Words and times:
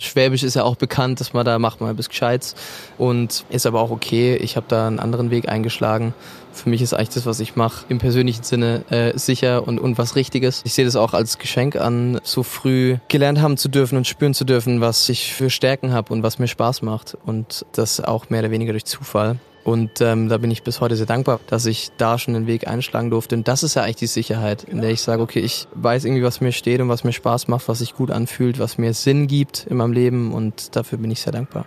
Schwäbisch 0.00 0.44
ist 0.44 0.54
ja 0.54 0.62
auch 0.62 0.76
bekannt, 0.76 1.18
dass 1.18 1.32
man 1.32 1.44
da 1.44 1.58
macht 1.58 1.80
mal 1.80 1.92
bis 1.92 2.08
Gescheites 2.08 2.54
und 2.98 3.44
ist 3.50 3.66
aber 3.66 3.80
auch 3.80 3.90
okay. 3.90 4.36
Ich 4.36 4.54
habe 4.54 4.66
da 4.68 4.86
einen 4.86 5.00
anderen 5.00 5.32
Weg 5.32 5.48
eingeschlagen. 5.48 6.14
Für 6.52 6.68
mich 6.68 6.82
ist 6.82 6.94
eigentlich 6.94 7.08
das, 7.08 7.26
was 7.26 7.40
ich 7.40 7.56
mache, 7.56 7.84
im 7.88 7.98
persönlichen 7.98 8.44
Sinne 8.44 8.84
äh, 8.90 9.18
sicher 9.18 9.66
und, 9.66 9.80
und 9.80 9.98
was 9.98 10.14
Richtiges. 10.14 10.62
Ich 10.64 10.74
sehe 10.74 10.84
das 10.84 10.94
auch 10.94 11.14
als 11.14 11.38
Geschenk 11.38 11.74
an, 11.74 12.20
so 12.22 12.44
früh 12.44 12.98
gelernt 13.08 13.40
haben 13.40 13.56
zu 13.56 13.68
dürfen 13.68 13.98
und 13.98 14.06
spüren 14.06 14.34
zu 14.34 14.44
dürfen, 14.44 14.80
was 14.80 15.08
ich 15.08 15.34
für 15.34 15.50
Stärken 15.50 15.92
habe 15.92 16.12
und 16.12 16.22
was 16.22 16.38
mir 16.38 16.46
Spaß 16.46 16.82
macht. 16.82 17.18
Und 17.26 17.66
das 17.72 18.00
auch 18.00 18.30
mehr 18.30 18.38
oder 18.38 18.52
weniger 18.52 18.70
durch 18.70 18.84
Zufall. 18.84 19.40
Und 19.64 20.00
ähm, 20.00 20.28
da 20.28 20.38
bin 20.38 20.50
ich 20.50 20.62
bis 20.62 20.80
heute 20.80 20.96
sehr 20.96 21.06
dankbar, 21.06 21.40
dass 21.48 21.66
ich 21.66 21.90
da 21.96 22.18
schon 22.18 22.34
den 22.34 22.46
Weg 22.46 22.66
einschlagen 22.66 23.10
durfte. 23.10 23.34
Und 23.34 23.48
das 23.48 23.62
ist 23.62 23.74
ja 23.74 23.82
eigentlich 23.82 23.96
die 23.96 24.06
Sicherheit, 24.06 24.64
in 24.64 24.80
der 24.80 24.90
ich 24.90 25.02
sage, 25.02 25.22
okay, 25.22 25.40
ich 25.40 25.68
weiß 25.74 26.04
irgendwie, 26.04 26.22
was 26.22 26.40
mir 26.40 26.52
steht 26.52 26.80
und 26.80 26.88
was 26.88 27.04
mir 27.04 27.12
Spaß 27.12 27.48
macht, 27.48 27.68
was 27.68 27.80
sich 27.80 27.94
gut 27.94 28.10
anfühlt, 28.10 28.58
was 28.58 28.78
mir 28.78 28.94
Sinn 28.94 29.26
gibt 29.26 29.66
in 29.66 29.76
meinem 29.76 29.92
Leben. 29.92 30.32
Und 30.32 30.76
dafür 30.76 30.98
bin 30.98 31.10
ich 31.10 31.20
sehr 31.20 31.32
dankbar. 31.32 31.66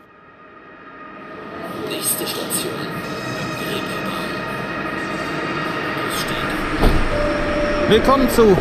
Nächste 1.90 2.26
Station. 2.26 2.72
Willkommen 7.90 8.30
zu 8.30 8.58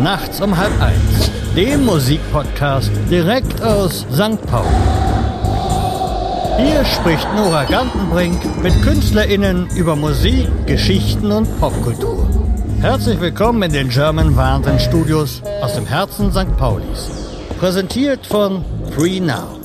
Nachts 0.00 0.40
um 0.40 0.56
halb 0.56 0.72
eins, 0.80 1.30
dem 1.54 1.84
Musikpodcast 1.84 2.90
direkt 3.08 3.62
aus 3.62 4.04
St. 4.12 4.44
Paul. 4.46 4.66
Hier 6.56 6.84
spricht 6.84 7.26
Nora 7.34 7.64
Gantenbrink 7.64 8.62
mit 8.62 8.80
KünstlerInnen 8.82 9.68
über 9.76 9.96
Musik, 9.96 10.48
Geschichten 10.66 11.32
und 11.32 11.48
Popkultur. 11.58 12.28
Herzlich 12.80 13.20
willkommen 13.20 13.62
in 13.64 13.72
den 13.72 13.88
German 13.88 14.36
Wahnsinn 14.36 14.78
Studios 14.78 15.42
aus 15.60 15.74
dem 15.74 15.84
Herzen 15.84 16.30
St. 16.30 16.56
Paulis. 16.56 17.10
Präsentiert 17.58 18.24
von 18.24 18.64
Free 18.96 19.18
Now. 19.18 19.58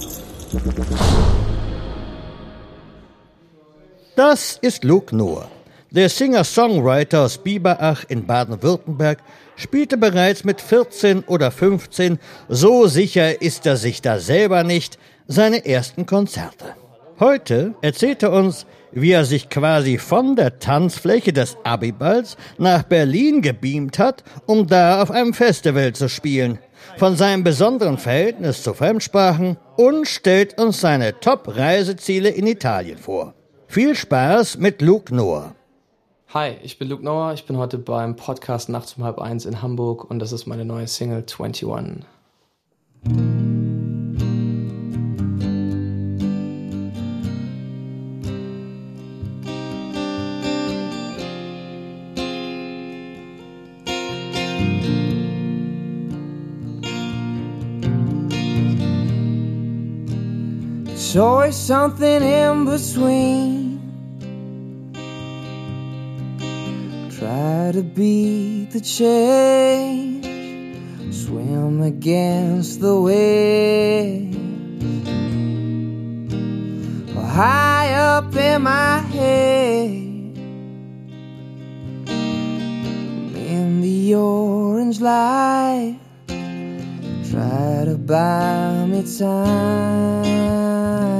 Das 4.15 4.57
ist 4.61 4.83
Luke 4.83 5.15
Noah. 5.15 5.47
Der 5.91 6.09
Singer-Songwriter 6.09 7.21
aus 7.21 7.37
Biberach 7.37 8.03
in 8.07 8.25
Baden-Württemberg 8.25 9.19
spielte 9.55 9.97
bereits 9.97 10.43
mit 10.43 10.61
14 10.61 11.23
oder 11.23 11.51
15, 11.51 12.19
so 12.47 12.87
sicher 12.87 13.41
ist 13.41 13.65
er 13.65 13.75
sich 13.75 14.01
da 14.01 14.19
selber 14.19 14.63
nicht, 14.63 14.99
seine 15.27 15.65
ersten 15.65 16.05
Konzerte. 16.05 16.78
Heute 17.19 17.75
erzählt 17.81 18.23
er 18.23 18.31
uns, 18.31 18.65
wie 18.93 19.11
er 19.11 19.25
sich 19.25 19.49
quasi 19.49 19.97
von 19.97 20.37
der 20.37 20.59
Tanzfläche 20.59 21.33
des 21.33 21.57
Abiballs 21.65 22.37
nach 22.57 22.83
Berlin 22.83 23.41
gebeamt 23.41 23.99
hat, 23.99 24.23
um 24.45 24.67
da 24.67 25.01
auf 25.01 25.11
einem 25.11 25.33
Festival 25.33 25.91
zu 25.91 26.07
spielen, 26.07 26.59
von 26.97 27.17
seinem 27.17 27.43
besonderen 27.43 27.97
Verhältnis 27.97 28.63
zu 28.63 28.73
Fremdsprachen 28.73 29.57
und 29.75 30.07
stellt 30.07 30.61
uns 30.61 30.79
seine 30.79 31.19
Top-Reiseziele 31.19 32.29
in 32.29 32.47
Italien 32.47 32.97
vor. 32.97 33.33
Viel 33.67 33.95
Spaß 33.95 34.57
mit 34.57 34.81
Luke 34.81 35.13
Noah. 35.13 35.55
Hi, 36.33 36.53
ich 36.63 36.79
bin 36.79 36.87
Luke 36.87 37.03
Noah, 37.03 37.33
ich 37.33 37.45
bin 37.45 37.57
heute 37.57 37.79
beim 37.79 38.15
Podcast 38.15 38.69
Nachts 38.69 38.93
um 38.93 39.03
halb 39.03 39.19
eins 39.19 39.45
in 39.45 39.61
Hamburg 39.61 40.09
und 40.09 40.19
das 40.19 40.31
ist 40.31 40.45
meine 40.45 40.63
neue 40.63 40.87
Single 40.87 41.25
21. 41.27 41.67
Always 61.19 61.55
something 61.55 62.23
in 62.23 62.65
between. 62.65 63.79
Try 67.19 67.71
to 67.73 67.83
beat 67.83 68.71
the 68.71 68.79
change, 68.79 70.25
swim 71.13 71.81
against 71.81 72.79
the 72.81 72.99
waves. 72.99 74.37
High 77.39 77.93
up 77.93 78.35
in 78.35 78.63
my 78.63 78.99
head, 78.99 79.91
in 83.35 83.81
the 83.81 84.15
orange 84.15 84.99
light, 84.99 85.99
try 87.31 87.85
to 87.85 87.95
buy 87.95 88.85
me 88.87 89.03
time. 89.17 91.18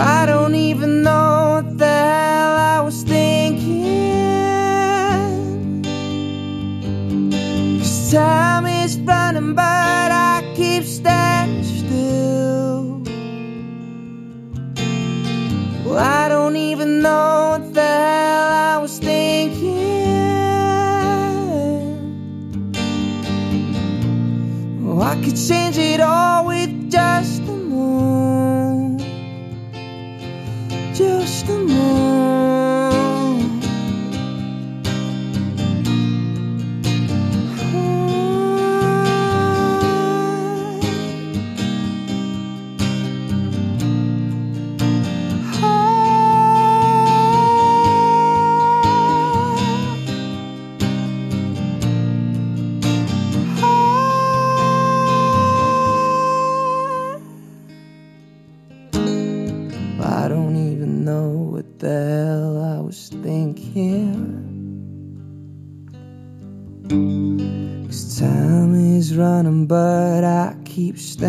Ah. 0.00 0.27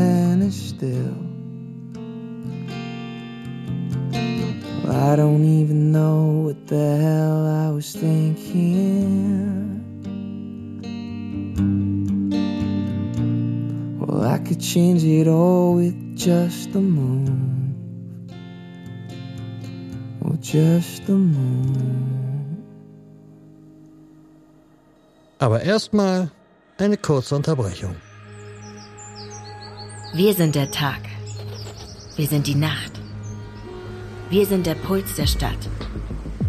Standing 0.10 0.52
still. 0.52 1.16
Well, 4.84 5.12
I 5.12 5.16
don't 5.16 5.46
even 5.62 5.92
know 5.92 6.46
what 6.46 6.68
the 6.68 6.98
hell 7.04 7.46
I 7.66 7.70
was 7.70 7.94
thinking. 7.94 9.06
Well, 14.00 14.24
I 14.24 14.40
could 14.40 14.60
change 14.60 15.04
it 15.04 15.28
all 15.28 15.76
with 15.76 15.98
just 16.18 16.74
a 16.76 16.82
move. 16.82 17.30
Well, 20.22 20.38
just 20.42 21.08
a 21.10 21.14
move. 21.14 21.78
Aber 25.42 25.62
erstmal 25.62 26.32
eine 26.78 26.98
kurze 26.98 27.36
Unterbrechung. 27.36 27.96
Wir 30.12 30.34
sind 30.34 30.56
der 30.56 30.72
Tag. 30.72 31.02
Wir 32.16 32.26
sind 32.26 32.48
die 32.48 32.56
Nacht. 32.56 32.94
Wir 34.32 34.44
sind 34.44 34.66
der 34.66 34.74
Puls 34.74 35.14
der 35.14 35.28
Stadt. 35.28 35.70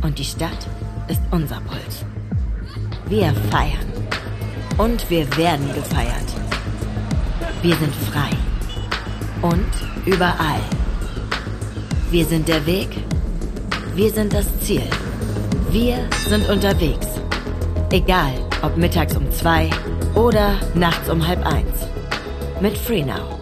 Und 0.00 0.18
die 0.18 0.24
Stadt 0.24 0.66
ist 1.08 1.20
unser 1.30 1.60
Puls. 1.60 2.06
Wir 3.06 3.34
feiern. 3.50 3.86
Und 4.78 5.10
wir 5.10 5.36
werden 5.36 5.66
gefeiert. 5.74 6.24
Wir 7.60 7.76
sind 7.76 7.94
frei. 7.94 8.30
Und 9.42 9.70
überall. 10.06 10.62
Wir 12.10 12.24
sind 12.24 12.48
der 12.48 12.64
Weg. 12.64 12.88
Wir 13.94 14.10
sind 14.10 14.32
das 14.32 14.46
Ziel. 14.60 14.88
Wir 15.70 15.98
sind 16.26 16.48
unterwegs. 16.48 17.08
Egal, 17.92 18.32
ob 18.62 18.78
mittags 18.78 19.14
um 19.16 19.30
zwei 19.30 19.68
oder 20.14 20.58
nachts 20.74 21.10
um 21.10 21.26
halb 21.26 21.44
eins. 21.44 21.86
Mit 22.60 22.76
FreeNow, 22.76 23.39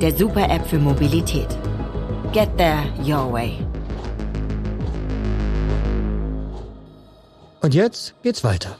der 0.00 0.16
Super-App 0.16 0.64
für 0.64 0.78
Mobilität. 0.78 1.48
Get 2.32 2.56
there 2.56 2.84
your 3.00 3.32
way. 3.32 3.58
Und 7.60 7.74
jetzt 7.74 8.14
geht's 8.22 8.44
weiter. 8.44 8.78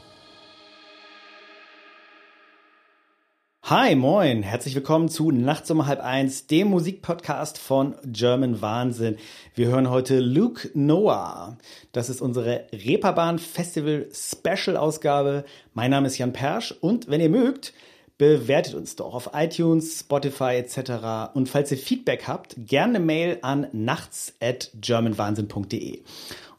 Hi, 3.63 3.95
moin, 3.95 4.41
herzlich 4.43 4.73
willkommen 4.73 5.09
zu 5.09 5.29
Nachts 5.29 5.69
um 5.69 5.85
halb 5.85 5.99
eins, 5.99 6.47
dem 6.47 6.69
Musikpodcast 6.69 7.57
von 7.57 7.95
German 8.05 8.61
Wahnsinn. 8.61 9.17
Wir 9.53 9.67
hören 9.67 9.89
heute 9.89 10.21
Luke 10.21 10.71
Noah. 10.73 11.57
Das 11.91 12.09
ist 12.09 12.21
unsere 12.21 12.65
Reeperbahn 12.71 13.39
Festival 13.39 14.07
Special 14.13 14.77
Ausgabe. 14.77 15.43
Mein 15.73 15.91
Name 15.91 16.07
ist 16.07 16.17
Jan 16.17 16.33
Persch 16.33 16.73
und 16.79 17.09
wenn 17.09 17.21
ihr 17.21 17.29
mögt, 17.29 17.73
bewertet 18.19 18.75
uns 18.75 18.97
doch 18.97 19.15
auf 19.15 19.31
iTunes, 19.33 20.01
Spotify 20.01 20.57
etc. 20.57 21.33
Und 21.33 21.49
falls 21.49 21.71
ihr 21.71 21.77
Feedback 21.77 22.27
habt, 22.27 22.53
gerne 22.57 22.97
eine 22.97 23.05
Mail 23.05 23.39
an 23.41 23.67
nachts 23.71 24.33
at 24.41 24.71
germanwahnsinn.de. 24.79 26.01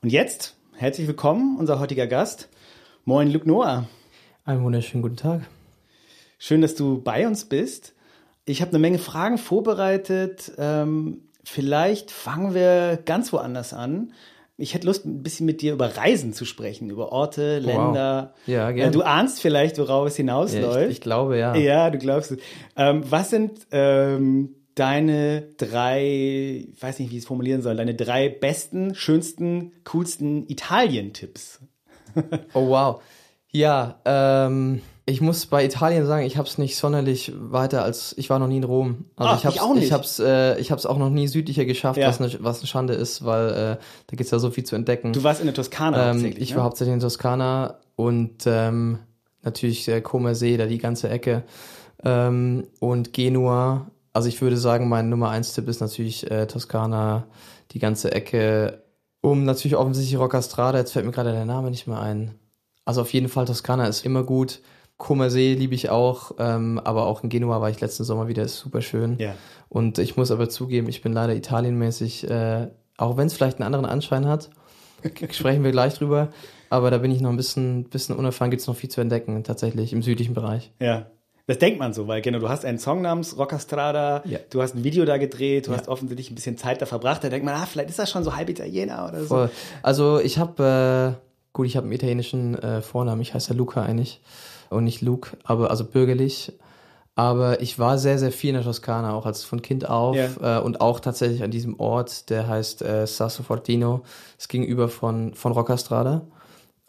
Und 0.00 0.08
jetzt 0.10 0.56
herzlich 0.76 1.06
willkommen, 1.06 1.58
unser 1.58 1.78
heutiger 1.78 2.06
Gast. 2.06 2.48
Moin, 3.04 3.30
Luke 3.30 3.46
Noah. 3.46 3.86
Einen 4.46 4.64
wunderschönen 4.64 5.02
guten 5.02 5.18
Tag. 5.18 5.42
Schön, 6.38 6.62
dass 6.62 6.74
du 6.74 7.02
bei 7.02 7.26
uns 7.26 7.44
bist. 7.44 7.92
Ich 8.46 8.62
habe 8.62 8.70
eine 8.70 8.78
Menge 8.78 8.98
Fragen 8.98 9.36
vorbereitet. 9.36 10.52
Ähm, 10.56 11.28
vielleicht 11.44 12.10
fangen 12.10 12.54
wir 12.54 12.98
ganz 13.04 13.34
woanders 13.34 13.74
an. 13.74 14.14
Ich 14.60 14.74
hätte 14.74 14.86
Lust, 14.86 15.04
ein 15.06 15.22
bisschen 15.22 15.46
mit 15.46 15.62
dir 15.62 15.72
über 15.72 15.96
Reisen 15.96 16.32
zu 16.32 16.44
sprechen, 16.44 16.90
über 16.90 17.12
Orte, 17.12 17.58
Länder. 17.58 18.34
Wow. 18.36 18.48
Ja, 18.48 18.70
Äh, 18.70 18.74
gerne. 18.74 18.92
Du 18.92 19.02
ahnst 19.02 19.40
vielleicht, 19.40 19.78
worauf 19.78 20.06
es 20.08 20.16
hinausläuft. 20.16 20.76
Ja, 20.80 20.84
ich, 20.84 20.90
ich 20.92 21.00
glaube, 21.00 21.38
ja. 21.38 21.54
Ja, 21.56 21.90
du 21.90 21.98
glaubst 21.98 22.32
es. 22.32 22.38
Ähm, 22.76 23.02
was 23.10 23.30
sind 23.30 23.66
ähm, 23.72 24.54
deine 24.74 25.42
drei, 25.56 26.66
ich 26.72 26.82
weiß 26.82 26.98
nicht, 26.98 27.10
wie 27.10 27.16
ich 27.16 27.22
es 27.22 27.26
formulieren 27.28 27.62
soll, 27.62 27.76
deine 27.76 27.94
drei 27.94 28.28
besten, 28.28 28.94
schönsten, 28.94 29.72
coolsten 29.84 30.48
Italien-Tipps? 30.48 31.60
Oh 32.54 32.68
wow. 32.68 33.02
Ja, 33.52 34.00
ähm, 34.04 34.80
ich 35.10 35.20
muss 35.20 35.46
bei 35.46 35.64
Italien 35.64 36.06
sagen, 36.06 36.24
ich 36.24 36.36
habe 36.36 36.48
es 36.48 36.56
nicht 36.58 36.76
sonderlich 36.76 37.32
weiter 37.36 37.82
als 37.82 38.14
ich 38.16 38.30
war 38.30 38.38
noch 38.38 38.46
nie 38.46 38.58
in 38.58 38.64
Rom. 38.64 39.04
Also 39.16 39.32
Ah, 39.32 39.36
ich 39.36 39.44
hab's, 39.46 39.56
ich 39.56 39.60
auch 39.62 39.74
nicht. 39.74 39.84
Ich 39.84 39.92
hab's, 39.92 40.18
äh, 40.18 40.58
ich 40.58 40.70
hab's 40.72 40.86
auch 40.86 40.98
noch 40.98 41.10
nie 41.10 41.28
südlicher 41.28 41.64
geschafft, 41.64 41.98
Ja. 41.98 42.08
was, 42.08 42.20
eine, 42.20 42.32
was 42.40 42.58
eine 42.60 42.66
Schande 42.66 42.94
ist, 42.94 43.24
weil 43.24 43.48
äh, 43.48 43.54
da 44.06 44.16
gibt's 44.16 44.30
ja 44.30 44.38
so 44.38 44.50
viel 44.50 44.64
zu 44.64 44.76
entdecken. 44.76 45.12
Du 45.12 45.22
warst 45.22 45.40
in 45.40 45.46
der 45.46 45.54
Toskana 45.54 46.12
ähm, 46.12 46.24
ich 46.24 46.50
ne? 46.50 46.56
war 46.56 46.64
hauptsächlich 46.64 46.94
in 46.94 47.00
Toskana 47.00 47.78
und 47.96 48.44
ähm, 48.46 48.98
natürlich 49.42 49.84
der 49.84 50.00
Comer 50.02 50.34
See, 50.34 50.56
da 50.56 50.66
die 50.66 50.78
ganze 50.78 51.08
Ecke 51.08 51.42
ähm, 52.04 52.66
und 52.78 53.12
Genua. 53.12 53.90
Also 54.12 54.28
ich 54.28 54.40
würde 54.42 54.56
sagen, 54.56 54.88
mein 54.88 55.08
Nummer 55.08 55.30
eins 55.30 55.52
Tipp 55.54 55.68
ist 55.68 55.80
natürlich 55.80 56.30
äh, 56.30 56.46
Toskana, 56.46 57.26
die 57.72 57.78
ganze 57.78 58.12
Ecke. 58.12 58.82
Um 59.22 59.44
natürlich 59.44 59.76
offensichtlich 59.76 60.18
Roccastrada, 60.18 60.78
jetzt 60.78 60.92
fällt 60.92 61.04
mir 61.04 61.12
gerade 61.12 61.32
der 61.32 61.44
Name 61.44 61.70
nicht 61.70 61.86
mehr 61.86 62.00
ein. 62.00 62.34
Also 62.86 63.02
auf 63.02 63.12
jeden 63.12 63.28
Fall 63.28 63.44
Toskana 63.44 63.86
ist 63.86 64.04
immer 64.04 64.24
gut. 64.24 64.60
Comer 65.00 65.30
See 65.30 65.54
liebe 65.54 65.74
ich 65.74 65.88
auch, 65.88 66.32
ähm, 66.38 66.78
aber 66.84 67.06
auch 67.06 67.24
in 67.24 67.30
Genua 67.30 67.60
war 67.60 67.70
ich 67.70 67.80
letzten 67.80 68.04
Sommer 68.04 68.28
wieder, 68.28 68.42
ist 68.42 68.58
super 68.58 68.82
schön. 68.82 69.16
Ja. 69.18 69.34
Und 69.70 69.98
ich 69.98 70.16
muss 70.16 70.30
aber 70.30 70.48
zugeben, 70.50 70.88
ich 70.88 71.00
bin 71.02 71.12
leider 71.14 71.34
italienmäßig, 71.34 72.28
äh, 72.30 72.68
auch 72.98 73.16
wenn 73.16 73.26
es 73.26 73.32
vielleicht 73.32 73.56
einen 73.56 73.66
anderen 73.66 73.86
Anschein 73.86 74.26
hat, 74.28 74.50
sprechen 75.30 75.64
wir 75.64 75.72
gleich 75.72 75.94
drüber, 75.94 76.28
aber 76.68 76.90
da 76.90 76.98
bin 76.98 77.10
ich 77.10 77.22
noch 77.22 77.30
ein 77.30 77.36
bisschen, 77.38 77.84
bisschen 77.84 78.14
unerfahren, 78.14 78.50
gibt 78.50 78.60
es 78.60 78.66
noch 78.68 78.76
viel 78.76 78.90
zu 78.90 79.00
entdecken, 79.00 79.42
tatsächlich 79.42 79.92
im 79.94 80.02
südlichen 80.02 80.34
Bereich. 80.34 80.70
Ja. 80.80 81.06
Das 81.46 81.58
denkt 81.58 81.78
man 81.80 81.94
so, 81.94 82.06
weil 82.06 82.20
genau, 82.20 82.38
du 82.38 82.48
hast 82.50 82.64
einen 82.66 82.78
Song 82.78 83.00
namens 83.00 83.36
Roccastrada, 83.38 84.22
Ja. 84.26 84.38
du 84.50 84.60
hast 84.62 84.74
ein 84.76 84.84
Video 84.84 85.04
da 85.06 85.16
gedreht, 85.16 85.66
du 85.66 85.72
Ja. 85.72 85.78
hast 85.78 85.88
offensichtlich 85.88 86.30
ein 86.30 86.34
bisschen 86.34 86.58
Zeit 86.58 86.82
da 86.82 86.86
verbracht, 86.86 87.24
da 87.24 87.28
denkt 87.30 87.44
man, 87.46 87.54
ah, 87.54 87.66
vielleicht 87.66 87.88
ist 87.88 87.98
das 87.98 88.10
schon 88.10 88.22
so 88.22 88.36
halb 88.36 88.50
Italiener 88.50 89.08
oder 89.08 89.22
so. 89.22 89.28
Voll. 89.28 89.50
Also 89.82 90.20
ich 90.20 90.38
habe, 90.38 91.16
äh, 91.16 91.20
gut, 91.54 91.66
ich 91.66 91.76
habe 91.76 91.84
einen 91.86 91.92
italienischen 91.94 92.54
äh, 92.62 92.82
Vornamen, 92.82 93.22
ich 93.22 93.32
heiße 93.34 93.50
ja 93.52 93.56
Luca 93.56 93.82
eigentlich 93.82 94.20
und 94.70 94.84
nicht 94.84 95.02
Luke, 95.02 95.36
aber 95.44 95.70
also 95.70 95.84
bürgerlich. 95.84 96.52
Aber 97.16 97.60
ich 97.60 97.78
war 97.78 97.98
sehr, 97.98 98.18
sehr 98.18 98.32
viel 98.32 98.50
in 98.50 98.54
der 98.56 98.64
Toskana, 98.64 99.12
auch 99.12 99.26
als 99.26 99.44
von 99.44 99.60
Kind 99.60 99.88
auf 99.88 100.16
Ja. 100.16 100.58
äh, 100.58 100.62
und 100.62 100.80
auch 100.80 101.00
tatsächlich 101.00 101.42
an 101.42 101.50
diesem 101.50 101.78
Ort, 101.78 102.30
der 102.30 102.48
heißt 102.48 102.82
äh, 102.82 103.06
Sasso 103.06 103.42
Fortino, 103.42 104.02
das 104.38 104.48
gegenüber 104.48 104.88
von, 104.88 105.34
von 105.34 105.52
Roccastrada. 105.52 106.22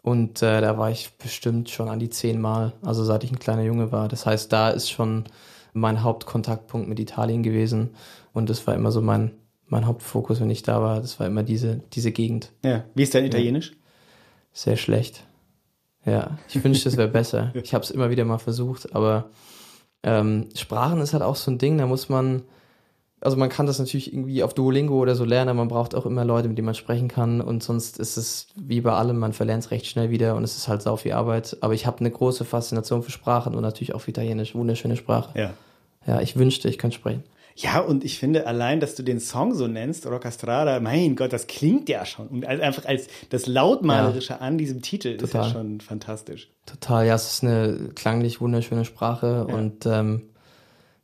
Und 0.00 0.42
äh, 0.42 0.60
da 0.60 0.78
war 0.78 0.90
ich 0.90 1.10
bestimmt 1.18 1.68
schon 1.70 1.88
an 1.88 1.98
die 1.98 2.08
zehn 2.08 2.40
Mal, 2.40 2.72
also 2.82 3.04
seit 3.04 3.24
ich 3.24 3.30
ein 3.30 3.38
kleiner 3.38 3.62
Junge 3.62 3.92
war. 3.92 4.08
Das 4.08 4.24
heißt, 4.24 4.52
da 4.52 4.70
ist 4.70 4.90
schon 4.90 5.24
mein 5.74 6.02
Hauptkontaktpunkt 6.02 6.88
mit 6.88 6.98
Italien 6.98 7.42
gewesen. 7.42 7.90
Und 8.32 8.48
das 8.48 8.66
war 8.66 8.74
immer 8.74 8.90
so 8.90 9.00
mein, 9.00 9.32
mein 9.68 9.86
Hauptfokus, 9.86 10.40
wenn 10.40 10.50
ich 10.50 10.62
da 10.62 10.80
war. 10.80 11.00
Das 11.00 11.20
war 11.20 11.26
immer 11.26 11.42
diese, 11.42 11.82
diese 11.92 12.10
Gegend. 12.10 12.50
Ja. 12.64 12.84
Wie 12.94 13.02
ist 13.02 13.14
dein 13.14 13.24
Italienisch? 13.24 13.72
Sehr 14.52 14.76
schlecht. 14.76 15.24
Ja, 16.04 16.38
ich 16.48 16.62
wünschte, 16.62 16.88
es 16.88 16.96
wäre 16.96 17.08
besser. 17.08 17.52
Ich 17.54 17.74
habe 17.74 17.84
es 17.84 17.90
immer 17.90 18.10
wieder 18.10 18.24
mal 18.24 18.38
versucht, 18.38 18.94
aber 18.94 19.30
ähm, 20.02 20.48
Sprachen 20.56 21.00
ist 21.00 21.12
halt 21.12 21.22
auch 21.22 21.36
so 21.36 21.50
ein 21.50 21.58
Ding, 21.58 21.78
da 21.78 21.86
muss 21.86 22.08
man, 22.08 22.42
also 23.20 23.36
man 23.36 23.48
kann 23.48 23.66
das 23.66 23.78
natürlich 23.78 24.12
irgendwie 24.12 24.42
auf 24.42 24.52
Duolingo 24.52 24.98
oder 24.98 25.14
so 25.14 25.24
lernen, 25.24 25.50
aber 25.50 25.58
man 25.58 25.68
braucht 25.68 25.94
auch 25.94 26.06
immer 26.06 26.24
Leute, 26.24 26.48
mit 26.48 26.58
denen 26.58 26.66
man 26.66 26.74
sprechen 26.74 27.06
kann 27.06 27.40
und 27.40 27.62
sonst 27.62 28.00
ist 28.00 28.16
es 28.16 28.48
wie 28.56 28.80
bei 28.80 28.92
allem, 28.92 29.18
man 29.18 29.32
verlernt 29.32 29.64
es 29.64 29.70
recht 29.70 29.86
schnell 29.86 30.10
wieder 30.10 30.34
und 30.34 30.42
es 30.42 30.56
ist 30.56 30.66
halt 30.66 30.82
sau 30.82 30.96
viel 30.96 31.12
Arbeit. 31.12 31.56
Aber 31.60 31.74
ich 31.74 31.86
habe 31.86 32.00
eine 32.00 32.10
große 32.10 32.44
Faszination 32.44 33.04
für 33.04 33.12
Sprachen 33.12 33.54
und 33.54 33.62
natürlich 33.62 33.94
auch 33.94 34.00
für 34.00 34.10
Italienisch, 34.10 34.56
wunderschöne 34.56 34.96
Sprache. 34.96 35.38
Ja. 35.38 35.54
Ja, 36.04 36.20
ich 36.20 36.36
wünschte, 36.36 36.68
ich 36.68 36.78
könnte 36.78 36.96
sprechen. 36.96 37.22
Ja, 37.56 37.80
und 37.80 38.04
ich 38.04 38.18
finde 38.18 38.46
allein, 38.46 38.80
dass 38.80 38.94
du 38.94 39.02
den 39.02 39.20
Song 39.20 39.54
so 39.54 39.66
nennst, 39.66 40.06
Roccastrada, 40.06 40.80
mein 40.80 41.16
Gott, 41.16 41.32
das 41.32 41.46
klingt 41.46 41.88
ja 41.88 42.04
schon. 42.06 42.28
Und 42.28 42.46
einfach 42.46 42.84
als 42.86 43.08
das 43.30 43.46
Lautmalerische 43.46 44.40
an 44.40 44.58
diesem 44.58 44.82
Titel 44.82 45.08
ist 45.08 45.20
ja 45.34 45.40
Total. 45.42 45.50
schon 45.52 45.80
fantastisch. 45.80 46.50
Total, 46.66 47.06
ja, 47.06 47.14
es 47.14 47.30
ist 47.34 47.44
eine 47.44 47.90
klanglich 47.94 48.40
wunderschöne 48.40 48.84
Sprache 48.84 49.46
Ja. 49.48 49.54
und 49.54 49.84
ähm, 49.86 50.22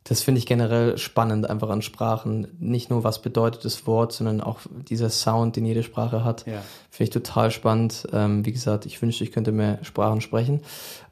das 0.05 0.21
finde 0.21 0.39
ich 0.39 0.45
generell 0.45 0.97
spannend 0.97 1.49
einfach 1.49 1.69
an 1.69 1.81
Sprachen. 1.81 2.47
Nicht 2.59 2.89
nur, 2.89 3.03
was 3.03 3.21
bedeutet 3.21 3.65
das 3.65 3.85
Wort, 3.85 4.13
sondern 4.13 4.41
auch 4.41 4.61
dieser 4.89 5.09
Sound, 5.09 5.55
den 5.55 5.65
jede 5.65 5.83
Sprache 5.83 6.23
hat. 6.23 6.45
Ja. 6.47 6.63
Finde 6.89 7.03
ich 7.03 7.09
total 7.09 7.51
spannend. 7.51 8.07
Ähm, 8.13 8.45
wie 8.45 8.51
gesagt, 8.51 8.85
ich 8.85 9.01
wünschte, 9.01 9.23
ich 9.23 9.31
könnte 9.31 9.51
mehr 9.51 9.79
Sprachen 9.83 10.21
sprechen. 10.21 10.61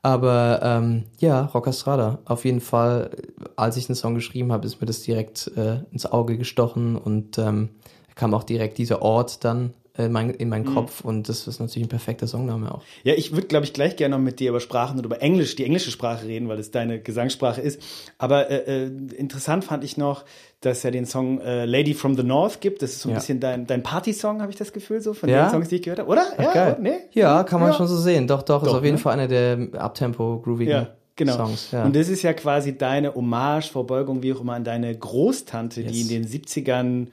Aber 0.01 0.61
ähm, 0.63 1.03
ja, 1.19 1.41
Roccastrada, 1.41 2.19
auf 2.25 2.45
jeden 2.45 2.61
Fall, 2.61 3.11
als 3.55 3.77
ich 3.77 3.87
den 3.87 3.95
Song 3.95 4.15
geschrieben 4.15 4.51
habe, 4.51 4.65
ist 4.65 4.79
mir 4.79 4.87
das 4.87 5.01
direkt 5.01 5.51
äh, 5.57 5.81
ins 5.91 6.05
Auge 6.05 6.37
gestochen 6.37 6.95
und 6.95 7.37
ähm, 7.37 7.69
kam 8.15 8.33
auch 8.33 8.43
direkt 8.43 8.77
dieser 8.77 9.01
Ort 9.01 9.43
dann 9.43 9.73
in 9.97 10.11
mein, 10.11 10.29
in 10.31 10.49
meinen 10.49 10.65
Mhm. 10.69 10.73
Kopf 10.75 11.01
und 11.01 11.27
das 11.29 11.47
ist 11.47 11.59
natürlich 11.59 11.85
ein 11.87 11.89
perfekter 11.89 12.27
Songname 12.27 12.71
auch. 12.73 12.81
Ja, 13.03 13.13
ich 13.15 13.31
würde, 13.33 13.47
glaube 13.47 13.65
ich, 13.65 13.73
gleich 13.73 13.95
gerne 13.95 14.15
noch 14.17 14.23
mit 14.23 14.39
dir 14.39 14.49
über 14.49 14.59
Sprachen 14.59 14.97
und 14.97 15.05
über 15.05 15.21
Englisch, 15.21 15.55
die 15.55 15.65
englische 15.65 15.91
Sprache 15.91 16.25
reden, 16.27 16.47
weil 16.49 16.59
es 16.59 16.71
deine 16.71 16.99
Gesangssprache 16.99 17.61
ist. 17.61 17.81
Aber 18.17 18.49
äh, 18.49 18.85
äh, 18.85 18.91
interessant 19.17 19.63
fand 19.65 19.83
ich 19.83 19.97
noch, 19.97 20.23
dass 20.61 20.83
ja 20.83 20.91
den 20.91 21.05
Song 21.05 21.39
äh, 21.41 21.65
Lady 21.65 21.93
from 21.93 22.15
the 22.15 22.23
North 22.23 22.61
gibt. 22.61 22.81
Das 22.81 22.91
ist 22.91 23.01
so 23.01 23.09
ein 23.09 23.13
Ja. 23.13 23.19
bisschen 23.19 23.39
dein, 23.39 23.67
dein 23.67 23.83
Party-Song, 23.83 24.41
habe 24.41 24.51
ich 24.51 24.57
das 24.57 24.73
Gefühl, 24.73 25.01
so 25.01 25.13
von 25.13 25.29
Ja? 25.29 25.45
den 25.45 25.51
Songs, 25.51 25.69
die 25.69 25.75
ich 25.75 25.81
gehört 25.83 25.99
habe. 25.99 26.09
Oder? 26.09 26.23
Ach, 26.37 26.53
geil. 26.53 26.77
Nee? 26.81 26.95
Ja, 27.13 27.43
kann 27.43 27.59
man 27.59 27.71
Ja. 27.71 27.75
schon 27.77 27.87
so 27.87 27.97
sehen. 27.97 28.27
Doch, 28.27 28.43
doch, 28.43 28.63
ist 28.63 28.69
Doch, 28.69 28.77
auf 28.77 28.83
jeden 28.83 28.95
ne? 28.95 29.01
Fall 29.01 29.13
einer 29.13 29.27
der 29.27 29.69
Abtempo 29.73 30.39
groovigen. 30.43 30.71
Ja. 30.73 30.87
Genau. 31.15 31.35
Songs. 31.37 31.69
Ja. 31.71 31.83
Und 31.83 31.95
das 31.95 32.09
ist 32.09 32.21
ja 32.21 32.33
quasi 32.33 32.77
deine 32.77 33.15
Hommage, 33.15 33.71
Verbeugung, 33.71 34.21
wie 34.21 34.33
auch 34.33 34.41
immer, 34.41 34.53
an 34.53 34.63
deine 34.63 34.95
Großtante, 34.95 35.81
die 35.83 36.01
in 36.01 36.07
Yes. 36.07 36.09
den 36.09 36.27
70ern, 36.27 37.07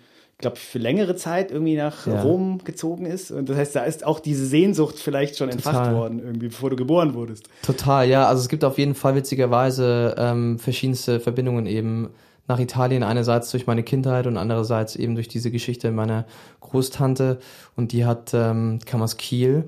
glaube 0.44 0.56
für 0.56 0.78
längere 0.78 1.16
Zeit 1.16 1.50
irgendwie 1.50 1.76
nach 1.76 2.06
Ja. 2.06 2.22
Rom 2.22 2.58
gezogen 2.64 3.06
ist. 3.06 3.30
Und 3.30 3.48
das 3.48 3.56
heißt, 3.56 3.74
da 3.76 3.84
ist 3.84 4.06
auch 4.06 4.20
diese 4.20 4.46
Sehnsucht 4.46 4.98
vielleicht 4.98 5.36
schon 5.36 5.48
entfacht 5.48 5.76
Total. 5.76 5.94
worden, 5.94 6.18
irgendwie, 6.24 6.48
bevor 6.48 6.70
du 6.70 6.76
geboren 6.76 7.14
wurdest. 7.14 7.48
Total, 7.62 8.08
ja. 8.08 8.26
Also 8.26 8.42
es 8.42 8.48
gibt 8.48 8.64
auf 8.64 8.78
jeden 8.78 8.94
Fall 8.94 9.14
witzigerweise 9.16 10.14
ähm, 10.18 10.58
verschiedenste 10.58 11.18
Verbindungen 11.20 11.66
eben 11.66 12.10
nach 12.46 12.58
Italien. 12.60 13.02
Einerseits 13.02 13.50
durch 13.50 13.66
meine 13.66 13.82
Kindheit 13.82 14.26
und 14.26 14.36
andererseits 14.36 14.96
eben 14.96 15.14
durch 15.14 15.28
diese 15.28 15.50
Geschichte 15.50 15.90
meiner 15.90 16.26
Großtante. 16.60 17.38
Und 17.76 17.92
die 17.92 18.04
hat, 18.04 18.32
ähm, 18.34 18.78
kam 18.84 19.02
aus 19.02 19.16
Kiel. 19.16 19.64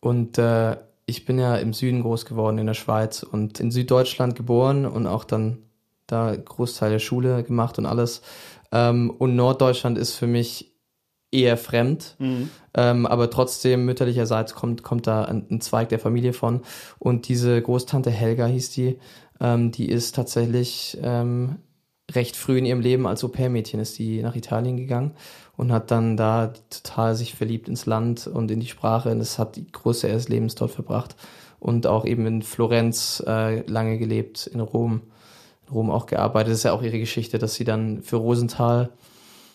Und 0.00 0.36
äh, 0.38 0.76
ich 1.06 1.24
bin 1.24 1.38
ja 1.38 1.56
im 1.56 1.72
Süden 1.72 2.02
groß 2.02 2.26
geworden, 2.26 2.58
in 2.58 2.66
der 2.66 2.74
Schweiz 2.74 3.22
und 3.22 3.60
in 3.60 3.70
Süddeutschland 3.70 4.34
geboren 4.34 4.84
und 4.84 5.06
auch 5.06 5.24
dann 5.24 5.58
da 6.06 6.34
Großteil 6.34 6.90
der 6.90 6.98
Schule 6.98 7.42
gemacht 7.44 7.78
und 7.78 7.86
alles. 7.86 8.22
Ähm, 8.72 9.10
und 9.10 9.36
Norddeutschland 9.36 9.98
ist 9.98 10.14
für 10.14 10.26
mich 10.26 10.74
eher 11.30 11.56
fremd. 11.56 12.16
Ähm, 12.74 13.06
aber 13.06 13.30
trotzdem 13.30 13.84
mütterlicherseits 13.84 14.54
kommt, 14.54 14.82
kommt 14.82 15.06
da 15.06 15.24
ein, 15.24 15.46
ein 15.50 15.60
Zweig 15.60 15.88
der 15.90 15.98
Familie 15.98 16.32
von. 16.32 16.62
Und 16.98 17.28
diese 17.28 17.60
Großtante 17.60 18.10
Helga 18.10 18.46
hieß 18.46 18.70
die, 18.70 18.98
ähm, 19.40 19.70
die 19.70 19.88
ist 19.88 20.14
tatsächlich 20.14 20.98
ähm, 21.02 21.56
recht 22.10 22.36
früh 22.36 22.58
in 22.58 22.64
ihrem 22.64 22.80
Leben 22.80 23.06
als 23.06 23.22
Au-pair-Mädchen 23.22 23.80
ist 23.80 23.98
die 23.98 24.22
nach 24.22 24.34
Italien 24.34 24.78
gegangen 24.78 25.12
und 25.56 25.72
hat 25.72 25.90
dann 25.90 26.16
da 26.16 26.54
total 26.70 27.14
sich 27.14 27.34
verliebt 27.34 27.68
ins 27.68 27.84
Land 27.84 28.26
und 28.26 28.50
in 28.50 28.60
die 28.60 28.66
Sprache. 28.66 29.10
Und 29.10 29.20
es 29.20 29.38
hat 29.38 29.56
die 29.56 29.70
große 29.70 30.08
ihres 30.08 30.28
Lebens 30.28 30.54
dort 30.54 30.70
verbracht. 30.70 31.16
Und 31.60 31.88
auch 31.88 32.04
eben 32.04 32.24
in 32.26 32.42
Florenz 32.42 33.22
äh, 33.26 33.68
lange 33.68 33.98
gelebt, 33.98 34.46
in 34.46 34.60
Rom. 34.60 35.02
Rom 35.72 35.90
auch 35.90 36.06
gearbeitet. 36.06 36.52
Das 36.52 36.58
ist 36.58 36.64
ja 36.64 36.72
auch 36.72 36.82
ihre 36.82 36.98
Geschichte, 36.98 37.38
dass 37.38 37.54
sie 37.54 37.64
dann 37.64 38.02
für 38.02 38.16
Rosenthal 38.16 38.90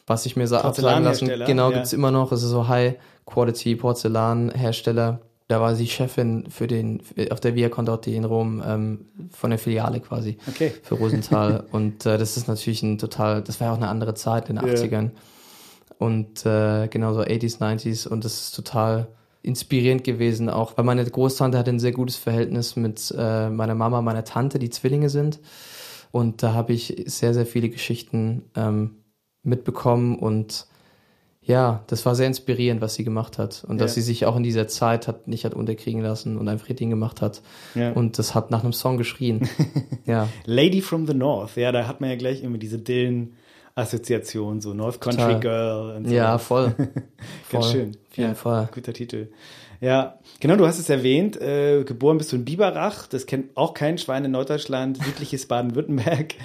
was 0.07 0.25
ich 0.25 0.35
mir 0.35 0.47
so 0.47 0.57
absagen 0.57 1.03
lassen, 1.03 1.27
genau, 1.45 1.69
ja. 1.69 1.77
gibt's 1.77 1.93
immer 1.93 2.11
noch. 2.11 2.31
Es 2.31 2.43
ist 2.43 2.49
so 2.49 2.67
High-Quality 2.67 3.75
Porzellanhersteller. 3.75 5.21
Da 5.47 5.61
war 5.61 5.75
sie 5.75 5.87
Chefin 5.87 6.45
für 6.49 6.67
den, 6.67 7.01
auf 7.29 7.39
der 7.39 7.55
Via 7.55 7.69
Condotti 7.69 8.15
in 8.15 8.25
Rom, 8.25 8.63
ähm, 8.65 9.05
von 9.31 9.49
der 9.49 9.59
Filiale 9.59 9.99
quasi. 9.99 10.37
Okay. 10.47 10.73
Für 10.83 10.95
Rosenthal. 10.95 11.65
und 11.71 12.05
äh, 12.05 12.17
das 12.17 12.37
ist 12.37 12.47
natürlich 12.47 12.83
ein 12.83 12.97
total, 12.97 13.41
das 13.41 13.59
war 13.59 13.67
ja 13.67 13.73
auch 13.73 13.77
eine 13.77 13.89
andere 13.89 14.13
Zeit 14.13 14.49
in 14.49 14.55
den 14.55 14.65
Ja. 14.67 14.73
80ern. 14.73 15.11
Und 15.99 16.45
äh, 16.45 16.87
genau 16.87 17.13
so 17.13 17.21
80s, 17.21 17.59
90s. 17.59 18.07
Und 18.07 18.25
das 18.25 18.41
ist 18.41 18.55
total 18.55 19.07
inspirierend 19.41 20.03
gewesen, 20.05 20.49
auch 20.49 20.77
weil 20.77 20.85
meine 20.85 21.03
Großtante 21.05 21.57
hatte 21.57 21.69
ein 21.69 21.79
sehr 21.79 21.91
gutes 21.91 22.15
Verhältnis 22.15 22.77
mit 22.77 23.13
äh, 23.17 23.49
meiner 23.49 23.75
Mama, 23.75 24.01
meiner 24.01 24.23
Tante, 24.23 24.57
die 24.57 24.69
Zwillinge 24.69 25.09
sind. 25.09 25.39
Und 26.13 26.43
da 26.43 26.53
habe 26.53 26.73
ich 26.73 27.05
sehr, 27.07 27.33
sehr 27.33 27.47
viele 27.47 27.69
Geschichten 27.69 28.43
ähm, 28.55 28.97
mitbekommen 29.41 30.19
und 30.19 30.67
ja, 31.41 31.83
das 31.87 32.05
war 32.05 32.13
sehr 32.13 32.27
inspirierend, 32.27 32.81
was 32.81 32.93
sie 32.93 33.03
gemacht 33.03 33.39
hat. 33.39 33.65
Und 33.67 33.81
dass 33.81 33.91
Ja. 33.91 33.95
sie 33.95 34.01
sich 34.03 34.27
auch 34.27 34.35
in 34.35 34.43
dieser 34.43 34.67
Zeit 34.67 35.07
hat, 35.07 35.27
nicht 35.27 35.43
hat 35.43 35.55
unterkriegen 35.55 36.01
lassen 36.03 36.37
und 36.37 36.47
einfach 36.47 36.69
ihr 36.69 36.75
Ding 36.75 36.91
gemacht 36.91 37.19
hat. 37.19 37.41
Ja. 37.73 37.93
Und 37.93 38.19
das 38.19 38.35
hat 38.35 38.51
nach 38.51 38.63
einem 38.63 38.73
Song 38.73 38.97
geschrien. 38.97 39.49
ja. 40.05 40.29
Lady 40.45 40.81
from 40.81 41.07
the 41.07 41.15
North, 41.15 41.57
ja, 41.57 41.71
da 41.71 41.87
hat 41.87 41.99
man 41.99 42.11
ja 42.11 42.15
gleich 42.15 42.43
immer 42.43 42.59
diese 42.59 42.77
Dylan-Assoziation, 42.77 44.61
so 44.61 44.75
North 44.75 45.01
Country 45.01 45.33
Total. 45.33 45.39
Girl 45.39 45.97
und 45.97 46.07
so. 46.07 46.13
Ja, 46.13 46.37
voll. 46.37 46.69
voll. 46.75 46.93
Ganz 47.51 47.71
schön. 47.71 47.97
Auf 48.09 48.17
jeden 48.17 48.29
ja, 48.29 48.35
Fall. 48.35 48.69
Guter 48.71 48.93
Titel. 48.93 49.29
Ja, 49.83 50.17
genau, 50.39 50.55
du 50.55 50.65
hast 50.65 50.79
es 50.79 50.89
erwähnt, 50.89 51.39
äh, 51.41 51.83
geboren 51.83 52.17
bist 52.17 52.31
du 52.31 52.37
in 52.37 52.45
Biberach, 52.45 53.05
das 53.07 53.25
kennt 53.25 53.57
auch 53.57 53.73
kein 53.73 53.97
Schwein 53.97 54.23
in 54.23 54.31
Norddeutschland, 54.31 55.03
südliches 55.03 55.45
Baden-Württemberg. 55.49 56.35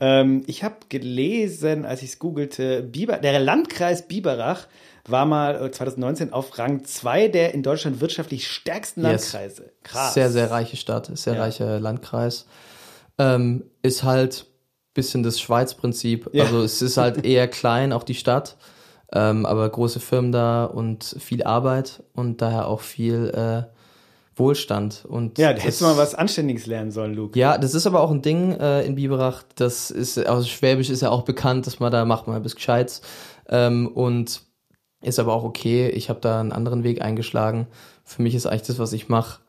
Ähm, 0.00 0.42
ich 0.46 0.62
habe 0.64 0.76
gelesen, 0.90 1.86
als 1.86 2.02
ich 2.02 2.10
es 2.10 2.18
googelte, 2.18 2.82
Biber, 2.82 3.16
der 3.16 3.40
Landkreis 3.40 4.06
Biberach 4.06 4.66
war 5.08 5.24
mal 5.24 5.64
äh, 5.64 5.70
2019 5.70 6.32
auf 6.34 6.58
Rang 6.58 6.84
2 6.84 7.28
der 7.28 7.54
in 7.54 7.62
Deutschland 7.62 8.02
wirtschaftlich 8.02 8.48
stärksten 8.48 9.00
Yes. 9.02 9.32
Landkreise. 9.32 9.72
Krass. 9.82 10.12
Sehr, 10.12 10.30
sehr 10.30 10.50
reiche 10.50 10.76
Stadt, 10.76 11.10
sehr 11.16 11.34
Ja. 11.36 11.40
reicher 11.42 11.80
Landkreis. 11.80 12.46
Ähm, 13.18 13.64
ist 13.82 14.02
halt 14.02 14.46
bisschen 14.92 15.22
das 15.22 15.40
Schweiz-Prinzip. 15.40 16.28
Ja. 16.32 16.44
Also 16.44 16.62
es 16.62 16.82
ist 16.82 16.96
halt 16.98 17.24
eher 17.24 17.48
klein, 17.48 17.92
auch 17.92 18.02
die 18.02 18.14
Stadt, 18.14 18.56
ähm, 19.14 19.46
aber 19.46 19.68
große 19.68 20.00
Firmen 20.00 20.32
da 20.32 20.64
und 20.64 21.16
viel 21.18 21.44
Arbeit 21.44 22.02
und 22.14 22.42
daher 22.42 22.66
auch 22.66 22.80
viel 22.80 23.30
äh, 23.30 23.62
Wohlstand. 24.36 25.04
Und 25.08 25.38
Ja, 25.38 25.52
da 25.52 25.60
hättest 25.60 25.80
du 25.80 25.84
mal 25.84 25.96
was 25.96 26.14
Anständiges 26.14 26.66
lernen 26.66 26.90
sollen, 26.90 27.14
Luke. 27.14 27.38
Ja, 27.38 27.56
das 27.56 27.74
ist 27.74 27.86
aber 27.86 28.00
auch 28.00 28.10
ein 28.10 28.22
Ding 28.22 28.52
äh, 28.52 28.82
in 28.82 28.96
Biberach. 28.96 29.44
Das 29.54 29.92
ist, 29.92 30.18
also 30.18 30.46
Schwäbisch 30.48 30.90
ist 30.90 31.02
ja 31.02 31.10
auch 31.10 31.22
bekannt, 31.22 31.66
dass 31.68 31.78
man 31.78 31.92
da 31.92 32.04
macht 32.04 32.26
mal 32.26 32.40
bis 32.40 32.56
Gescheites. 32.56 33.02
Ähm, 33.48 33.86
und 33.86 34.42
ist 35.00 35.20
aber 35.20 35.32
auch 35.34 35.44
okay. 35.44 35.88
Ich 35.90 36.08
habe 36.08 36.20
da 36.20 36.40
einen 36.40 36.52
anderen 36.52 36.82
Weg 36.82 37.00
eingeschlagen. 37.02 37.68
Für 38.04 38.22
mich 38.22 38.34
ist 38.34 38.46
eigentlich 38.46 38.62
das, 38.62 38.78
was 38.78 38.92
ich 38.92 39.08
mache, 39.08 39.40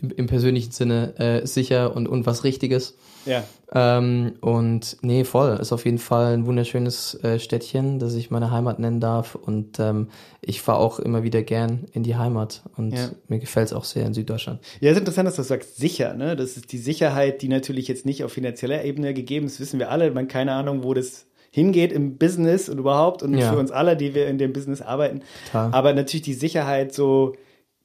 im, 0.00 0.10
im 0.10 0.26
persönlichen 0.26 0.72
Sinne 0.72 1.14
äh, 1.18 1.46
sicher 1.46 1.94
und, 1.94 2.08
und 2.08 2.26
was 2.26 2.44
Richtiges. 2.44 2.96
Ja. 3.26 3.44
Ähm, 3.74 4.32
und 4.40 4.96
nee, 5.02 5.24
voll. 5.24 5.58
Ist 5.60 5.72
auf 5.72 5.84
jeden 5.84 5.98
Fall 5.98 6.32
ein 6.32 6.46
wunderschönes 6.46 7.14
äh, 7.22 7.38
Städtchen, 7.38 7.98
das 7.98 8.14
ich 8.14 8.30
meine 8.30 8.50
Heimat 8.50 8.78
nennen 8.78 9.00
darf. 9.00 9.34
Und 9.34 9.78
ähm, 9.80 10.08
ich 10.40 10.62
fahre 10.62 10.78
auch 10.78 10.98
immer 10.98 11.22
wieder 11.24 11.42
gern 11.42 11.84
in 11.92 12.02
die 12.04 12.16
Heimat. 12.16 12.62
Und 12.76 12.94
Ja. 12.94 13.10
mir 13.28 13.38
gefällt 13.38 13.66
es 13.66 13.72
auch 13.74 13.84
sehr 13.84 14.06
in 14.06 14.14
Süddeutschland. 14.14 14.60
Ja, 14.80 14.92
ist 14.92 14.98
interessant, 14.98 15.26
dass 15.28 15.36
du 15.36 15.42
sagst, 15.42 15.76
sicher, 15.76 16.14
ne? 16.14 16.36
Das 16.36 16.56
ist 16.56 16.72
die 16.72 16.78
Sicherheit, 16.78 17.42
die 17.42 17.48
natürlich 17.48 17.88
jetzt 17.88 18.06
nicht 18.06 18.24
auf 18.24 18.32
finanzieller 18.32 18.84
Ebene 18.84 19.12
gegeben 19.12 19.46
ist, 19.46 19.60
wissen 19.60 19.78
wir 19.78 19.90
alle. 19.90 20.10
Man 20.12 20.28
keine 20.28 20.52
Ahnung, 20.52 20.82
wo 20.82 20.94
das 20.94 21.26
hingeht 21.50 21.92
im 21.92 22.16
Business 22.16 22.68
und 22.70 22.78
überhaupt 22.78 23.22
und 23.22 23.36
Ja. 23.36 23.52
für 23.52 23.58
uns 23.58 23.70
alle, 23.70 23.96
die 23.96 24.14
wir 24.14 24.28
in 24.28 24.38
dem 24.38 24.52
Business 24.54 24.80
arbeiten. 24.80 25.20
Total. 25.46 25.72
Aber 25.72 25.92
natürlich 25.92 26.22
die 26.24 26.34
Sicherheit 26.34 26.94
so 26.94 27.34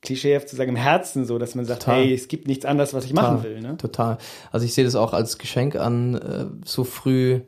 klischeehaft 0.03 0.47
zu 0.47 0.55
sagen 0.55 0.69
im 0.69 0.75
Herzen 0.75 1.25
so, 1.25 1.39
dass 1.39 1.55
man 1.55 1.65
sagt, 1.65 1.83
Total. 1.83 2.03
hey, 2.03 2.13
es 2.13 2.27
gibt 2.27 2.47
nichts 2.47 2.65
anderes, 2.65 2.93
was 2.93 3.05
ich 3.05 3.11
Total, 3.11 3.31
machen 3.31 3.43
will, 3.43 3.61
ne? 3.61 3.77
Total. 3.77 4.17
Also 4.51 4.65
ich 4.65 4.73
sehe 4.73 4.83
das 4.83 4.95
auch 4.95 5.13
als 5.13 5.39
Geschenk 5.39 5.75
an, 5.75 6.15
äh, 6.15 6.45
so 6.65 6.83
früh 6.83 7.41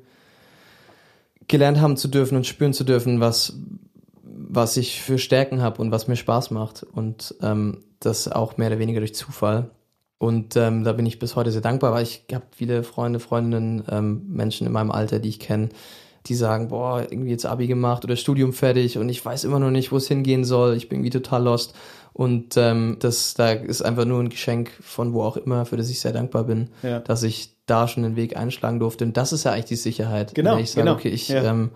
gelernt 1.47 1.79
haben 1.79 1.97
zu 1.97 2.07
dürfen 2.07 2.35
und 2.35 2.47
spüren 2.47 2.73
zu 2.73 2.83
dürfen, 2.83 3.19
was, 3.19 3.53
was 4.23 4.77
ich 4.77 5.01
für 5.01 5.19
Stärken 5.19 5.61
habe 5.61 5.81
und 5.81 5.91
was 5.91 6.07
mir 6.07 6.15
Spaß 6.15 6.49
macht. 6.51 6.83
Und 6.83 7.35
ähm, 7.41 7.83
das 7.99 8.27
auch 8.31 8.57
mehr 8.57 8.69
oder 8.69 8.79
weniger 8.79 8.99
durch 8.99 9.13
Zufall. 9.13 9.69
Und 10.17 10.55
ähm, 10.55 10.83
da 10.83 10.93
bin 10.93 11.05
ich 11.05 11.19
bis 11.19 11.35
heute 11.35 11.51
sehr 11.51 11.61
dankbar, 11.61 11.91
weil 11.91 12.03
ich 12.03 12.23
habe 12.33 12.45
viele 12.55 12.83
Freunde, 12.83 13.19
Freundinnen, 13.19 13.83
ähm, 13.89 14.23
Menschen 14.29 14.65
in 14.65 14.73
meinem 14.73 14.91
Alter, 14.91 15.19
die 15.19 15.29
ich 15.29 15.39
kenne, 15.39 15.69
die 16.27 16.35
sagen, 16.35 16.69
boah, 16.69 17.01
irgendwie 17.01 17.31
jetzt 17.31 17.45
Abi 17.45 17.67
gemacht 17.67 18.03
oder 18.03 18.15
Studium 18.15 18.53
fertig 18.53 18.97
und 18.97 19.09
ich 19.09 19.23
weiß 19.23 19.43
immer 19.43 19.59
noch 19.59 19.69
nicht, 19.69 19.91
wo 19.91 19.97
es 19.97 20.07
hingehen 20.07 20.43
soll. 20.43 20.75
Ich 20.75 20.89
bin 20.89 20.99
irgendwie 20.99 21.11
total 21.11 21.43
lost. 21.43 21.75
Und 22.17 22.55
ähm, 22.55 22.95
das 23.01 23.33
da 23.33 23.51
ist 23.51 23.81
einfach 23.81 24.05
nur 24.05 24.21
ein 24.23 24.29
Geschenk 24.29 24.71
von 24.79 25.11
wo 25.11 25.21
auch 25.21 25.35
immer, 25.35 25.65
für 25.65 25.75
das 25.75 25.89
ich 25.89 25.99
sehr 25.99 26.13
dankbar 26.13 26.45
bin, 26.45 26.69
Ja. 26.81 26.99
dass 27.01 27.23
ich 27.23 27.57
da 27.65 27.89
schon 27.89 28.03
den 28.03 28.15
Weg 28.15 28.37
einschlagen 28.37 28.79
durfte. 28.79 29.03
Und 29.03 29.17
das 29.17 29.33
ist 29.33 29.43
ja 29.43 29.51
eigentlich 29.51 29.65
die 29.65 29.75
Sicherheit. 29.75 30.33
Genau, 30.33 30.53
Wenn 30.55 30.63
ich 30.63 30.71
sage, 30.71 30.85
genau. 30.85 30.95
okay, 30.97 31.09
ich, 31.09 31.27
Ja. 31.27 31.43
ähm, 31.43 31.71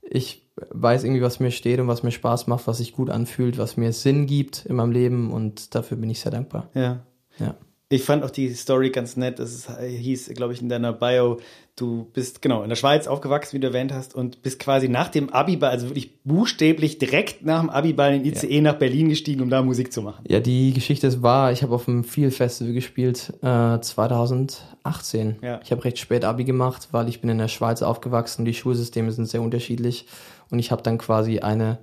ich 0.00 0.46
weiß 0.70 1.02
irgendwie, 1.02 1.22
was 1.22 1.40
mir 1.40 1.50
steht 1.50 1.80
und 1.80 1.88
was 1.88 2.04
mir 2.04 2.12
Spaß 2.12 2.46
macht, 2.46 2.68
was 2.68 2.78
sich 2.78 2.92
gut 2.92 3.10
anfühlt, 3.10 3.58
was 3.58 3.76
mir 3.76 3.92
Sinn 3.92 4.26
gibt 4.26 4.64
in 4.64 4.76
meinem 4.76 4.92
Leben 4.92 5.32
und 5.32 5.74
dafür 5.74 5.96
bin 5.96 6.08
ich 6.08 6.20
sehr 6.20 6.30
dankbar. 6.30 6.68
Ja. 6.74 7.00
Ja. 7.40 7.56
Ich 7.90 8.02
fand 8.02 8.24
auch 8.24 8.30
die 8.30 8.52
Story 8.54 8.90
ganz 8.90 9.16
nett. 9.16 9.38
Es 9.38 9.54
ist- 9.54 9.70
hieß, 9.78 10.30
glaube 10.34 10.52
ich, 10.54 10.62
in 10.62 10.68
deiner 10.68 10.92
Bio, 10.92 11.38
du 11.76 12.06
bist 12.12 12.40
genau 12.40 12.62
in 12.62 12.68
der 12.70 12.76
Schweiz 12.76 13.06
aufgewachsen, 13.06 13.56
wie 13.56 13.60
du 13.60 13.66
erwähnt 13.68 13.92
hast, 13.92 14.14
und 14.14 14.42
bist 14.42 14.58
quasi 14.58 14.88
nach 14.88 15.08
dem 15.08 15.28
Abiball, 15.28 15.70
also 15.70 15.88
wirklich 15.88 16.18
buchstäblich 16.24 16.98
direkt 16.98 17.44
nach 17.44 17.60
dem 17.60 17.68
Abiball 17.70 18.14
in 18.14 18.24
ICE 18.24 18.60
nach 18.62 18.76
Berlin 18.76 19.08
gestiegen, 19.10 19.42
um 19.42 19.50
da 19.50 19.62
Musik 19.62 19.92
zu 19.92 20.00
machen. 20.02 20.24
Ja, 20.28 20.40
die 20.40 20.72
Geschichte 20.72 21.06
ist 21.08 21.22
wahr. 21.22 21.52
Ich 21.52 21.62
habe 21.62 21.74
auf 21.74 21.84
dem 21.84 22.04
Feel 22.04 22.30
Festival 22.30 22.72
gespielt 22.72 23.32
äh, 23.42 23.78
2018. 23.80 25.36
Ja. 25.42 25.60
Ich 25.62 25.70
habe 25.70 25.84
recht 25.84 25.98
spät 25.98 26.24
Abi 26.24 26.44
gemacht, 26.44 26.88
weil 26.92 27.08
ich 27.08 27.20
bin 27.20 27.30
in 27.30 27.38
der 27.38 27.48
Schweiz 27.48 27.82
aufgewachsen. 27.82 28.44
Die 28.44 28.54
Schulsysteme 28.54 29.12
sind 29.12 29.26
sehr 29.28 29.42
unterschiedlich 29.42 30.06
und 30.50 30.58
ich 30.58 30.70
habe 30.70 30.82
dann 30.82 30.98
quasi 30.98 31.40
eine 31.40 31.78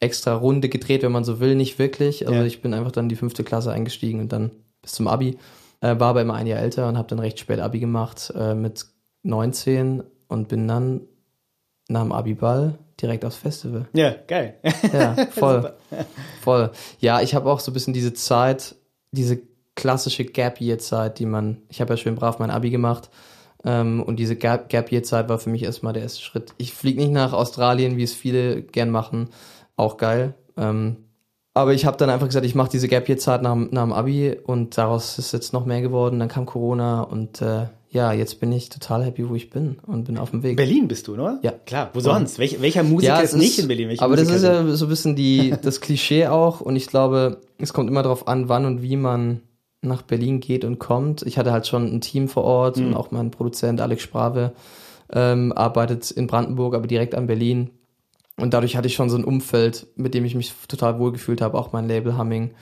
extra 0.00 0.34
Runde 0.34 0.68
gedreht, 0.68 1.02
wenn 1.02 1.12
man 1.12 1.24
so 1.24 1.40
will, 1.40 1.54
nicht 1.54 1.78
wirklich. 1.78 2.26
Also 2.26 2.40
Ja. 2.40 2.44
ich 2.44 2.60
bin 2.60 2.74
einfach 2.74 2.92
dann 2.92 3.06
in 3.06 3.08
die 3.10 3.16
fünfte 3.16 3.44
Klasse 3.44 3.72
eingestiegen 3.72 4.20
und 4.20 4.32
dann 4.32 4.50
bis 4.86 4.92
zum 4.92 5.08
Abi. 5.08 5.36
Äh, 5.80 5.98
war 5.98 6.10
aber 6.10 6.22
immer 6.22 6.34
ein 6.34 6.46
Jahr 6.46 6.60
älter 6.60 6.88
und 6.88 6.96
habe 6.96 7.08
dann 7.08 7.18
recht 7.18 7.40
spät 7.40 7.58
Abi 7.60 7.80
gemacht 7.80 8.32
äh, 8.36 8.54
mit 8.54 8.86
19 9.24 10.04
und 10.28 10.48
bin 10.48 10.66
dann 10.68 11.00
nach 11.88 12.02
dem 12.02 12.12
Abi-Ball 12.12 12.78
direkt 13.00 13.24
aufs 13.24 13.36
Festival. 13.36 13.86
Ja, 13.92 14.14
geil. 14.26 14.54
Ja, 14.92 15.14
voll. 15.30 15.74
Voll. 16.40 16.70
Ja, 17.00 17.20
ich 17.20 17.34
habe 17.34 17.50
auch 17.50 17.60
so 17.60 17.70
ein 17.70 17.74
bisschen 17.74 17.92
diese 17.94 18.14
Zeit, 18.14 18.76
diese 19.10 19.40
klassische 19.74 20.24
Gap-Year-Zeit, 20.24 21.18
die 21.18 21.26
man, 21.26 21.58
ich 21.68 21.80
habe 21.80 21.92
ja 21.92 21.96
schön 21.98 22.14
brav 22.14 22.38
mein 22.38 22.50
Abi 22.50 22.70
gemacht 22.70 23.10
ähm, 23.64 24.02
und 24.02 24.16
diese 24.16 24.36
Gap- 24.36 24.68
Gap-Year-Zeit 24.68 25.28
war 25.28 25.38
für 25.38 25.50
mich 25.50 25.62
erstmal 25.64 25.92
der 25.92 26.02
erste 26.04 26.22
Schritt. 26.22 26.54
Ich 26.58 26.72
fliege 26.72 27.00
nicht 27.00 27.12
nach 27.12 27.32
Australien, 27.32 27.96
wie 27.96 28.04
es 28.04 28.14
viele 28.14 28.62
gern 28.62 28.90
machen, 28.90 29.28
auch 29.76 29.96
geil. 29.98 30.34
Ähm, 30.56 30.96
Aber 31.56 31.72
ich 31.72 31.86
habe 31.86 31.96
dann 31.96 32.10
einfach 32.10 32.26
gesagt, 32.26 32.44
ich 32.44 32.54
mache 32.54 32.68
diese 32.70 32.86
Gap 32.86 33.08
Year 33.08 33.16
Zeit 33.16 33.40
nach, 33.40 33.56
nach 33.56 33.82
dem 33.84 33.92
Abi 33.94 34.36
und 34.44 34.76
daraus 34.76 35.18
ist 35.18 35.32
jetzt 35.32 35.54
noch 35.54 35.64
mehr 35.64 35.80
geworden. 35.80 36.18
Dann 36.18 36.28
kam 36.28 36.44
Corona 36.44 37.00
und 37.00 37.40
äh, 37.40 37.68
ja, 37.90 38.12
jetzt 38.12 38.40
bin 38.40 38.52
ich 38.52 38.68
total 38.68 39.02
happy, 39.04 39.26
wo 39.26 39.34
ich 39.34 39.48
bin 39.48 39.78
und 39.86 40.04
bin 40.04 40.18
auf 40.18 40.32
dem 40.32 40.42
Weg. 40.42 40.58
Berlin 40.58 40.86
bist 40.86 41.08
du, 41.08 41.14
oder? 41.14 41.38
Ja. 41.42 41.52
Klar, 41.64 41.88
wo 41.94 42.00
sonst? 42.00 42.38
Welch, 42.38 42.60
welcher 42.60 42.82
Musiker 42.82 43.14
Ja, 43.14 43.20
ist 43.20 43.32
es 43.32 43.38
nicht 43.38 43.58
in 43.58 43.68
Berlin? 43.68 43.88
Welche 43.88 44.02
aber 44.02 44.16
das 44.16 44.28
ist 44.28 44.42
ja 44.42 44.66
so 44.76 44.84
ein 44.84 44.88
bisschen 44.90 45.16
die, 45.16 45.54
das 45.62 45.80
Klischee 45.80 46.26
auch 46.26 46.60
und 46.60 46.76
ich 46.76 46.88
glaube, 46.88 47.40
es 47.56 47.72
kommt 47.72 47.88
immer 47.88 48.02
darauf 48.02 48.28
an, 48.28 48.50
wann 48.50 48.66
und 48.66 48.82
wie 48.82 48.96
man 48.96 49.40
nach 49.80 50.02
Berlin 50.02 50.40
geht 50.40 50.62
und 50.62 50.78
kommt. 50.78 51.22
Ich 51.22 51.38
hatte 51.38 51.52
halt 51.52 51.66
schon 51.66 51.86
ein 51.86 52.02
Team 52.02 52.28
vor 52.28 52.44
Ort 52.44 52.76
Mhm. 52.76 52.88
und 52.88 52.94
auch 52.96 53.12
mein 53.12 53.30
Produzent 53.30 53.80
Alex 53.80 54.02
Sprave 54.02 54.52
ähm, 55.10 55.52
arbeitet 55.52 56.10
in 56.10 56.26
Brandenburg, 56.26 56.74
aber 56.74 56.86
direkt 56.86 57.14
an 57.14 57.26
Berlin. 57.26 57.70
Und 58.38 58.52
dadurch 58.52 58.76
hatte 58.76 58.88
ich 58.88 58.94
schon 58.94 59.10
so 59.10 59.16
ein 59.16 59.24
Umfeld, 59.24 59.86
mit 59.96 60.14
dem 60.14 60.24
ich 60.24 60.34
mich 60.34 60.52
total 60.68 60.98
wohlgefühlt 60.98 61.40
habe. 61.40 61.58
Auch 61.58 61.72
mein 61.72 61.88
Label 61.88 62.18
Humming 62.18 62.52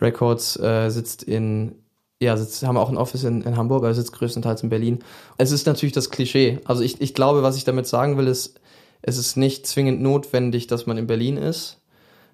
Records 0.00 0.58
äh, 0.58 0.90
sitzt 0.90 1.24
in, 1.24 1.74
ja, 2.20 2.36
sitzt, 2.36 2.62
haben 2.64 2.76
auch 2.76 2.88
ein 2.88 2.96
Office 2.96 3.24
in, 3.24 3.42
in 3.42 3.56
Hamburg, 3.56 3.84
aber 3.84 3.94
sitzt 3.94 4.12
größtenteils 4.12 4.62
in 4.62 4.68
Berlin. 4.68 5.00
Es 5.36 5.50
ist 5.50 5.66
natürlich 5.66 5.92
das 5.92 6.10
Klischee. 6.10 6.60
Also 6.64 6.82
ich, 6.82 7.00
ich 7.00 7.14
glaube, 7.14 7.42
was 7.42 7.56
ich 7.56 7.64
damit 7.64 7.86
sagen 7.86 8.16
will, 8.16 8.28
ist, 8.28 8.60
es 9.02 9.18
ist 9.18 9.36
nicht 9.36 9.66
zwingend 9.66 10.00
notwendig, 10.00 10.66
dass 10.66 10.86
man 10.86 10.98
in 10.98 11.06
Berlin 11.06 11.36
ist 11.36 11.80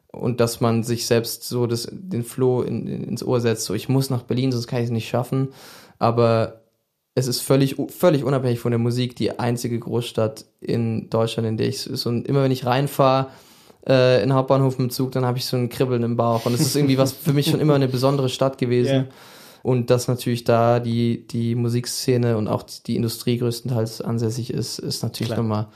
und 0.09 0.41
dass 0.41 0.61
man 0.61 0.83
sich 0.83 1.07
selbst 1.07 1.45
so 1.45 1.67
das, 1.67 1.89
den 1.91 2.23
Floh 2.23 2.63
in, 2.63 2.87
in, 2.87 3.05
ins 3.05 3.23
Ohr 3.23 3.41
setzt, 3.41 3.65
so 3.65 3.75
ich 3.75 3.89
muss 3.89 4.11
nach 4.11 4.23
Berlin, 4.23 4.53
sonst 4.53 4.67
kann 4.67 4.81
ich 4.81 4.87
es 4.87 4.91
nicht 4.91 5.09
schaffen. 5.09 5.49
Aber 5.99 6.64
es 7.15 7.29
ist 7.29 7.41
völlig, 7.41 7.77
völlig 7.89 8.25
unabhängig 8.25 8.59
von 8.59 8.73
der 8.73 8.79
Musik 8.79 9.15
die 9.17 9.39
einzige 9.39 9.79
Großstadt 9.79 10.47
in 10.61 11.09
Deutschland, 11.11 11.49
in 11.49 11.57
der 11.57 11.69
ich 11.69 11.81
so, 11.81 12.09
und 12.09 12.27
immer 12.27 12.43
wenn 12.43 12.51
ich 12.51 12.67
reinfahre, 12.67 13.29
äh, 13.87 14.23
in 14.23 14.31
den 14.31 14.35
Hauptbahnhof 14.35 14.79
im 14.79 14.91
Zug, 14.91 15.13
dann 15.13 15.25
habe 15.25 15.39
ich 15.39 15.47
so 15.47 15.57
ein 15.57 15.69
Kribbeln 15.69 16.03
im 16.03 16.17
Bauch. 16.17 16.47
Und 16.47 16.55
es 16.55 16.61
ist 16.61 16.75
irgendwie 16.75 16.99
was 16.99 17.13
für 17.13 17.33
mich 17.33 17.51
schon 17.51 17.61
immer 17.61 17.75
eine 17.75 17.89
besondere 17.89 18.29
Stadt 18.29 18.59
gewesen. 18.59 18.95
Ja. 18.95 19.05
Und 19.63 19.91
dass 19.91 20.09
natürlich 20.09 20.45
da 20.45 20.81
die, 20.81 21.27
die 21.27 21.55
Musikszene 21.55 22.37
und 22.37 22.49
auch 22.49 22.65
die 22.65 22.97
Industrie 22.97 23.39
größtenteils 23.39 24.01
ansässig 24.01 24.53
ist, 24.53 24.79
ist 24.79 25.03
natürlich 25.03 25.33
Klar. 25.33 25.43
nochmal 25.43 25.67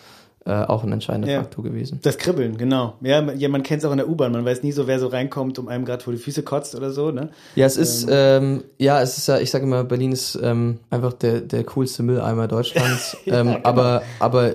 äh, 0.47 0.51
auch 0.53 0.83
ein 0.85 0.93
entscheidender 0.93 1.29
Ja. 1.31 1.41
Faktor 1.41 1.65
gewesen. 1.65 1.99
Das 2.03 2.17
Kribbeln, 2.19 2.57
genau. 2.57 2.95
Ja, 3.03 3.21
man- 3.23 3.39
ja 3.39 3.49
man 3.49 3.63
kennt 3.63 3.83
es 3.83 3.85
auch 3.89 3.91
in 3.93 3.99
der 3.99 4.09
U-Bahn. 4.09 4.33
Man 4.33 4.45
weiß 4.45 4.63
nie 4.63 4.73
so, 4.73 4.87
wer 4.87 4.99
so 4.99 5.09
reinkommt, 5.09 5.59
um 5.59 5.69
einem 5.69 5.85
gerade 5.85 6.03
vor 6.03 6.13
die 6.13 6.19
Füße 6.19 6.43
kotzt 6.43 6.75
oder 6.75 6.91
so, 6.91 7.11
ne? 7.11 7.31
Ja, 7.55 7.67
es 7.67 7.77
ist, 7.77 8.07
ähm, 8.11 8.65
ja, 8.79 9.03
es 9.03 9.19
ist 9.19 9.29
ja, 9.29 9.39
ich 9.39 9.51
sage 9.51 9.65
immer, 9.65 9.85
Berlin 9.85 10.13
ist 10.13 10.39
ähm, 10.43 10.79
einfach 10.91 11.13
der, 11.13 11.41
der 11.41 11.65
coolste 11.65 12.03
Mülleimer 12.03 12.49
Deutschlands. 12.49 13.17
Ja, 13.27 13.41
ähm, 13.41 13.47
genau. 13.49 13.61
aber, 13.65 14.03
aber 14.21 14.53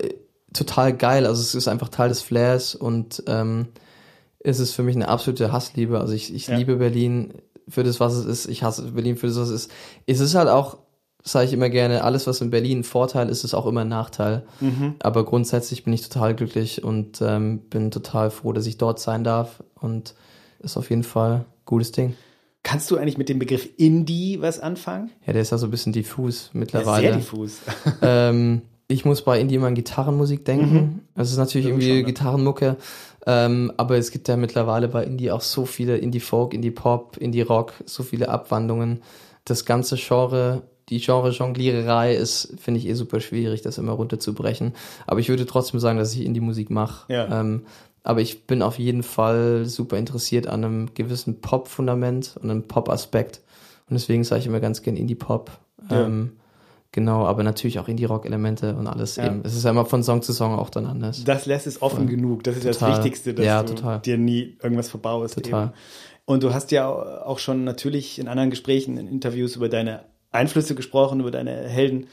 total 0.54 0.94
geil. 0.94 1.26
Also 1.26 1.42
es 1.42 1.54
ist 1.56 1.68
einfach 1.68 1.90
Teil 1.90 2.10
des 2.10 2.22
Flairs 2.22 2.76
und 2.76 3.24
ähm, 3.28 3.68
es 4.40 4.60
ist 4.60 4.74
für 4.74 4.84
mich 4.84 4.96
eine 4.96 5.08
absolute 5.08 5.52
Hassliebe. 5.52 6.00
Also 6.00 6.14
ich, 6.14 6.34
ich 6.34 6.48
liebe 6.48 6.76
Berlin 6.78 7.34
für 7.68 7.84
das, 7.84 8.00
was 8.00 8.14
es 8.14 8.26
ist. 8.26 8.48
Ich 8.48 8.62
hasse 8.64 8.84
Berlin 8.92 9.16
für 9.16 9.28
das, 9.28 9.38
was 9.38 9.50
es 9.50 9.66
ist. 9.66 9.72
Es 10.06 10.20
ist 10.20 10.36
halt 10.36 10.50
auch, 10.50 10.78
sage 11.24 11.46
ich 11.48 11.54
immer 11.54 11.70
gerne, 11.70 12.04
alles, 12.04 12.28
was 12.28 12.42
in 12.42 12.50
Berlin 12.50 12.80
ein 12.80 12.84
Vorteil 12.84 13.30
ist, 13.30 13.44
ist 13.44 13.54
auch 13.54 13.66
immer 13.66 13.82
ein 13.82 13.88
Nachteil. 13.88 14.44
Mhm. 14.60 14.96
Aber 15.00 15.24
grundsätzlich 15.26 15.84
bin 15.84 15.94
ich 15.94 16.08
total 16.08 16.36
glücklich 16.36 16.84
und 16.84 17.22
ähm, 17.22 17.60
bin 17.70 17.92
total 17.92 18.30
froh, 18.30 18.52
dass 18.54 18.66
ich 18.68 18.78
dort 18.78 19.00
sein 19.00 19.24
darf. 19.24 19.64
Und 19.80 20.16
ist 20.60 20.78
auf 20.78 20.90
jeden 20.90 21.04
Fall 21.04 21.32
ein 21.32 21.46
gutes 21.66 21.92
Ding. 21.92 22.16
Kannst 22.64 22.90
du 22.92 22.98
eigentlich 22.98 23.18
mit 23.18 23.28
dem 23.30 23.40
Begriff 23.40 23.68
Indie 23.78 24.38
was 24.42 24.60
anfangen? 24.60 25.12
Ja, 25.26 25.34
der 25.34 25.42
ist 25.42 25.52
ja 25.52 25.58
so 25.58 25.68
ein 25.68 25.72
bisschen 25.72 25.92
diffus 25.94 26.50
Ja, 26.54 26.60
mittlerweile. 26.60 27.08
sehr 27.08 27.18
diffus. 27.18 27.58
ähm, 28.02 28.62
ich 28.88 29.04
muss 29.06 29.22
bei 29.24 29.40
Indie 29.40 29.56
immer 29.56 29.68
an 29.68 29.76
Gitarrenmusik 29.76 30.46
denken. 30.46 31.02
Es 31.16 31.32
ist 31.32 31.38
natürlich 31.38 31.66
Ja, 31.66 31.72
irgendwie 31.72 31.88
schon, 31.88 31.98
ne? 31.98 32.04
Gitarrenmucke. 32.04 32.78
Ähm, 33.26 33.72
aber 33.78 33.98
es 33.98 34.12
gibt 34.12 34.28
ja 34.28 34.36
mittlerweile 34.38 34.88
bei 34.90 35.04
Indie 35.06 35.32
auch 35.32 35.42
so 35.42 35.66
viele 35.66 35.98
Indie-Folk, 35.98 36.54
Indie-Pop, 36.54 37.18
Indie-Rock, 37.18 37.74
so 37.86 38.04
viele 38.04 38.30
Abwandlungen. 38.30 39.02
Das 39.46 39.66
ganze 39.66 39.96
Genre, 39.98 40.64
die 40.98 41.04
Genre-Jongliererei 41.04 42.16
ist, 42.16 42.54
finde 42.60 42.80
ich 42.80 42.88
eh 42.88 42.94
super 42.94 43.20
schwierig, 43.20 43.62
das 43.62 43.78
immer 43.78 43.94
runterzubrechen. 43.94 44.74
Aber 45.08 45.20
ich 45.20 45.30
würde 45.30 45.46
trotzdem 45.46 45.80
sagen, 45.80 45.98
dass 45.98 46.14
ich 46.14 46.26
Indie-Musik 46.26 46.70
mache. 46.70 47.12
Ja. 47.12 47.40
Ähm, 47.42 47.64
aber 48.04 48.22
ich 48.22 48.46
bin 48.48 48.62
auf 48.62 48.80
jeden 48.80 49.04
Fall 49.04 49.66
super 49.66 49.98
interessiert 49.98 50.48
an 50.48 50.64
einem 50.64 50.94
gewissen 50.94 51.42
Pop-Fundament 51.42 52.36
und 52.42 52.50
einem 52.50 52.64
Pop-Aspekt. 52.68 53.42
Und 53.90 53.94
deswegen 53.96 54.24
sage 54.24 54.42
ich 54.42 54.48
immer 54.48 54.60
ganz 54.60 54.82
gern 54.82 54.96
Indie-Pop. 54.98 55.52
Ja. 55.90 56.06
Ähm, 56.06 56.34
genau, 56.92 57.26
aber 57.26 57.44
natürlich 57.44 57.80
auch 57.80 57.88
Indie-Rock-Elemente 57.88 58.76
und 58.76 58.88
alles 58.88 59.16
Ja. 59.16 59.28
eben. 59.28 59.42
Es 59.44 59.56
ist 59.56 59.64
ja 59.64 59.72
immer 59.72 59.86
von 59.86 60.04
Song 60.04 60.22
zu 60.22 60.34
Song 60.34 60.54
auch 60.58 60.70
dann 60.70 60.86
anders. 60.86 61.24
Das 61.24 61.46
lässt 61.46 61.66
es 61.68 61.82
offen 61.82 62.08
genug. 62.08 62.44
Das 62.44 62.58
ist 62.58 62.66
das 62.66 62.80
Total. 62.80 62.98
Wichtigste, 62.98 63.34
dass 63.34 63.46
Ja, 63.46 63.64
du 63.64 63.74
total. 63.76 64.00
dir 64.00 64.18
nie 64.18 64.58
irgendwas 64.62 64.90
verbaust. 64.90 65.36
Total. 65.36 65.64
Eben. 65.68 65.74
Und 66.26 66.44
du 66.44 66.54
hast 66.54 66.72
ja 66.72 66.90
auch 66.90 67.40
schon 67.40 67.64
natürlich 67.66 68.18
in 68.20 68.28
anderen 68.30 68.50
Gesprächen, 68.50 68.98
in 68.98 69.08
Interviews 69.08 69.56
über 69.58 69.68
deine 69.68 70.06
Einflüsse 70.34 70.76
gesprochen, 70.76 71.20
über 71.20 71.32
deine 71.32 71.52
Helden. 71.68 72.08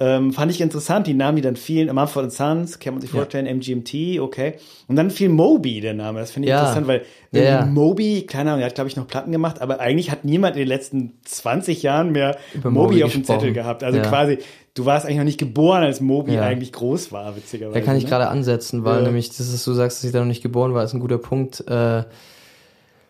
Ähm, 0.00 0.32
fand 0.32 0.50
ich 0.50 0.60
interessant, 0.60 1.06
die 1.06 1.14
Namen, 1.14 1.36
die 1.36 1.42
dann 1.42 1.54
fielen, 1.54 1.94
Mumford 1.94 2.32
Sons, 2.32 2.80
kann 2.80 2.94
man 2.94 3.00
sich 3.00 3.10
Ja. 3.12 3.18
vorstellen, 3.18 3.46
MGMT, 3.46 4.18
okay. 4.20 4.54
Und 4.88 4.96
dann 4.96 5.08
fiel 5.10 5.28
Moby, 5.28 5.80
der 5.80 5.94
Name. 5.94 6.18
Das 6.18 6.32
finde 6.32 6.48
ich 6.48 6.50
Ja. 6.50 6.58
interessant, 6.60 6.88
weil 6.88 7.02
Ja, 7.30 7.42
ja. 7.42 7.64
Moby, 7.64 8.26
keine 8.26 8.50
Ahnung, 8.50 8.58
der 8.60 8.66
hat, 8.68 8.74
glaube 8.74 8.88
ich, 8.88 8.96
noch 8.96 9.06
Platten 9.06 9.30
gemacht, 9.30 9.60
aber 9.62 9.78
eigentlich 9.78 10.10
hat 10.10 10.24
niemand 10.24 10.56
in 10.56 10.62
den 10.62 10.68
letzten 10.68 11.12
20 11.24 11.82
Jahren 11.84 12.10
mehr 12.10 12.36
Moby, 12.54 12.70
Moby 12.70 13.04
auf 13.04 13.12
dem. 13.12 13.22
Zettel 13.24 13.52
gehabt. 13.52 13.84
Also 13.84 13.98
Ja. 14.00 14.04
quasi, 14.08 14.38
du 14.74 14.84
warst 14.84 15.06
eigentlich 15.06 15.18
noch 15.18 15.24
nicht 15.24 15.38
geboren, 15.38 15.84
als 15.84 16.00
Moby 16.00 16.34
Ja. 16.34 16.42
eigentlich 16.42 16.72
groß 16.72 17.12
war, 17.12 17.36
witzigerweise. 17.36 17.78
Da 17.78 17.84
kann 17.86 17.96
ich 17.96 18.02
ne? 18.04 18.08
gerade 18.10 18.26
ansetzen, 18.28 18.84
weil 18.84 18.98
Ja. 18.98 19.02
nämlich, 19.06 19.28
das 19.28 19.40
ist, 19.52 19.64
du 19.64 19.72
sagst, 19.74 19.98
dass 19.98 20.04
ich 20.04 20.12
da 20.12 20.18
noch 20.18 20.26
nicht 20.26 20.42
geboren 20.42 20.74
war, 20.74 20.82
ist 20.82 20.92
ein 20.94 21.00
guter 21.00 21.18
Punkt. 21.18 21.64
Äh, 21.68 22.02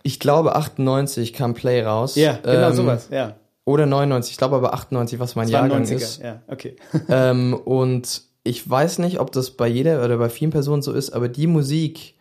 ich 0.02 0.20
glaube 0.20 0.54
98 0.54 1.32
kam 1.32 1.54
Play 1.54 1.82
raus. 1.82 2.14
Ja, 2.14 2.38
genau 2.42 2.68
Ähm, 2.68 2.74
sowas, 2.74 3.08
ja. 3.10 3.36
Oder 3.66 3.86
99, 3.86 4.32
ich 4.32 4.38
glaube 4.38 4.56
aber 4.56 4.74
98, 4.74 5.18
was 5.18 5.36
mein 5.36 5.48
Jahrgang 5.48 5.84
92er, 5.84 5.94
ist. 5.94 6.22
ja, 6.22 6.42
okay. 6.48 6.76
ähm, 7.08 7.54
und 7.54 8.22
ich 8.42 8.68
weiß 8.68 8.98
nicht, 8.98 9.20
ob 9.20 9.32
das 9.32 9.52
bei 9.52 9.66
jeder 9.66 10.04
oder 10.04 10.18
bei 10.18 10.28
vielen 10.28 10.50
Personen 10.50 10.82
so 10.82 10.92
ist, 10.92 11.10
aber 11.10 11.28
die 11.28 11.46
Musik, 11.46 12.14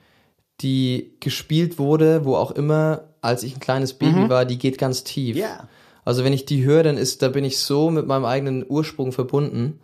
die 0.62 1.16
gespielt 1.20 1.78
wurde, 1.80 2.24
wo 2.24 2.36
auch 2.36 2.52
immer, 2.52 3.04
als 3.22 3.44
ich 3.44 3.56
ein 3.56 3.60
kleines 3.60 3.94
Baby 3.94 4.30
war, 4.30 4.46
die 4.46 4.58
geht 4.58 4.78
ganz 4.78 5.04
tief. 5.04 5.36
Mhm. 5.36 5.42
Ja. 5.42 5.68
Also 6.06 6.24
wenn 6.24 6.34
ich 6.34 6.46
die 6.46 6.64
höre, 6.64 6.84
dann 6.84 6.98
ist, 6.98 7.22
da 7.22 7.30
bin 7.30 7.44
ich 7.44 7.60
so 7.60 7.90
mit 7.90 8.08
meinem 8.08 8.26
eigenen 8.26 8.66
Ursprung 8.68 9.12
verbunden. 9.12 9.80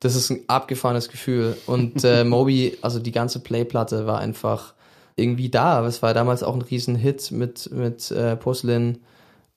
Das 0.00 0.16
ist 0.16 0.30
ein 0.30 0.40
abgefahrenes 0.48 1.08
Gefühl. 1.08 1.56
Und 1.66 2.04
äh, 2.04 2.24
Moby, 2.24 2.78
also 2.82 2.98
die 2.98 3.12
ganze 3.12 3.40
Playplatte 3.40 4.06
war 4.06 4.18
einfach 4.18 4.74
irgendwie 5.16 5.48
da. 5.48 5.86
Es 5.86 6.02
war 6.02 6.14
damals 6.14 6.42
auch 6.42 6.54
ein 6.54 6.62
Riesenhit 6.62 7.30
mit, 7.30 7.70
mit 7.70 8.10
äh, 8.10 8.36
Porcelain 8.36 8.98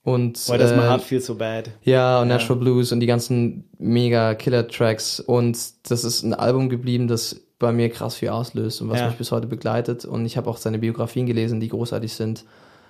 und 0.06 0.38
Why 0.48 0.58
does 0.58 0.72
my 0.72 0.78
äh, 0.84 0.88
heart 0.88 1.02
feel 1.02 1.20
so 1.20 1.36
bad? 1.36 1.70
ja, 1.82 2.22
und 2.22 2.30
Natural 2.30 2.58
Blues 2.60 2.92
und 2.94 3.02
die 3.02 3.08
ganzen 3.08 3.66
mega 3.80 4.36
Killer-Tracks. 4.36 5.20
Und 5.20 5.58
das 5.90 6.04
ist 6.06 6.24
ein 6.24 6.34
Album 6.34 6.70
geblieben, 6.70 7.08
das 7.10 7.42
bei 7.60 7.72
mir 7.74 7.90
krass 7.90 8.16
viel 8.16 8.30
auslöst 8.30 8.82
und 8.82 8.90
was 8.90 9.00
Ja. 9.00 9.08
mich 9.08 9.18
bis 9.18 9.32
heute 9.32 9.48
begleitet. 9.48 10.06
Und 10.06 10.26
ich 10.26 10.38
habe 10.38 10.50
auch 10.50 10.58
seine 10.58 10.78
Biografien 10.80 11.26
gelesen, 11.26 11.60
die 11.60 11.70
großartig 11.70 12.14
sind. 12.14 12.46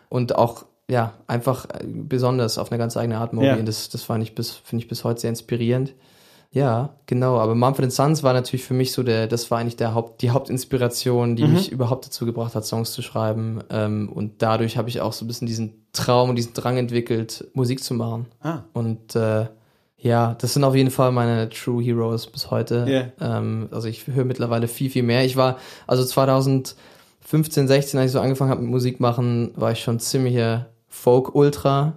Und 0.10 0.36
auch, 0.36 0.66
ja, 0.90 1.14
einfach 1.28 1.66
äh, 1.70 1.84
besonders 1.86 2.58
auf 2.58 2.72
eine 2.72 2.78
ganz 2.80 2.98
eigene 2.98 3.18
Art, 3.18 3.32
Moby. 3.34 3.48
Ja. 3.48 3.56
Und 3.56 3.66
das, 3.66 3.90
das 3.90 4.04
fand 4.04 4.22
ich 4.22 4.36
bis, 4.36 4.52
finde 4.52 4.84
ich 4.84 4.90
bis 4.90 5.04
heute 5.04 5.22
sehr 5.22 5.30
inspirierend. 5.30 5.94
Ja, 6.56 6.92
genau. 7.06 7.38
Aber 7.38 7.54
Mumford 7.54 7.92
Sons 7.92 8.24
war 8.24 8.32
natürlich 8.32 8.64
für 8.64 8.74
mich 8.74 8.94
so 8.94 9.04
der, 9.04 9.28
das 9.28 9.52
war 9.52 9.60
eigentlich 9.60 9.76
der 9.76 9.94
Haupt, 9.94 10.22
die 10.22 10.32
Hauptinspiration, 10.32 11.36
die 11.36 11.44
Mhm. 11.44 11.54
mich 11.54 11.70
überhaupt 11.70 12.06
dazu 12.06 12.26
gebracht 12.26 12.56
hat, 12.56 12.66
Songs 12.66 12.94
zu 12.94 13.02
schreiben. 13.02 13.60
Ähm, 13.70 14.10
und 14.10 14.42
dadurch 14.42 14.78
habe 14.78 14.88
ich 14.88 15.02
auch 15.02 15.12
so 15.12 15.26
ein 15.26 15.28
bisschen 15.28 15.48
diesen 15.48 15.74
Traum 15.92 16.30
und 16.30 16.38
diesen 16.38 16.54
Drang 16.54 16.78
entwickelt, 16.78 17.46
Musik 17.54 17.84
zu 17.84 17.94
machen. 17.94 18.28
Ah. 18.42 18.60
Und 18.72 19.18
äh, 19.18 19.48
ja, 19.98 20.36
das 20.40 20.54
sind 20.54 20.64
auf 20.64 20.76
jeden 20.76 20.92
Fall 20.92 21.12
meine 21.12 21.50
True 21.50 21.84
Heroes 21.84 22.28
bis 22.28 22.50
heute. 22.52 23.12
Ja. 23.20 23.38
Ähm, 23.38 23.68
also 23.72 23.90
ich 23.90 24.08
höre 24.08 24.24
mittlerweile 24.24 24.70
viel, 24.70 24.90
viel 24.90 25.04
mehr. 25.04 25.26
Ich 25.26 25.36
war, 25.36 25.58
also 25.88 26.06
2015, 26.06 27.68
16, 27.68 28.00
als 28.00 28.08
ich 28.08 28.14
so 28.14 28.20
angefangen 28.22 28.52
habe 28.52 28.62
mit 28.62 28.72
Musik 28.72 29.00
machen, 29.02 29.52
war 29.56 29.72
ich 29.74 29.80
schon 29.82 30.00
ziemlicher 30.00 30.68
Folk-Ultra. 30.88 31.94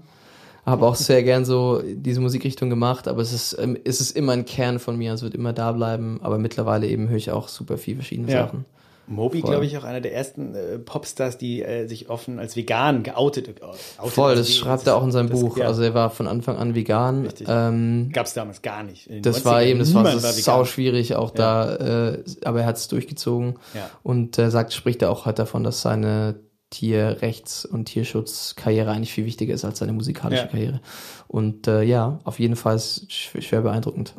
Habe 0.69 0.87
auch 0.87 0.95
sehr 0.97 1.23
gern 1.23 1.45
so 1.45 1.83
diese 1.85 2.21
Musikrichtung 2.21 2.71
gemacht, 2.71 3.09
aber 3.09 3.23
es 3.23 3.33
ist, 3.33 3.57
ähm, 3.59 3.77
es 3.85 4.01
ist 4.01 4.17
immer 4.17 4.33
ein 4.33 4.45
Kern 4.45 4.79
von 4.79 4.97
mir, 4.97 5.13
es 5.13 5.23
wird 5.23 5.35
immer 5.35 5.53
da 5.53 5.73
bleiben. 5.73 6.21
Aber 6.23 6.39
mittlerweile 6.39 6.87
eben 6.87 7.09
höre 7.09 7.17
ich 7.17 7.31
auch 7.31 7.49
super 7.49 7.79
viel 7.79 7.95
verschiedene 7.97 8.31
Ja. 8.33 8.45
Sachen. 8.47 8.65
Moby, 9.11 9.41
glaube 9.41 9.65
ich, 9.65 9.79
auch 9.79 9.85
einer 9.85 10.03
der 10.03 10.13
ersten 10.15 10.55
äh, 10.55 10.79
Popstars, 10.79 11.39
die 11.39 11.63
äh, 11.63 11.87
sich 11.87 12.11
offen 12.11 12.39
als 12.39 12.57
vegan 12.57 13.03
geoutet. 13.05 13.49
Äh, 13.49 13.53
outet, 13.63 14.13
Voll, 14.13 14.31
also 14.33 14.43
das 14.43 14.55
schreibt 14.55 14.87
er 14.87 14.97
auch 14.97 15.03
in 15.03 15.13
seinem 15.13 15.31
das, 15.31 15.41
Buch. 15.41 15.57
Ja, 15.57 15.67
Also 15.67 15.81
er 15.83 15.95
war 15.95 16.11
von 16.11 16.27
Anfang 16.27 16.59
an 16.59 16.75
vegan. 16.75 17.23
Richtig. 17.25 17.47
Ähm, 17.51 18.11
gab 18.13 18.27
es 18.27 18.35
damals 18.35 18.61
gar 18.61 18.83
nicht. 18.83 19.09
Das 19.25 19.47
war 19.47 19.61
90ern 19.61 19.65
eben, 19.65 19.79
das 19.79 19.95
war, 19.95 20.05
vegan. 20.05 20.21
sau 20.23 20.65
schwierig 20.67 21.17
auch 21.17 21.31
da, 21.31 21.77
äh, 21.77 22.23
aber 22.45 22.61
er 22.61 22.67
hat 22.67 22.77
es 22.77 22.89
durchgezogen 22.89 23.55
Ja. 23.75 23.89
und 24.03 24.39
äh, 24.39 24.51
sagt, 24.51 24.75
spricht 24.75 25.01
er 25.01 25.11
auch 25.11 25.25
halt 25.25 25.39
davon, 25.39 25.65
dass 25.65 25.81
seine 25.81 26.35
Tierrechts- 26.71 27.65
und 27.65 27.87
Tierschutzkarriere 27.87 28.91
eigentlich 28.91 29.13
viel 29.13 29.25
wichtiger 29.25 29.55
ist 29.55 29.65
als 29.65 29.79
seine 29.79 29.93
musikalische 29.93 30.43
Ja. 30.43 30.49
Karriere. 30.49 30.81
Und 31.27 31.67
äh, 31.67 31.83
ja, 31.83 32.21
auf 32.25 32.39
jeden 32.39 32.57
Fall 32.57 32.79
schwer 32.79 33.63
beeindruckend. 33.63 34.15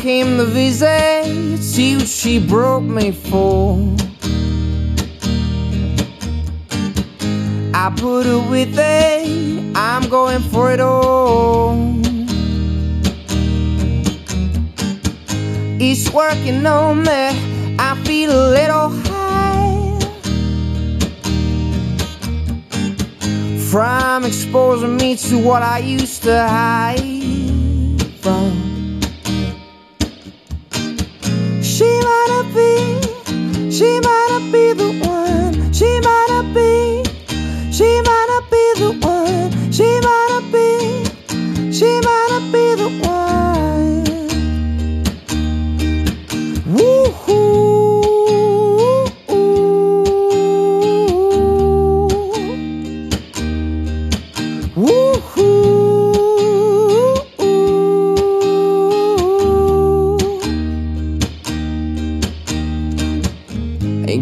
Came 0.00 0.38
the 0.38 0.46
visit, 0.46 1.58
see 1.58 1.94
what 1.94 2.08
she 2.08 2.38
broke 2.38 2.82
me 2.82 3.12
for. 3.12 3.76
I 7.74 7.92
put 7.94 8.24
her 8.24 8.38
with 8.50 8.78
it, 8.78 9.76
I'm 9.76 10.08
going 10.08 10.40
for 10.40 10.72
it 10.72 10.80
all. 10.80 11.76
It's 15.78 16.10
working 16.14 16.64
on 16.64 17.02
me, 17.02 17.76
I 17.78 18.00
feel 18.06 18.30
a 18.30 18.44
little 18.58 18.88
high. 19.04 19.98
From 23.70 24.24
exposing 24.24 24.96
me 24.96 25.16
to 25.16 25.36
what 25.38 25.62
I 25.62 25.78
used 25.80 26.22
to 26.22 26.48
hide 26.48 27.19
she 33.80 34.00
might 34.00 34.29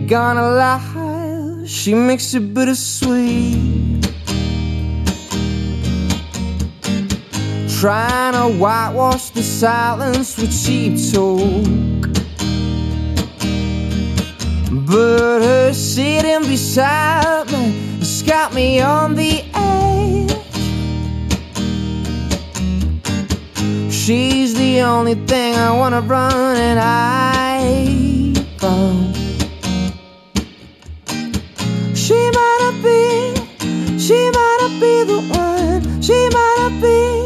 gonna 0.08 0.42
lie, 0.42 1.64
she 1.66 1.92
makes 1.92 2.32
it 2.32 2.54
bittersweet. 2.54 4.02
Trying 7.78 8.32
to 8.32 8.58
whitewash 8.58 9.28
the 9.30 9.42
silence 9.42 10.38
with 10.38 10.50
cheap 10.64 10.94
talk. 11.12 12.08
But 14.86 15.42
her 15.42 15.74
sitting 15.74 16.48
beside 16.48 17.46
me 17.52 17.98
has 17.98 18.22
got 18.22 18.54
me 18.54 18.80
on 18.80 19.14
the 19.14 19.44
edge. 19.54 20.32
She's 23.92 24.54
the 24.54 24.80
only 24.80 25.16
thing 25.26 25.54
I 25.54 25.76
wanna 25.76 26.00
run 26.00 26.56
and 26.56 26.78
hide 26.80 28.58
from. 28.58 29.27
She 36.08 36.28
might 36.32 36.70
not 36.70 36.80
be, 36.80 37.17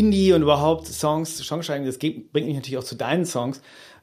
Indie 0.00 0.32
und 0.32 0.40
überhaupt 0.40 0.86
Songs, 0.86 1.36
Songschreiben, 1.36 1.84
das 1.84 1.98
geht, 1.98 2.32
bringt 2.32 2.46
mich 2.46 2.56
natürlich 2.56 2.78
auch 2.78 2.84
zu 2.84 2.96
deinen 2.96 3.26
Songs. 3.26 3.60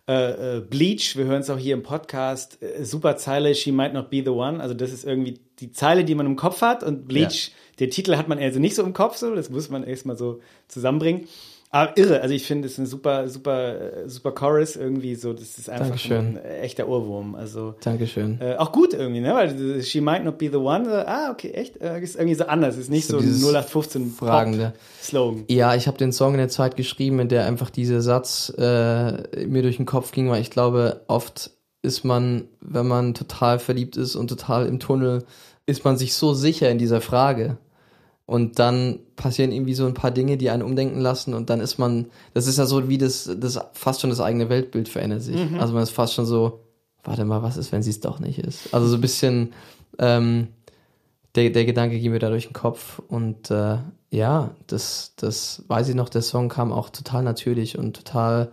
Äh, 0.08 0.58
äh, 0.58 0.62
Bleach, 0.62 1.18
wir 1.18 1.26
hören 1.26 1.42
es 1.42 1.50
auch 1.50 1.58
hier 1.58 1.74
im 1.74 1.84
Podcast, 1.84 2.62
äh, 2.62 2.86
super 2.86 3.18
Zeile, 3.18 3.56
She 3.56 3.72
Might 3.72 3.94
Not 3.94 4.12
Be 4.12 4.22
the 4.24 4.30
One. 4.30 4.62
Also 4.62 4.74
das 4.74 4.94
ist 4.94 5.04
irgendwie 5.04 5.40
die 5.60 5.72
Zeile, 5.72 6.06
die 6.06 6.16
man 6.16 6.28
im 6.28 6.36
Kopf 6.36 6.62
hat 6.62 6.84
und 6.84 7.08
Bleach, 7.08 7.52
der 7.80 7.90
Titel 7.90 8.16
hat 8.16 8.28
man 8.28 8.38
also 8.38 8.60
nicht 8.60 8.76
so 8.76 8.84
im 8.84 8.94
Kopf, 8.94 9.18
so, 9.18 9.34
das 9.34 9.50
muss 9.50 9.70
man 9.70 9.84
erstmal 9.84 10.18
so 10.18 10.40
zusammenbringen. 10.68 11.28
Aber 11.70 11.98
irre, 11.98 12.22
also 12.22 12.34
ich 12.34 12.46
finde, 12.46 12.66
es 12.66 12.74
ist 12.74 12.78
ein 12.80 12.86
super, 12.86 13.28
super, 13.28 14.04
äh, 14.06 14.10
super 14.10 14.32
Chorus 14.32 14.78
irgendwie 14.78 15.16
so, 15.16 15.34
das 15.34 15.58
ist 15.58 15.70
einfach 15.70 15.88
Dankeschön. 15.88 16.38
ein 16.38 16.46
echter 16.62 16.88
Ohrwurm. 16.88 17.36
Also 17.36 17.76
Dankeschön. 17.82 18.40
äh, 18.40 18.56
auch 18.56 18.72
gut 18.72 18.94
irgendwie, 18.94 19.20
ne? 19.20 19.34
Weil 19.34 19.84
She 19.84 20.00
Might 20.00 20.24
Not 20.24 20.38
Be 20.38 20.50
the 20.50 20.58
One, 20.58 21.06
ah, 21.08 21.30
okay, 21.32 21.52
echt, 21.52 21.82
äh, 21.82 22.00
ist 22.02 22.16
irgendwie 22.16 22.36
so 22.36 22.46
anders, 22.46 22.78
ist 22.78 22.90
nicht 22.90 23.06
So 23.08 23.14
so, 23.14 23.18
ein 23.18 23.24
dieses 23.26 23.42
0815 23.44 24.12
Fragende. 24.12 24.74
Slogan. 25.02 25.44
Ja, 25.50 25.76
ich 25.76 25.88
habe 25.88 25.98
den 25.98 26.14
Song 26.14 26.34
in 26.34 26.38
der 26.40 26.50
Zeit 26.50 26.78
geschrieben, 26.78 27.20
in 27.20 27.28
der 27.28 27.46
einfach 27.46 27.70
dieser 27.70 28.02
Satz 28.02 28.50
äh, 28.58 29.46
mir 29.46 29.62
durch 29.62 29.76
den 29.78 29.86
Kopf 29.86 30.12
ging, 30.12 30.30
weil 30.30 30.42
ich 30.42 30.52
glaube, 30.52 31.02
oft 31.08 31.52
ist 31.82 32.06
man, 32.06 32.46
wenn 32.62 32.88
man 32.88 33.14
total 33.14 33.60
verliebt 33.60 33.98
ist 33.98 34.16
und 34.16 34.30
total 34.30 34.68
im 34.68 34.80
Tunnel, 34.80 35.26
ist 35.66 35.84
man 35.84 35.98
sich 35.98 36.14
so 36.14 36.34
sicher 36.34 36.70
in 36.70 36.78
dieser 36.78 37.02
Frage. 37.02 37.58
Und 38.28 38.60
dann 38.60 39.00
passieren 39.16 39.52
irgendwie 39.54 39.74
so 39.74 39.86
ein 39.88 39.94
paar 39.94 40.12
Dinge, 40.12 40.36
die 40.38 40.50
einen 40.50 40.62
umdenken 40.62 41.00
lassen 41.00 41.34
und 41.34 41.50
dann 41.50 41.62
ist 41.62 41.80
man, 41.80 42.08
das 42.34 42.46
ist 42.46 42.58
ja 42.58 42.66
so 42.66 42.90
wie 42.90 42.98
das, 42.98 43.30
das 43.40 43.58
fast 43.72 44.02
schon 44.02 44.10
das 44.10 44.20
eigene 44.20 44.50
Weltbild 44.50 44.90
verändert 44.90 45.22
sich. 45.22 45.38
Also 45.60 45.74
man 45.74 45.82
ist 45.82 45.92
fast 45.92 46.14
schon 46.14 46.26
so, 46.26 46.60
warte 47.06 47.24
mal, 47.24 47.42
was 47.42 47.56
ist, 47.56 47.72
wenn 47.72 47.82
sie 47.84 47.90
es 47.92 48.02
doch 48.02 48.20
nicht 48.20 48.40
ist? 48.40 48.74
Also 48.74 48.88
so 48.88 48.96
ein 48.96 49.02
bisschen, 49.02 49.54
ähm, 49.98 50.50
der, 51.36 51.52
der 51.52 51.64
Gedanke 51.66 51.98
ging 52.00 52.12
mir 52.12 52.20
da 52.20 52.30
durch 52.30 52.48
den 52.48 52.54
Kopf 52.54 53.00
und 53.08 53.50
äh, 53.50 53.78
ja, 54.12 54.52
das, 54.68 55.14
das 55.16 55.64
weiß 55.70 55.88
ich 55.88 55.96
noch, 55.96 56.10
der 56.10 56.22
Song 56.22 56.50
kam 56.50 56.74
auch 56.74 56.90
total 56.90 57.24
natürlich 57.24 57.78
und 57.78 57.96
total 57.96 58.52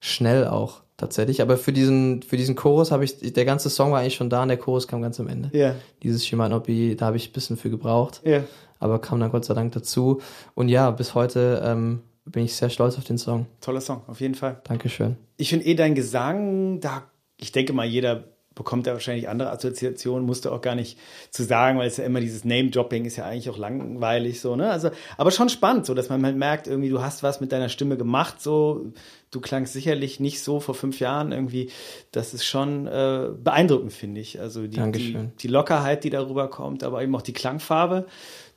schnell 0.00 0.48
auch 0.48 0.82
tatsächlich. 0.96 1.42
Aber 1.42 1.56
für 1.56 1.72
diesen, 1.72 2.22
für 2.22 2.36
diesen 2.36 2.56
Chorus 2.56 2.90
habe 2.90 3.04
ich, 3.04 3.18
der 3.32 3.44
ganze 3.44 3.70
Song 3.70 3.92
war 3.92 4.00
eigentlich 4.00 4.14
schon 4.14 4.30
da 4.30 4.42
und 4.42 4.48
der 4.48 4.56
Chorus 4.56 4.88
kam 4.88 5.02
ganz 5.02 5.20
am 5.20 5.28
Ende. 5.28 5.50
Ja, 5.56 5.74
Dieses 6.02 6.30
Might 6.32 6.50
Not 6.50 6.64
Be, 6.64 6.96
da 6.96 7.06
habe 7.06 7.16
ich 7.16 7.30
ein 7.30 7.32
bisschen 7.32 7.56
für 7.56 7.70
gebraucht, 7.70 8.20
ja. 8.24 8.42
Aber 8.82 8.98
kam 8.98 9.20
dann 9.20 9.30
Gott 9.30 9.44
sei 9.44 9.54
Dank 9.54 9.72
dazu. 9.72 10.20
Und 10.54 10.68
ja, 10.68 10.90
bis 10.90 11.14
heute 11.14 11.62
ähm, 11.64 12.00
bin 12.24 12.44
ich 12.44 12.54
sehr 12.54 12.70
stolz 12.70 12.98
auf 12.98 13.04
den 13.04 13.18
Song. 13.18 13.46
Toller 13.60 13.80
Song, 13.80 14.02
auf 14.06 14.20
jeden 14.20 14.34
Fall. 14.34 14.60
Dankeschön. 14.64 15.16
Ich 15.36 15.50
finde 15.50 15.66
eh 15.66 15.74
dein 15.74 15.94
Gesang, 15.94 16.80
da, 16.80 17.04
ich 17.36 17.52
denke 17.52 17.72
mal, 17.72 17.86
jeder 17.86 18.24
bekommt 18.54 18.86
da 18.86 18.92
wahrscheinlich 18.92 19.28
andere 19.28 19.50
Assoziationen, 19.50 20.26
musst 20.26 20.44
du 20.44 20.50
auch 20.50 20.60
gar 20.60 20.74
nicht 20.74 20.98
zu 21.30 21.44
sagen, 21.44 21.78
weil 21.78 21.88
es 21.88 21.96
ja 21.96 22.04
immer 22.04 22.20
dieses 22.20 22.44
Name-Dropping 22.44 23.04
ist 23.04 23.16
ja 23.16 23.24
eigentlich 23.24 23.48
auch 23.50 23.58
langweilig 23.58 24.40
so, 24.40 24.56
ne? 24.56 24.70
Also, 24.70 24.90
aber 25.16 25.30
schon 25.30 25.48
spannend, 25.48 25.86
so, 25.86 25.94
dass 25.94 26.08
man 26.08 26.24
halt 26.24 26.36
merkt, 26.36 26.66
irgendwie, 26.66 26.88
du 26.88 27.02
hast 27.02 27.22
was 27.22 27.40
mit 27.40 27.52
deiner 27.52 27.68
Stimme 27.68 27.96
gemacht, 27.96 28.40
so, 28.40 28.92
du 29.30 29.40
klangst 29.40 29.72
sicherlich 29.72 30.20
nicht 30.20 30.42
so 30.42 30.60
vor 30.60 30.74
fünf 30.74 31.00
Jahren 31.00 31.32
irgendwie, 31.32 31.70
das 32.10 32.34
ist 32.34 32.44
schon 32.44 32.86
äh, 32.86 33.28
beeindruckend, 33.42 33.92
finde 33.92 34.20
ich. 34.20 34.40
Also 34.40 34.62
die, 34.62 34.68
die, 34.68 34.76
Dankeschön. 34.76 35.32
die 35.40 35.48
Lockerheit, 35.48 36.04
die 36.04 36.10
darüber 36.10 36.48
kommt, 36.48 36.84
aber 36.84 37.02
eben 37.02 37.14
auch 37.16 37.22
die 37.22 37.32
Klangfarbe, 37.32 38.06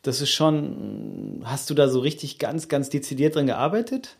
das 0.08 0.22
ist 0.22 0.32
schon, 0.32 1.42
hast 1.44 1.70
du 1.70 1.74
da 1.74 1.90
so 1.90 2.00
richtig 2.00 2.40
ganz, 2.40 2.68
ganz 2.68 2.90
dezidiert 2.90 3.36
drin 3.36 3.48
gearbeitet? 3.48 4.18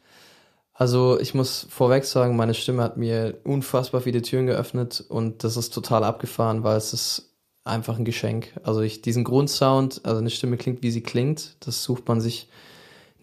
Also 0.74 1.20
ich 1.20 1.34
muss 1.34 1.68
vorweg 1.70 2.04
sagen, 2.04 2.36
meine 2.36 2.54
Stimme 2.54 2.84
hat 2.84 2.98
mir 2.98 3.38
unfassbar 3.44 4.02
viele 4.02 4.22
Türen 4.22 4.46
geöffnet 4.46 5.04
und 5.08 5.44
das 5.44 5.56
ist 5.56 5.74
total 5.74 6.04
abgefahren, 6.04 6.64
weil 6.64 6.76
es 6.76 6.92
ist 6.92 7.32
einfach 7.64 7.98
ein 7.98 8.06
Geschenk. 8.06 8.54
Also 8.64 8.82
ich 8.82 9.02
diesen 9.02 9.24
Grundsound, 9.24 10.02
also 10.04 10.20
eine 10.20 10.30
Stimme 10.30 10.58
klingt 10.58 10.84
wie 10.84 10.92
sie 10.92 11.02
klingt, 11.02 11.56
das 11.62 11.84
sucht 11.84 12.08
man 12.08 12.20
sich 12.20 12.50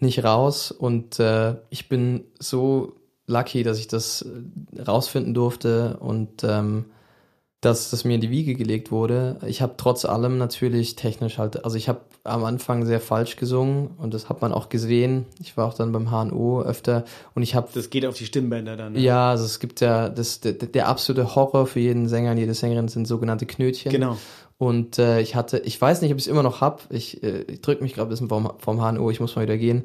nicht 0.01 0.25
raus 0.25 0.72
und 0.72 1.20
äh, 1.20 1.57
ich 1.70 1.88
bin 1.88 2.25
so 2.38 2.94
lucky, 3.27 3.62
dass 3.62 3.79
ich 3.79 3.87
das 3.87 4.22
äh, 4.22 4.83
rausfinden 4.83 5.35
durfte 5.35 5.98
und 5.98 6.42
ähm, 6.44 6.87
dass 7.62 7.90
das 7.90 8.05
mir 8.05 8.16
in 8.16 8.20
die 8.20 8.31
Wiege 8.31 8.55
gelegt 8.55 8.90
wurde. 8.90 9.38
Ich 9.46 9.62
habe 9.62 9.75
trotz 9.77 10.05
allem 10.05 10.37
natürlich 10.37 10.96
technisch 10.96 11.38
halt, 11.38 11.64
also 11.64 11.77
ich 11.77 11.88
habe 11.88 12.01
am 12.25 12.44
Anfang 12.44 12.85
sehr 12.85 13.01
falsch 13.01 13.37
gesungen 13.37 13.92
und 13.98 14.12
das 14.14 14.29
hat 14.29 14.42
man 14.42 14.53
auch 14.53 14.68
gesehen. 14.68 15.27
Ich 15.40 15.57
war 15.57 15.68
auch 15.68 15.75
dann 15.75 15.92
beim 15.92 16.11
HNO 16.11 16.62
öfter 16.62 17.05
und 17.37 17.44
ich 17.44 17.55
habe 17.55 17.68
Das 17.72 17.88
geht 17.88 18.05
auf 18.05 18.16
die 18.16 18.27
Stimmbänder 18.27 18.77
dann. 18.77 18.94
Ne? 18.94 19.01
ja, 19.01 19.31
also 19.31 19.44
es 19.44 19.61
gibt 19.61 19.81
ja 19.81 20.09
das 20.09 20.40
der, 20.40 20.55
der 20.55 20.88
absolute 20.88 21.37
Horror 21.37 21.68
für 21.68 21.79
jeden 21.79 22.09
Sänger 22.09 22.33
und 22.33 22.38
jede 22.38 22.53
Sängerin 22.53 22.88
sind 22.88 23.07
sogenannte 23.07 23.46
Knötchen. 23.46 23.92
Genau. 23.92 24.16
Und 24.59 24.98
äh, 24.98 25.20
ich 25.20 25.37
hatte, 25.37 25.59
ich 25.59 25.81
weiß 25.81 26.03
nicht, 26.03 26.11
ob 26.11 26.18
ich 26.18 26.25
es 26.25 26.29
immer 26.31 26.42
noch 26.42 26.61
hab. 26.61 26.83
Ich, 26.90 27.22
äh, 27.22 27.42
ich 27.42 27.61
drücke 27.61 27.85
mich 27.85 27.94
gerade 27.94 28.09
ein 28.09 28.11
bisschen 28.11 28.29
vom, 28.29 28.53
vom 28.59 28.79
HNO, 28.79 29.09
ich 29.11 29.20
muss 29.20 29.37
mal 29.37 29.42
wieder 29.42 29.57
gehen. 29.57 29.85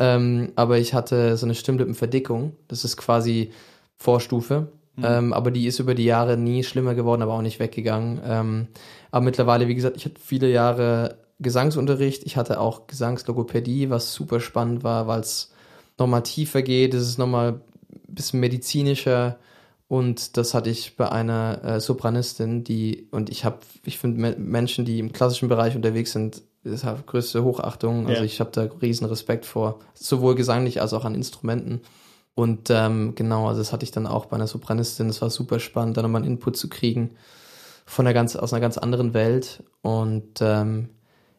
Ähm, 0.00 0.52
aber 0.56 0.78
ich 0.78 0.92
hatte 0.92 1.36
so 1.36 1.46
eine 1.46 1.54
Stimmlippenverdickung. 1.54 2.56
Das 2.66 2.84
ist 2.84 2.96
quasi 2.96 3.52
Vorstufe. 3.96 4.72
Ähm, 5.02 5.32
aber 5.32 5.50
die 5.50 5.66
ist 5.66 5.78
über 5.78 5.94
die 5.94 6.04
Jahre 6.04 6.36
nie 6.36 6.64
schlimmer 6.64 6.94
geworden, 6.94 7.22
aber 7.22 7.34
auch 7.34 7.42
nicht 7.42 7.60
weggegangen. 7.60 8.20
Ähm, 8.24 8.68
aber 9.10 9.24
mittlerweile, 9.24 9.68
wie 9.68 9.74
gesagt, 9.74 9.96
ich 9.96 10.04
hatte 10.04 10.20
viele 10.20 10.50
Jahre 10.50 11.16
Gesangsunterricht. 11.40 12.24
Ich 12.24 12.36
hatte 12.36 12.60
auch 12.60 12.86
Gesangslogopädie, 12.86 13.90
was 13.90 14.12
super 14.14 14.40
spannend 14.40 14.84
war, 14.84 15.06
weil 15.06 15.20
es 15.20 15.50
nochmal 15.98 16.22
tiefer 16.22 16.62
geht. 16.62 16.94
Es 16.94 17.06
ist 17.06 17.18
nochmal 17.18 17.52
ein 17.52 18.14
bisschen 18.14 18.40
medizinischer. 18.40 19.38
Und 19.88 20.36
das 20.36 20.54
hatte 20.54 20.70
ich 20.70 20.96
bei 20.96 21.10
einer 21.10 21.60
äh, 21.64 21.80
Sopranistin, 21.80 22.64
die, 22.64 23.08
und 23.10 23.28
ich 23.28 23.44
habe, 23.44 23.58
ich 23.84 23.98
finde 23.98 24.20
Me 24.20 24.36
Menschen, 24.38 24.84
die 24.86 24.98
im 24.98 25.12
klassischen 25.12 25.48
Bereich 25.48 25.76
unterwegs 25.76 26.12
sind, 26.12 26.42
das 26.64 26.84
hat 26.84 27.06
größte 27.06 27.44
Hochachtung. 27.44 28.06
Also 28.06 28.20
Ja. 28.20 28.24
ich 28.24 28.40
habe 28.40 28.50
da 28.52 28.68
riesen 28.80 29.06
Respekt 29.06 29.44
vor, 29.44 29.80
sowohl 29.94 30.34
gesanglich 30.34 30.80
als 30.80 30.94
auch 30.94 31.04
an 31.04 31.14
Instrumenten. 31.14 31.82
Und 32.34 32.70
ähm, 32.70 33.14
genau, 33.14 33.48
also 33.48 33.60
das 33.60 33.72
hatte 33.72 33.84
ich 33.84 33.90
dann 33.90 34.06
auch 34.06 34.26
bei 34.26 34.36
einer 34.36 34.46
Sopranistin. 34.46 35.08
Das 35.08 35.20
war 35.20 35.30
super 35.30 35.60
spannend, 35.60 35.96
da 35.96 36.02
nochmal 36.02 36.22
einen 36.22 36.32
Input 36.32 36.56
zu 36.56 36.68
kriegen 36.68 37.16
von 37.84 38.06
einer 38.06 38.14
ganz, 38.14 38.36
aus 38.36 38.52
einer 38.52 38.60
ganz 38.60 38.78
anderen 38.78 39.12
Welt. 39.14 39.62
Und 39.82 40.40
ähm, 40.40 40.88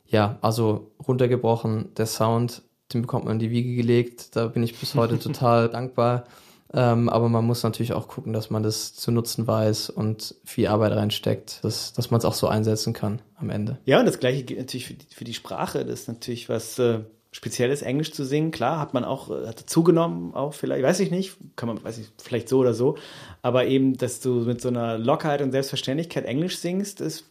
ja, 0.06 0.38
also 0.41 0.91
runtergebrochen, 1.06 1.93
der 1.95 2.06
Sound, 2.06 2.62
den 2.93 3.01
bekommt 3.01 3.25
man 3.25 3.34
in 3.34 3.39
die 3.39 3.51
Wiege 3.51 3.75
gelegt. 3.75 4.36
Da 4.36 4.47
bin 4.47 4.63
ich 4.63 4.79
bis 4.79 4.93
heute 4.93 5.17
total 5.19 5.69
dankbar. 5.69 6.25
Ähm, 6.75 7.08
aber 7.10 7.29
man 7.29 7.45
muss 7.45 7.62
natürlich 7.62 7.93
auch 7.93 8.08
gucken, 8.08 8.34
dass 8.34 8.49
man 8.49 8.63
das 8.63 8.95
zu 8.95 9.12
nutzen 9.12 9.45
weiß 9.45 9.91
und 9.91 10.36
viel 10.43 10.67
Arbeit 10.67 10.93
reinsteckt, 10.93 11.63
dass, 11.63 11.93
dass 11.93 12.10
man 12.10 12.17
es 12.17 12.25
auch 12.25 12.34
so 12.34 12.47
einsetzen 12.47 12.93
kann 12.93 13.21
am 13.36 13.51
Ende. 13.51 13.77
Ja, 13.86 13.99
und 13.99 14.08
das 14.08 14.19
gleiche 14.19 14.43
gilt 14.43 14.60
natürlich 14.60 14.88
für 14.88 14.95
die, 14.95 15.06
für 15.13 15.23
die 15.23 15.36
Sprache. 15.36 15.86
Das 15.86 16.01
ist 16.01 16.08
natürlich 16.08 16.49
was 16.49 16.79
äh, 16.79 17.01
Spezielles, 17.34 17.82
Englisch 17.82 18.13
zu 18.13 18.24
singen. 18.24 18.52
Klar, 18.52 18.80
hat 18.80 18.93
man 18.93 19.04
auch, 19.04 19.30
äh, 19.32 19.48
hat 19.48 19.60
zugenommen, 19.60 20.36
auch 20.36 20.54
vielleicht, 20.54 20.84
weiß 20.84 21.00
ich 21.00 21.10
nicht, 21.10 21.36
kann 21.56 21.67
man, 21.67 21.84
weiß 21.84 21.98
ich, 21.98 22.08
vielleicht 22.22 22.48
so 22.48 22.60
oder 22.60 22.76
so. 22.76 22.96
Aber 23.41 23.65
eben, 23.65 23.98
dass 23.98 24.22
du 24.22 24.41
mit 24.41 24.62
so 24.62 24.69
einer 24.69 25.00
Lockerheit 25.00 25.41
und 25.41 25.52
Selbstverständlichkeit 25.52 26.26
Englisch 26.26 26.60
singst, 26.60 27.02
ist, 27.02 27.26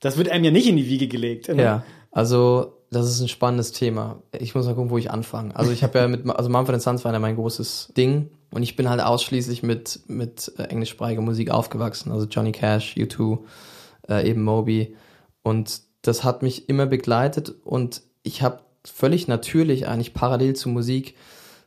das 0.00 0.16
wird 0.16 0.30
einem 0.30 0.44
ja 0.44 0.50
nicht 0.50 0.66
in 0.66 0.76
die 0.76 0.88
Wiege 0.88 1.06
gelegt. 1.06 1.48
Ne? 1.48 1.62
Ja, 1.62 1.84
also 2.10 2.72
das 2.90 3.10
ist 3.10 3.20
ein 3.20 3.28
spannendes 3.28 3.72
Thema. 3.72 4.22
Ich 4.32 4.54
muss 4.54 4.64
mal 4.64 4.74
gucken, 4.74 4.90
wo 4.90 4.96
ich 4.96 5.10
anfange. 5.10 5.54
Also 5.54 5.70
ich 5.70 5.82
habe 5.82 5.98
ja 5.98 6.08
mit, 6.08 6.26
also 6.28 6.48
Mumford 6.48 6.80
Sons 6.80 7.04
war 7.04 7.12
ja 7.12 7.18
mein 7.18 7.36
großes 7.36 7.92
Ding 7.94 8.30
und 8.50 8.62
ich 8.62 8.74
bin 8.74 8.88
halt 8.88 9.02
ausschließlich 9.02 9.62
mit, 9.62 10.00
mit 10.06 10.50
äh, 10.56 10.62
englischsprachiger 10.62 11.20
Musik 11.20 11.50
aufgewachsen. 11.50 12.10
Also 12.10 12.26
Johnny 12.26 12.52
Cash, 12.52 12.94
U2, 12.96 13.40
äh, 14.08 14.28
eben 14.28 14.42
Moby. 14.42 14.96
Und 15.42 15.82
das 16.00 16.24
hat 16.24 16.42
mich 16.42 16.70
immer 16.70 16.86
begleitet 16.86 17.54
und 17.64 18.00
ich 18.22 18.40
habe 18.40 18.60
völlig 18.86 19.28
natürlich 19.28 19.86
eigentlich 19.88 20.14
parallel 20.14 20.54
zur 20.54 20.72
Musik 20.72 21.14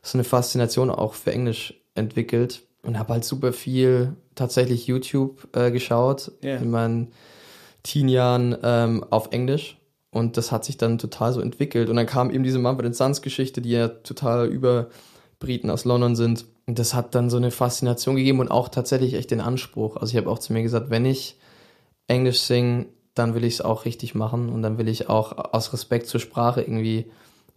so 0.02 0.16
eine 0.16 0.24
Faszination 0.24 0.90
auch 0.90 1.14
für 1.14 1.32
Englisch 1.32 1.74
entwickelt 1.94 2.62
und 2.82 2.98
habe 2.98 3.12
halt 3.14 3.24
super 3.24 3.52
viel 3.52 4.14
tatsächlich 4.34 4.86
YouTube 4.86 5.48
äh, 5.56 5.70
geschaut 5.70 6.32
Ja. 6.42 6.56
in 6.56 6.70
meinen 6.70 7.08
Teenjahren 7.82 8.56
ähm, 8.62 9.04
auf 9.10 9.32
Englisch 9.32 9.78
und 10.10 10.36
das 10.36 10.52
hat 10.52 10.64
sich 10.64 10.76
dann 10.76 10.98
total 10.98 11.32
so 11.32 11.40
entwickelt 11.40 11.88
und 11.88 11.96
dann 11.96 12.06
kam 12.06 12.30
eben 12.30 12.44
diese 12.44 12.58
Mumford 12.58 12.94
Sons 12.94 13.22
Geschichte, 13.22 13.60
die 13.60 13.70
ja 13.70 13.88
total 13.88 14.46
über 14.48 14.88
Briten 15.38 15.70
aus 15.70 15.84
London 15.84 16.16
sind 16.16 16.44
und 16.66 16.78
das 16.78 16.94
hat 16.94 17.14
dann 17.14 17.30
so 17.30 17.36
eine 17.38 17.50
Faszination 17.50 18.16
gegeben 18.16 18.40
und 18.40 18.50
auch 18.50 18.68
tatsächlich 18.68 19.14
echt 19.14 19.30
den 19.30 19.40
Anspruch. 19.40 19.96
Also 19.96 20.12
ich 20.12 20.16
habe 20.18 20.30
auch 20.30 20.38
zu 20.38 20.52
mir 20.52 20.62
gesagt, 20.62 20.90
wenn 20.90 21.04
ich 21.06 21.36
Englisch 22.06 22.40
singe, 22.40 22.86
dann 23.14 23.34
will 23.34 23.44
ich 23.44 23.54
es 23.54 23.60
auch 23.60 23.84
richtig 23.84 24.14
machen 24.14 24.48
und 24.48 24.62
dann 24.62 24.78
will 24.78 24.88
ich 24.88 25.08
auch 25.08 25.52
aus 25.52 25.72
Respekt 25.72 26.06
zur 26.06 26.20
Sprache 26.20 26.62
irgendwie 26.62 27.10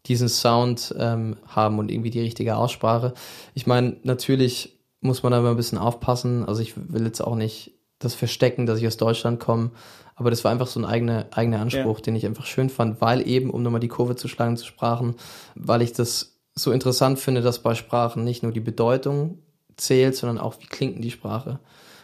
diesen 0.05 0.27
Sound 0.29 0.93
ähm, 0.97 1.37
haben 1.47 1.79
und 1.79 1.89
irgendwie 1.89 2.09
die 2.09 2.19
richtige 2.19 2.57
Aussprache. 2.57 3.13
Ich 3.53 3.67
meine, 3.67 3.97
natürlich 4.03 4.77
muss 4.99 5.23
man 5.23 5.31
da 5.31 5.39
immer 5.39 5.51
ein 5.51 5.57
bisschen 5.57 5.77
aufpassen. 5.77 6.45
Also 6.45 6.61
ich 6.61 6.73
will 6.75 7.05
jetzt 7.05 7.21
auch 7.21 7.35
nicht 7.35 7.71
das 7.99 8.15
verstecken, 8.15 8.65
dass 8.65 8.79
ich 8.79 8.87
aus 8.87 8.97
Deutschland 8.97 9.39
komme, 9.39 9.71
aber 10.15 10.29
das 10.29 10.43
war 10.43 10.51
einfach 10.51 10.67
so 10.67 10.79
ein 10.79 10.85
eigener 10.85 11.27
eigener 11.31 11.61
Anspruch, 11.61 12.01
den 12.01 12.15
ich 12.15 12.25
einfach 12.25 12.45
schön 12.45 12.69
fand, 12.69 12.99
weil 13.01 13.25
eben, 13.27 13.49
um 13.49 13.63
nochmal 13.63 13.79
die 13.79 13.87
Kurve 13.87 14.15
zu 14.15 14.27
schlagen 14.27 14.57
zu 14.57 14.65
Sprachen, 14.65 15.15
weil 15.55 15.81
ich 15.81 15.93
das 15.93 16.37
so 16.53 16.71
interessant 16.71 17.19
finde, 17.19 17.41
dass 17.41 17.59
bei 17.59 17.75
Sprachen 17.75 18.23
nicht 18.23 18.43
nur 18.43 18.51
die 18.51 18.59
Bedeutung 18.59 19.39
zählt, 19.77 20.15
sondern 20.15 20.37
auch, 20.37 20.55
wie 20.59 20.67
klingt 20.67 21.03
die 21.03 21.11
Sprache. 21.11 21.59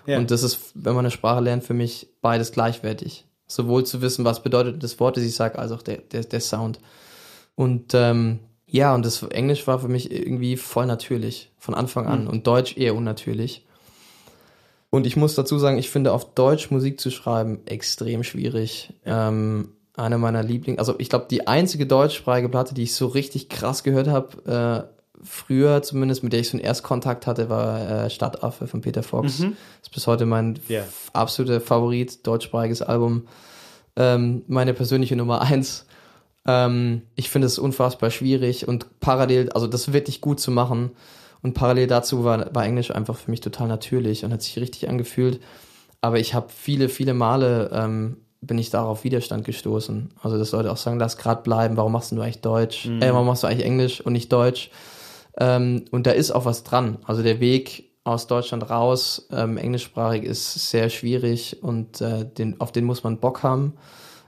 Ja. 0.05 0.17
Und 0.17 0.31
das 0.31 0.41
ist, 0.43 0.71
wenn 0.73 0.95
man 0.95 1.05
eine 1.05 1.11
Sprache 1.11 1.41
lernt, 1.41 1.63
für 1.63 1.75
mich 1.75 2.07
beides 2.21 2.51
gleichwertig. 2.51 3.25
Sowohl 3.49 3.85
zu 3.85 4.01
wissen, 4.01 4.23
was 4.23 4.43
bedeutet 4.43 4.81
das 4.83 4.99
Wort, 4.99 5.17
das 5.17 5.25
ich 5.25 5.35
sage, 5.35 5.59
als 5.59 5.71
auch 5.71 5.81
der, 5.81 5.97
der, 5.97 6.23
der 6.23 6.39
Sound. 6.39 6.79
Und 7.55 7.93
ähm, 7.93 8.39
ja, 8.67 8.93
und 8.93 9.03
das 9.03 9.23
Englisch 9.23 9.65
war 9.67 9.79
für 9.79 9.87
mich 9.87 10.11
irgendwie 10.11 10.55
voll 10.55 10.85
natürlich, 10.85 11.51
von 11.57 11.73
Anfang 11.73 12.05
an. 12.05 12.27
Und 12.27 12.45
Deutsch 12.45 12.77
eher 12.77 12.95
unnatürlich. 12.95 13.65
Und 14.91 15.05
ich 15.07 15.17
muss 15.17 15.35
dazu 15.35 15.57
sagen, 15.57 15.77
ich 15.77 15.89
finde 15.89 16.13
auf 16.13 16.33
Deutsch 16.33 16.71
Musik 16.71 16.99
zu 16.99 17.11
schreiben 17.11 17.65
extrem 17.65 18.23
schwierig. 18.23 18.93
Ähm, 19.05 19.73
eine 19.95 20.17
meiner 20.17 20.43
Lieblings, 20.43 20.79
also 20.79 20.95
ich 20.97 21.09
glaube, 21.09 21.27
die 21.29 21.47
einzige 21.47 21.85
deutschsprachige 21.85 22.49
Platte, 22.49 22.73
die 22.73 22.83
ich 22.83 22.95
so 22.95 23.07
richtig 23.07 23.49
krass 23.49 23.83
gehört 23.83 24.07
habe, 24.07 24.89
äh, 24.89 24.98
früher 25.23 25.81
zumindest, 25.81 26.23
mit 26.23 26.33
der 26.33 26.39
ich 26.39 26.49
so 26.49 26.57
einen 26.57 26.63
Erstkontakt 26.65 27.27
hatte, 27.27 27.49
war 27.49 28.05
äh, 28.05 28.09
Stadtaffe 28.09 28.67
von 28.67 28.81
Peter 28.81 29.03
Fox. 29.03 29.39
Mhm. 29.39 29.57
ist 29.81 29.91
bis 29.93 30.07
heute 30.07 30.25
mein 30.25 30.55
f- 30.55 31.09
absoluter 31.13 31.61
Favorit, 31.61 32.25
deutschsprachiges 32.25 32.81
Album. 32.81 33.27
Ähm, 33.95 34.43
meine 34.47 34.73
persönliche 34.73 35.15
Nummer 35.15 35.41
eins. 35.41 35.85
Ähm, 36.47 37.01
ich 37.15 37.29
finde 37.29 37.47
es 37.47 37.59
unfassbar 37.59 38.11
schwierig 38.11 38.67
und 38.67 38.99
parallel, 39.01 39.51
also 39.51 39.67
das 39.67 39.91
wirklich 39.93 40.21
gut 40.21 40.39
zu 40.39 40.51
machen. 40.51 40.91
Und 41.41 41.53
parallel 41.53 41.87
dazu 41.87 42.23
war, 42.23 42.53
war 42.53 42.65
Englisch 42.65 42.91
einfach 42.91 43.15
für 43.17 43.31
mich 43.31 43.41
total 43.41 43.67
natürlich 43.67 44.25
und 44.25 44.33
hat 44.33 44.41
sich 44.41 44.57
richtig 44.59 44.89
angefühlt. 44.89 45.39
Aber 46.01 46.19
ich 46.19 46.33
habe 46.33 46.47
viele, 46.49 46.87
viele 46.89 47.13
Male 47.13 47.69
ähm, 47.73 48.17
bin 48.41 48.57
ich 48.57 48.69
da 48.69 48.83
auf 48.83 49.03
Widerstand 49.03 49.43
gestoßen. 49.43 50.11
Also 50.21 50.37
dass 50.37 50.53
Leute 50.53 50.71
auch 50.71 50.77
sagen, 50.77 50.97
lass 50.99 51.17
grad 51.17 51.43
bleiben, 51.43 51.75
warum 51.77 51.91
machst 51.91 52.11
du 52.13 52.21
eigentlich 52.21 52.39
Deutsch? 52.41 52.85
Äh, 52.87 53.11
warum 53.13 53.27
machst 53.27 53.43
du 53.43 53.47
eigentlich 53.47 53.65
Englisch 53.65 53.99
und 54.01 54.13
nicht 54.13 54.31
Deutsch? 54.31 54.69
Ähm, 55.39 55.85
und 55.91 56.05
da 56.05 56.11
ist 56.11 56.31
auch 56.31 56.45
was 56.45 56.63
dran. 56.63 56.97
Also 57.05 57.23
der 57.23 57.39
Weg 57.39 57.85
aus 58.03 58.27
Deutschland 58.27 58.69
raus, 58.69 59.27
ähm, 59.31 59.57
englischsprachig 59.57 60.23
ist 60.23 60.69
sehr 60.69 60.89
schwierig 60.89 61.61
und 61.63 62.01
äh, 62.01 62.25
den, 62.25 62.59
auf 62.59 62.71
den 62.71 62.85
muss 62.85 63.03
man 63.03 63.19
Bock 63.19 63.43
haben. 63.43 63.73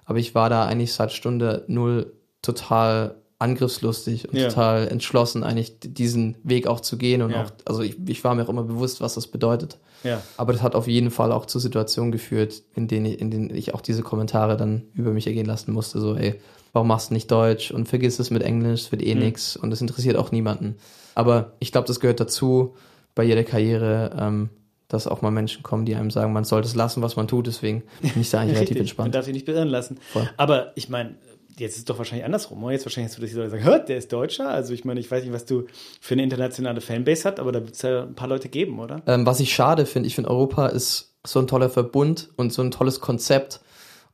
Aber 0.05 0.19
ich 0.19 0.35
war 0.35 0.49
da 0.49 0.65
eigentlich 0.65 0.93
seit 0.93 1.11
Stunde 1.11 1.63
null 1.67 2.13
total 2.41 3.15
angriffslustig 3.39 4.29
und 4.29 4.37
Ja. 4.37 4.49
total 4.49 4.87
entschlossen, 4.87 5.43
eigentlich 5.43 5.73
diesen 5.81 6.35
Weg 6.43 6.67
auch 6.67 6.79
zu 6.79 6.97
gehen. 6.97 7.21
Und 7.23 7.31
Ja. 7.31 7.43
auch, 7.43 7.51
also 7.65 7.81
ich, 7.81 7.97
ich 8.07 8.23
war 8.23 8.35
mir 8.35 8.43
auch 8.45 8.49
immer 8.49 8.63
bewusst, 8.63 9.01
was 9.01 9.15
das 9.15 9.27
bedeutet. 9.27 9.79
Ja. 10.03 10.21
Aber 10.37 10.53
das 10.53 10.61
hat 10.61 10.75
auf 10.75 10.87
jeden 10.87 11.09
Fall 11.11 11.31
auch 11.31 11.45
zu 11.47 11.57
Situationen 11.59 12.11
geführt, 12.11 12.61
in 12.75 12.87
denen, 12.87 13.05
ich- 13.07 13.19
in 13.19 13.31
denen 13.31 13.55
ich 13.55 13.73
auch 13.73 13.81
diese 13.81 14.03
Kommentare 14.03 14.57
dann 14.57 14.83
über 14.93 15.11
mich 15.11 15.27
ergehen 15.27 15.45
lassen 15.47 15.71
musste. 15.73 15.99
So, 15.99 16.15
ey, 16.15 16.35
warum 16.73 16.87
machst 16.87 17.09
du 17.09 17.13
nicht 17.15 17.31
Deutsch 17.31 17.71
und 17.71 17.87
vergiss 17.87 18.19
es 18.19 18.29
mit 18.29 18.43
Englisch, 18.43 18.81
es 18.81 18.91
wird 18.91 19.01
eh 19.01 19.15
nix 19.15 19.57
und 19.57 19.71
das 19.71 19.81
interessiert 19.81 20.17
auch 20.17 20.31
niemanden. 20.31 20.75
Aber 21.15 21.53
ich 21.59 21.71
glaube, 21.71 21.87
das 21.87 21.99
gehört 21.99 22.19
dazu 22.19 22.75
bei 23.15 23.23
jeder 23.23 23.43
Karriere, 23.43 24.15
ähm, 24.19 24.49
dass 24.87 25.07
auch 25.07 25.21
mal 25.21 25.31
Menschen 25.31 25.63
kommen, 25.63 25.85
die 25.85 25.95
einem 25.95 26.11
sagen, 26.11 26.33
man 26.33 26.43
sollte 26.43 26.67
es 26.67 26.75
lassen, 26.75 27.01
was 27.01 27.15
man 27.15 27.27
tut. 27.27 27.47
Deswegen 27.47 27.83
bin 28.01 28.21
ich 28.21 28.29
da 28.29 28.41
eigentlich 28.41 28.57
relativ 28.57 28.59
Richtig, 28.59 28.75
man 28.75 28.81
entspannt. 28.81 29.15
darf 29.15 29.25
sich 29.25 29.33
nicht 29.33 29.45
beirren 29.45 29.69
lassen. 29.69 29.99
Voll. 30.11 30.29
Aber 30.37 30.73
ich 30.75 30.89
meine, 30.89 31.15
jetzt 31.57 31.73
ist 31.73 31.79
es 31.79 31.85
doch 31.85 31.97
wahrscheinlich 31.97 32.25
andersrum. 32.25 32.63
Oder? 32.63 32.73
Jetzt 32.73 32.85
wahrscheinlich 32.85 33.11
hast 33.11 33.17
du, 33.17 33.21
dass 33.21 33.31
die 33.31 33.37
Leute 33.37 33.51
sagen, 33.51 33.63
hört, 33.63 33.89
der 33.89 33.97
ist 33.97 34.11
Deutscher. 34.11 34.49
Also 34.49 34.73
ich 34.73 34.83
meine, 34.85 34.99
ich 34.99 35.09
weiß 35.09 35.23
nicht, 35.23 35.33
was 35.33 35.45
du 35.45 35.65
für 35.99 36.13
eine 36.15 36.23
internationale 36.23 36.81
Fanbase 36.81 37.29
hast, 37.29 37.39
aber 37.39 37.51
da 37.51 37.61
wird 37.63 37.75
es 37.75 37.81
ja 37.81 38.03
ein 38.03 38.15
paar 38.15 38.27
Leute 38.27 38.49
geben, 38.49 38.79
oder? 38.79 39.01
Ähm, 39.07 39.25
was 39.25 39.39
ich 39.39 39.53
schade 39.53 39.85
finde, 39.85 40.07
ich 40.07 40.15
finde 40.15 40.29
Europa 40.29 40.67
ist 40.67 41.13
so 41.25 41.39
ein 41.39 41.47
toller 41.47 41.69
Verbund 41.69 42.29
und 42.35 42.51
so 42.51 42.61
ein 42.61 42.71
tolles 42.71 42.99
Konzept. 42.99 43.61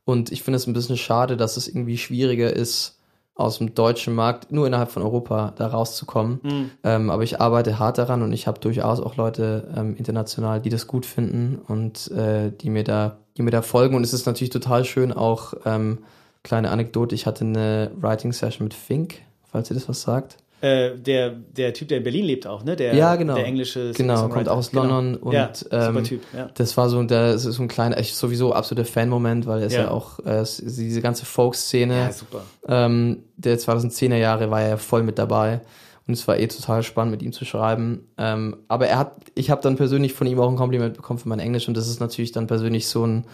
Und 0.04 0.32
ich 0.32 0.42
finde 0.42 0.56
es 0.56 0.66
ein 0.66 0.72
bisschen 0.72 0.96
schade, 0.96 1.36
dass 1.36 1.56
es 1.56 1.68
irgendwie 1.68 1.98
schwieriger 1.98 2.54
ist, 2.54 2.97
aus 3.38 3.58
dem 3.58 3.72
deutschen 3.74 4.14
Markt 4.14 4.50
nur 4.50 4.66
innerhalb 4.66 4.90
von 4.90 5.02
Europa 5.02 5.52
da 5.56 5.68
rauszukommen. 5.68 6.40
Ähm, 6.82 7.08
aber 7.08 7.22
ich 7.22 7.40
arbeite 7.40 7.78
hart 7.78 7.96
daran 7.96 8.22
und 8.22 8.32
ich 8.32 8.48
habe 8.48 8.58
durchaus 8.58 8.98
auch 8.98 9.16
Leute 9.16 9.68
ähm, 9.76 9.94
international, 9.96 10.60
die 10.60 10.70
das 10.70 10.88
gut 10.88 11.06
finden 11.06 11.60
und 11.68 12.10
äh, 12.10 12.50
die 12.50 12.68
mir 12.68 12.82
da, 12.82 13.18
die 13.36 13.42
mir 13.42 13.52
da 13.52 13.62
folgen. 13.62 13.94
Und 13.94 14.02
es 14.02 14.12
ist 14.12 14.26
natürlich 14.26 14.50
total 14.50 14.84
schön, 14.84 15.12
auch 15.12 15.54
ähm, 15.64 15.98
kleine 16.42 16.72
Anekdote, 16.72 17.14
ich 17.14 17.26
hatte 17.26 17.44
eine 17.44 17.92
Writing 18.00 18.32
Session 18.32 18.64
mit 18.64 18.74
Fink, 18.74 19.20
falls 19.44 19.70
ihr 19.70 19.74
das 19.74 19.88
was 19.88 20.02
sagt. 20.02 20.36
Äh, 20.60 20.96
der, 20.96 21.30
der 21.30 21.72
Typ, 21.72 21.86
der 21.88 21.98
in 21.98 22.02
Berlin 22.04 22.24
lebt 22.24 22.46
auch, 22.46 22.64
ne? 22.64 22.74
Der, 22.74 22.92
ja, 22.94 23.14
genau. 23.14 23.36
Der 23.36 23.44
englische 23.46 23.92
Genau, 23.92 24.28
kommt 24.28 24.48
aus 24.48 24.70
Genau. 24.70 24.82
London 24.86 25.14
und 25.16 25.32
ja, 25.32 25.50
super 25.54 25.94
ähm, 25.96 26.04
Typ, 26.04 26.20
ja. 26.36 26.50
das 26.54 26.76
war 26.76 26.88
so, 26.88 27.00
das 27.04 27.44
ist 27.44 27.54
so 27.56 27.62
ein 27.62 27.68
kleiner, 27.68 27.96
echt 27.96 28.16
sowieso 28.16 28.52
absoluter 28.52 28.84
Fan-Moment, 28.84 29.46
weil 29.46 29.60
er 29.60 29.66
ist 29.68 29.74
Ja. 29.74 29.82
ja, 29.82 29.90
auch, 29.92 30.18
äh, 30.26 30.38
es- 30.40 30.56
diese 30.56 31.00
ganze 31.00 31.26
Folk-Szene, 31.26 31.94
Ja, 31.96 32.12
super. 32.12 32.42
ähm, 32.66 33.22
der 33.36 33.56
2010er 33.58 34.16
Jahre 34.16 34.50
war 34.50 34.60
er 34.62 34.68
ja 34.70 34.76
voll 34.78 35.04
mit 35.04 35.16
dabei 35.18 35.60
und 36.08 36.14
es 36.14 36.26
war 36.26 36.36
eh 36.38 36.48
total 36.48 36.82
spannend 36.82 37.12
mit 37.12 37.22
ihm 37.22 37.32
zu 37.32 37.44
schreiben. 37.44 38.08
Ähm, 38.18 38.56
aber 38.66 38.88
er 38.88 38.98
hat, 38.98 39.12
ich 39.36 39.50
habe 39.50 39.62
dann 39.62 39.76
persönlich 39.76 40.12
von 40.12 40.26
ihm 40.26 40.40
auch 40.40 40.48
ein 40.50 40.56
Kompliment 40.56 40.94
bekommen 40.96 41.20
für 41.20 41.28
mein 41.28 41.38
Englisch 41.38 41.68
und 41.68 41.76
das 41.76 41.86
ist 41.86 42.00
natürlich 42.00 42.32
dann 42.32 42.48
persönlich 42.48 42.88
so 42.88 43.06
ein 43.06 43.24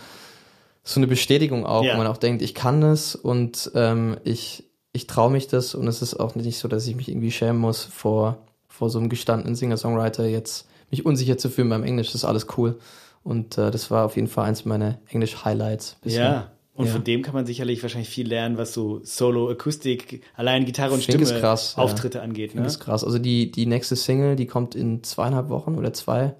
so 0.87 1.01
eine 1.01 1.07
Bestätigung 1.07 1.65
auch, 1.65 1.83
Ja. 1.83 1.95
wo 1.95 1.97
man 1.97 2.07
auch 2.07 2.19
denkt, 2.19 2.43
ich 2.43 2.55
kann 2.55 2.83
das 2.83 3.15
und 3.15 3.71
ähm, 3.75 4.19
ich 4.25 4.64
ich 4.95 5.07
traue 5.07 5.31
mich 5.31 5.47
das 5.49 5.75
und 5.75 5.87
es 5.89 6.01
ist 6.01 6.15
auch 6.15 6.35
nicht 6.35 6.57
so, 6.59 6.67
dass 6.69 6.87
ich 6.87 6.97
mich 6.97 7.09
irgendwie 7.11 7.31
schämen 7.31 7.61
muss 7.61 7.85
vor 7.85 8.39
vor 8.69 8.89
so 8.91 8.99
einem 8.99 9.09
gestandenen 9.09 9.55
Singer-Songwriter 9.55 10.27
jetzt 10.27 10.67
mich 10.91 11.05
unsicher 11.07 11.37
zu 11.39 11.49
fühlen 11.49 11.69
beim 11.69 11.85
Englisch. 11.85 12.09
Das 12.09 12.17
ist 12.17 12.25
alles 12.25 12.47
cool 12.57 12.79
und 13.23 13.57
äh, 13.59 13.71
das 13.71 13.91
war 13.91 14.05
auf 14.07 14.17
jeden 14.17 14.27
Fall 14.29 14.47
eins 14.47 14.65
meiner 14.65 14.99
Englisch-Highlights. 15.11 15.97
bisher. 16.03 16.23
Ja. 16.25 16.51
Und 16.77 16.87
Ja. 16.87 16.93
von 16.93 17.05
dem 17.05 17.23
kann 17.23 17.35
man 17.35 17.47
sicherlich 17.47 17.83
wahrscheinlich 17.83 18.09
viel 18.09 18.27
lernen, 18.27 18.59
was 18.59 18.73
so 18.75 19.01
Solo, 19.05 19.49
Akustik, 19.49 20.23
allein 20.35 20.65
Gitarre 20.65 20.95
und 20.95 21.05
Stimme, 21.05 21.25
krass, 21.25 21.75
ja. 21.77 21.83
Auftritte 21.85 22.21
angeht. 22.21 22.51
Ich 22.51 22.57
Ne? 22.57 22.63
das 22.65 22.81
krass. 22.81 23.05
Also 23.05 23.21
die, 23.21 23.53
die 23.53 23.67
nächste 23.67 23.95
Single, 23.95 24.35
die 24.35 24.47
kommt 24.47 24.75
in 24.75 25.05
zweieinhalb 25.05 25.51
Wochen 25.51 25.77
oder 25.77 25.93
zwei. 25.93 26.35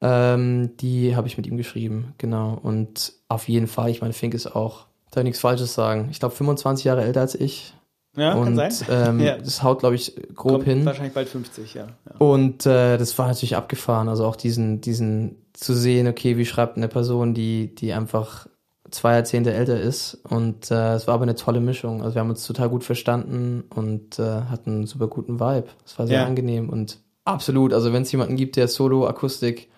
Ähm, 0.00 0.76
die 0.78 1.16
habe 1.16 1.26
ich 1.28 1.36
mit 1.36 1.46
ihm 1.48 1.56
geschrieben, 1.56 2.14
genau. 2.18 2.58
Und 2.62 3.12
auf 3.28 3.48
jeden 3.48 3.66
Fall, 3.66 3.90
ich 3.90 4.00
meine, 4.00 4.12
Fink 4.12 4.34
ist 4.34 4.54
auch, 4.54 4.86
darf 5.10 5.18
ich 5.22 5.24
nichts 5.24 5.40
Falsches 5.40 5.74
sagen. 5.74 6.08
Ich 6.12 6.20
glaube, 6.20 6.34
25 6.34 6.84
Jahre 6.84 7.02
älter 7.02 7.20
als 7.20 7.34
ich. 7.34 7.74
Ja, 8.14 8.34
und 8.34 8.56
kann 8.56 8.70
sein. 8.70 8.72
Ähm, 8.90 9.20
Ja. 9.20 9.38
das 9.38 9.62
haut, 9.62 9.78
glaube 9.80 9.94
ich, 9.94 10.14
grob 10.34 10.52
Kommt 10.52 10.64
hin. 10.64 10.84
Wahrscheinlich 10.84 11.14
bald 11.14 11.28
50, 11.28 11.74
ja. 11.74 11.86
ja. 11.86 12.16
Und 12.18 12.66
äh, 12.66 12.98
das 12.98 13.16
war 13.18 13.28
natürlich 13.28 13.56
abgefahren. 13.56 14.08
Also 14.08 14.26
auch 14.26 14.36
diesen, 14.36 14.80
diesen 14.80 15.36
zu 15.54 15.74
sehen, 15.74 16.06
okay, 16.06 16.36
wie 16.36 16.44
schreibt 16.44 16.76
eine 16.76 16.88
Person, 16.88 17.32
die, 17.34 17.74
die 17.74 17.92
einfach 17.92 18.46
zwei 18.90 19.14
Jahrzehnte 19.14 19.54
älter 19.54 19.80
ist. 19.80 20.18
Und 20.28 20.70
äh, 20.70 20.94
es 20.94 21.06
war 21.06 21.14
aber 21.14 21.22
eine 21.22 21.36
tolle 21.36 21.60
Mischung. 21.60 22.02
Also 22.02 22.14
wir 22.16 22.20
haben 22.20 22.28
uns 22.30 22.46
total 22.46 22.68
gut 22.68 22.84
verstanden 22.84 23.64
und 23.74 24.18
äh, 24.18 24.22
hatten 24.42 24.70
einen 24.70 24.86
super 24.86 25.06
guten 25.08 25.40
Vibe. 25.40 25.68
Es 25.86 25.98
war 25.98 26.06
sehr 26.06 26.20
Ja. 26.20 26.26
angenehm 26.26 26.68
und 26.68 26.98
absolut. 27.24 27.72
Also 27.72 27.94
wenn 27.94 28.02
es 28.02 28.12
jemanden 28.12 28.36
gibt, 28.36 28.56
der 28.56 28.68
Solo-Akustik 28.68 29.70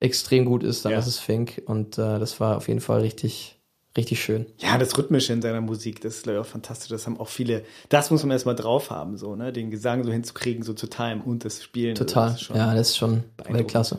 extrem 0.00 0.44
gut 0.44 0.64
ist, 0.64 0.84
dann 0.84 0.92
Ja. 0.92 0.98
ist 0.98 1.06
es 1.06 1.18
Fink. 1.20 1.62
Und 1.66 1.98
äh, 1.98 2.18
das 2.18 2.40
war 2.40 2.56
auf 2.56 2.66
jeden 2.66 2.80
Fall 2.80 3.00
richtig, 3.02 3.55
richtig 3.96 4.22
schön. 4.22 4.46
Ja, 4.58 4.78
das 4.78 4.96
Rhythmische 4.96 5.32
in 5.32 5.42
seiner 5.42 5.60
Musik, 5.60 6.00
das 6.00 6.16
ist 6.16 6.22
glaube 6.24 6.38
ich 6.38 6.46
auch 6.46 6.50
fantastisch. 6.50 6.88
Das 6.88 7.06
haben 7.06 7.18
auch 7.18 7.28
viele, 7.28 7.62
das 7.88 8.10
muss 8.10 8.22
man 8.22 8.32
erstmal 8.32 8.56
drauf 8.56 8.90
haben, 8.90 9.16
so, 9.16 9.36
ne? 9.36 9.52
Den 9.52 9.70
Gesang 9.70 10.04
so 10.04 10.12
hinzukriegen, 10.12 10.62
so 10.62 10.72
zu 10.72 10.86
timen 10.88 11.22
und 11.22 11.44
das 11.44 11.62
Spielen. 11.62 11.94
Total. 11.94 12.32
das 12.32 12.48
ja, 12.48 12.74
das 12.74 12.90
ist 12.90 12.96
schon. 12.96 13.24
Weltklasse. 13.48 13.98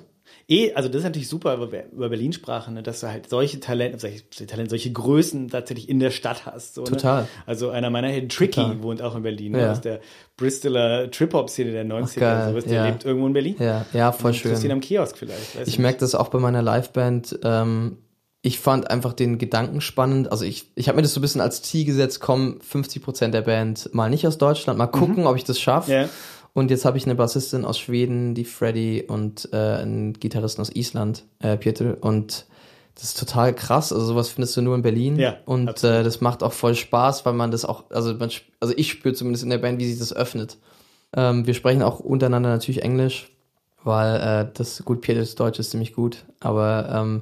Eh, 0.50 0.74
also 0.74 0.88
das 0.88 1.00
ist 1.00 1.04
natürlich 1.04 1.28
super 1.28 1.56
über, 1.56 1.68
über 1.92 2.08
Berlin 2.08 2.32
Sprache, 2.32 2.72
ne, 2.72 2.82
dass 2.82 3.02
du 3.02 3.08
halt 3.08 3.28
solche 3.30 3.60
Talente, 3.60 4.00
solche, 4.00 4.24
Talente, 4.48 4.70
solche 4.70 4.92
Größen 4.94 5.50
tatsächlich 5.50 5.90
in 5.90 6.00
der 6.00 6.12
Stadt 6.12 6.46
hast. 6.46 6.76
So, 6.76 6.84
Total. 6.86 7.24
Ne? 7.24 7.28
Also 7.46 7.70
einer 7.70 7.90
meiner 7.90 8.08
Helden, 8.08 8.30
Tricky, 8.30 8.62
Total. 8.62 8.82
wohnt 8.82 9.02
auch 9.02 9.16
in 9.16 9.24
Berlin, 9.24 9.52
ne, 9.52 9.64
Ja. 9.64 9.72
aus 9.74 9.82
der 9.82 10.00
Bristoler 10.38 11.12
Trip-Hop-Szene 11.12 11.72
der 11.72 11.86
90er. 11.86 12.20
geil, 12.20 12.50
sowas, 12.50 12.64
der 12.64 12.74
ja. 12.74 12.86
lebt 12.86 13.04
irgendwo 13.04 13.28
in 13.28 13.34
Berlin. 13.34 13.56
Ja, 13.60 13.86
ja, 13.92 14.14
voll 14.14 14.34
schön. 14.34 14.54
Du 14.54 14.66
ihn 14.66 14.72
am 14.72 14.80
Kiosk 14.80 15.18
vielleicht. 15.18 15.68
Ich 15.68 15.80
merke 15.80 16.00
das 16.00 16.16
auch 16.16 16.30
bei 16.30 16.40
meiner 16.40 16.62
Liveband. 16.62 17.40
Ähm, 17.44 17.98
ich 18.42 18.60
fand 18.60 18.90
einfach 18.90 19.14
den 19.14 19.38
Gedanken 19.38 19.82
spannend. 19.82 20.32
Also 20.32 20.46
ich, 20.46 20.72
ich 20.76 20.88
habe 20.88 20.98
mir 20.98 21.02
das 21.02 21.14
so 21.14 21.20
ein 21.20 21.22
bisschen 21.22 21.42
als 21.42 21.62
Ziel 21.62 21.86
gesetzt, 21.86 22.20
kommen 22.20 22.62
50 22.62 23.02
Prozent 23.02 23.34
der 23.34 23.42
Band 23.42 23.94
mal 23.94 24.10
nicht 24.10 24.28
aus 24.28 24.38
Deutschland, 24.38 24.78
mal 24.78 24.88
gucken, 24.88 25.28
ob 25.28 25.36
ich 25.36 25.44
das 25.44 25.60
schaffe. 25.60 25.92
Ja. 25.92 26.10
Und 26.54 26.72
jetzt 26.72 26.86
habe 26.86 26.98
ich 26.98 27.06
eine 27.06 27.16
Bassistin 27.16 27.66
aus 27.66 27.78
Schweden, 27.78 28.34
die 28.34 28.46
Freddy, 28.46 29.04
und 29.08 29.50
äh, 29.54 29.58
einen 29.58 30.14
Gitarristen 30.14 30.62
aus 30.62 30.76
Island, 30.76 31.24
äh, 31.40 31.56
Pieter. 31.56 31.98
Und 32.02 32.46
das 32.96 33.04
ist 33.04 33.20
total 33.20 33.54
krass. 33.54 33.94
Also 33.94 34.06
sowas 34.06 34.30
findest 34.30 34.58
du 34.58 34.62
nur 34.62 34.74
in 34.74 34.82
Berlin. 34.82 35.20
Ja, 35.20 35.38
und 35.46 35.70
absolut. 35.70 35.98
äh, 35.98 36.04
das 36.04 36.20
macht 36.22 36.42
auch 36.42 36.54
voll 36.54 36.74
Spaß, 36.74 37.26
weil 37.26 37.34
man 37.34 37.52
das 37.52 37.64
auch, 37.64 37.84
also 37.92 38.16
man, 38.16 38.32
also 38.60 38.74
ich 38.76 38.90
spüre 38.90 39.14
zumindest 39.14 39.44
in 39.44 39.52
der 39.52 39.60
Band, 39.60 39.80
wie 39.80 39.88
sich 39.88 40.00
das 40.00 40.14
öffnet. 40.14 40.58
Ähm, 41.16 41.46
wir 41.46 41.54
sprechen 41.54 41.84
auch 41.84 42.00
untereinander 42.00 42.50
natürlich 42.50 42.82
Englisch, 42.82 43.30
weil 43.84 44.16
äh, 44.16 44.52
das 44.52 44.84
gut 44.84 45.02
Pieters 45.02 45.36
Deutsch 45.36 45.60
ist 45.60 45.72
ziemlich 45.72 45.94
gut, 45.94 46.26
aber 46.40 46.90
ähm, 46.92 47.22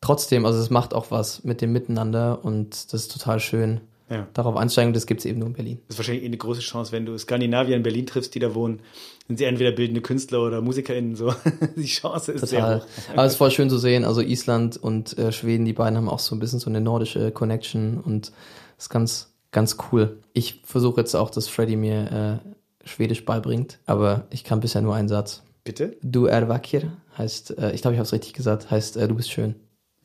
trotzdem, 0.00 0.46
also 0.46 0.60
es 0.60 0.70
macht 0.70 0.94
auch 0.94 1.10
was 1.10 1.44
mit 1.44 1.60
dem 1.60 1.72
Miteinander 1.72 2.44
und 2.44 2.92
das 2.92 3.02
ist 3.02 3.12
total 3.12 3.40
schön. 3.40 3.80
Ja. 4.10 4.26
Darauf 4.32 4.56
einsteigen, 4.56 4.94
das 4.94 5.04
gibt's 5.04 5.26
eben 5.26 5.38
nur 5.38 5.48
in 5.48 5.54
Berlin. 5.54 5.78
Das 5.86 5.94
ist 5.94 5.98
wahrscheinlich 5.98 6.24
eh 6.24 6.28
eine 6.28 6.38
große 6.38 6.60
Chance, 6.60 6.92
wenn 6.92 7.04
du 7.04 7.18
Skandinavier 7.18 7.76
in 7.76 7.82
Berlin 7.82 8.06
triffst, 8.06 8.34
die 8.34 8.38
da 8.38 8.54
wohnen, 8.54 8.80
sind 9.26 9.36
sie 9.36 9.44
entweder 9.44 9.70
bildende 9.72 10.00
Künstler 10.00 10.42
oder 10.42 10.62
MusikerInnen, 10.62 11.14
so. 11.14 11.34
Die 11.76 11.84
Chance 11.84 12.32
ist 12.32 12.46
sehr 12.48 12.60
Total. 12.60 12.80
hoch. 12.80 12.86
Aber 13.12 13.24
es 13.26 13.32
ist 13.32 13.38
voll 13.38 13.50
schön 13.50 13.68
zu 13.68 13.76
sehen. 13.76 14.06
Also 14.06 14.22
Island 14.22 14.78
und 14.78 15.18
äh, 15.18 15.30
Schweden, 15.30 15.66
die 15.66 15.74
beiden 15.74 15.98
haben 15.98 16.08
auch 16.08 16.20
so 16.20 16.34
ein 16.34 16.38
bisschen 16.38 16.58
so 16.58 16.70
eine 16.70 16.80
nordische 16.80 17.30
Connection 17.30 17.98
und 17.98 18.32
das 18.76 18.86
ist 18.86 18.88
ganz, 18.88 19.34
ganz 19.52 19.76
cool. 19.92 20.20
Ich 20.32 20.62
versuche 20.64 21.00
jetzt 21.00 21.14
auch, 21.14 21.28
dass 21.28 21.48
Freddy 21.48 21.76
mir 21.76 22.40
äh, 22.42 22.88
Schwedisch 22.88 23.26
beibringt, 23.26 23.78
aber 23.84 24.26
ich 24.30 24.42
kann 24.42 24.60
bisher 24.60 24.80
nur 24.80 24.94
einen 24.94 25.08
Satz. 25.08 25.42
Bitte? 25.64 25.98
Du 26.00 26.24
är 26.24 26.48
vacker 26.48 26.92
heißt, 27.18 27.58
äh, 27.58 27.72
ich 27.72 27.82
glaube, 27.82 27.94
ich 27.94 27.98
habe 27.98 28.06
es 28.06 28.12
richtig 28.12 28.32
gesagt, 28.32 28.70
heißt 28.70 28.96
äh, 28.96 29.06
du 29.06 29.14
bist 29.14 29.30
schön. 29.30 29.56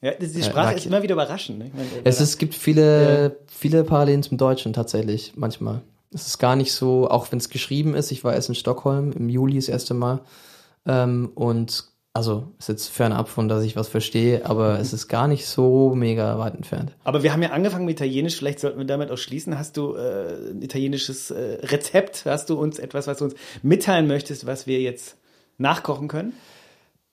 Ja, 0.04 0.12
die 0.12 0.26
Äh, 0.26 0.44
Sprache 0.44 0.68
Rack- 0.68 0.78
ist 0.78 0.86
immer 0.86 1.02
wieder 1.02 1.14
überraschend. 1.14 1.60
Ne? 1.60 1.72
Meine, 1.74 1.88
Es, 2.04 2.20
ist, 2.22 2.38
gibt 2.38 2.54
viele, 2.56 3.38
viele 3.48 3.84
Parallelen 3.86 4.22
zum 4.22 4.38
Deutschen 4.38 4.74
tatsächlich, 4.74 5.34
manchmal. 5.36 5.82
Es 6.14 6.28
ist 6.28 6.38
gar 6.38 6.56
nicht 6.56 6.74
so, 6.74 7.10
auch 7.10 7.32
wenn 7.32 7.40
es 7.40 7.50
geschrieben 7.50 7.96
ist, 7.96 8.12
ich 8.12 8.24
war 8.24 8.34
erst 8.36 8.50
in 8.50 8.56
Stockholm 8.56 9.14
im 9.14 9.30
Juli 9.30 9.56
das 9.56 9.70
erste 9.70 9.94
Mal 9.96 10.20
ähm, 10.86 11.32
und 11.34 11.86
also 12.16 12.52
ist 12.60 12.70
jetzt 12.70 12.90
fernab 12.90 13.28
von, 13.28 13.48
dass 13.48 13.64
ich 13.64 13.76
was 13.76 13.88
verstehe, 13.88 14.46
aber 14.46 14.78
es 14.80 14.94
ist 14.94 15.08
gar 15.08 15.28
nicht 15.28 15.48
so 15.48 15.96
mega 15.96 16.38
weit 16.38 16.54
entfernt. 16.54 16.92
Aber 17.06 17.24
wir 17.24 17.34
haben 17.34 17.42
ja 17.42 17.50
angefangen 17.50 17.86
mit 17.86 17.96
Italienisch, 18.00 18.36
vielleicht 18.38 18.60
sollten 18.60 18.78
wir 18.78 18.86
damit 18.86 19.10
auch 19.10 19.18
schließen. 19.18 19.58
Hast 19.58 19.78
du 19.78 19.96
äh, 19.96 20.52
ein 20.52 20.62
italienisches 20.62 21.32
äh, 21.32 21.58
Rezept? 21.64 22.26
Hast 22.26 22.52
du 22.52 22.60
uns 22.60 22.78
etwas, 22.78 23.08
was 23.08 23.18
du 23.18 23.24
uns 23.26 23.34
mitteilen 23.64 24.06
möchtest, 24.06 24.46
was 24.46 24.68
wir 24.68 24.80
jetzt 24.82 25.16
nachkochen 25.58 26.08
können? 26.08 26.34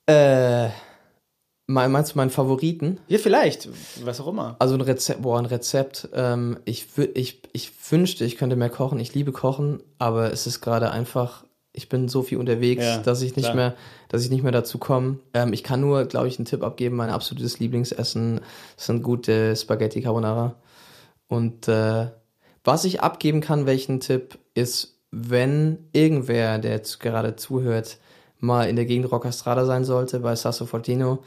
Äh, 0.05 0.69
meinst 1.73 2.13
du 2.13 2.19
meinen 2.19 2.31
Favoriten? 2.31 2.99
Ja, 3.09 3.19
vielleicht, 3.19 3.69
was 4.05 4.21
auch 4.21 4.27
immer. 4.29 4.57
Also 4.59 4.75
ein 4.75 4.81
Rezept, 4.81 5.23
boah, 5.23 5.39
ein 5.39 5.47
Rezept. 5.47 6.09
Ähm, 6.15 6.59
ich, 6.65 6.87
ich, 7.15 7.43
ich 7.53 7.73
wünschte, 7.91 8.25
ich 8.25 8.37
könnte 8.37 8.57
mehr 8.57 8.71
kochen. 8.71 8.99
Ich 8.99 9.15
liebe 9.15 9.33
Kochen, 9.33 9.83
aber 9.99 10.33
es 10.33 10.47
ist 10.47 10.61
gerade 10.61 10.91
einfach, 10.91 11.45
ich 11.73 11.89
bin 11.89 12.09
so 12.09 12.23
viel 12.23 12.39
unterwegs, 12.39 12.83
Ja, 12.85 12.99
dass 12.99 13.23
ich 13.23 13.37
nicht 13.37 13.45
klar. 13.47 13.55
mehr, 13.55 13.75
dass 14.09 14.25
ich 14.25 14.31
nicht 14.31 14.43
mehr 14.43 14.53
dazu 14.53 14.79
komme. 14.79 15.19
Ähm, 15.35 15.53
ich 15.53 15.63
kann 15.63 15.81
nur, 15.81 16.05
glaube 16.07 16.29
ich, 16.29 16.39
einen 16.39 16.47
Tipp 16.47 16.63
abgeben. 16.63 16.97
Mein 16.97 17.11
absolutes 17.11 17.61
Lieblingsessen 17.61 18.41
sind 18.77 19.03
gute 19.03 19.55
Spaghetti 19.55 20.03
Carbonara. 20.03 20.57
Und 21.29 21.69
äh, 21.69 22.09
was 22.65 22.85
ich 22.85 23.01
abgeben 23.01 23.41
kann, 23.41 23.67
welchen 23.67 24.01
Tipp, 24.01 24.39
ist, 24.55 24.99
wenn 25.13 25.79
irgendwer, 25.93 26.59
der 26.59 26.73
jetzt 26.73 27.01
gerade 27.01 27.37
zuhört, 27.37 27.99
mal 28.39 28.69
in 28.69 28.77
der 28.77 28.87
Gegend 28.87 29.11
Roccastrada 29.13 29.65
sein 29.65 29.85
sollte, 29.85 30.21
bei 30.21 30.35
Sasso 30.35 30.67
Fortino, 30.67 31.21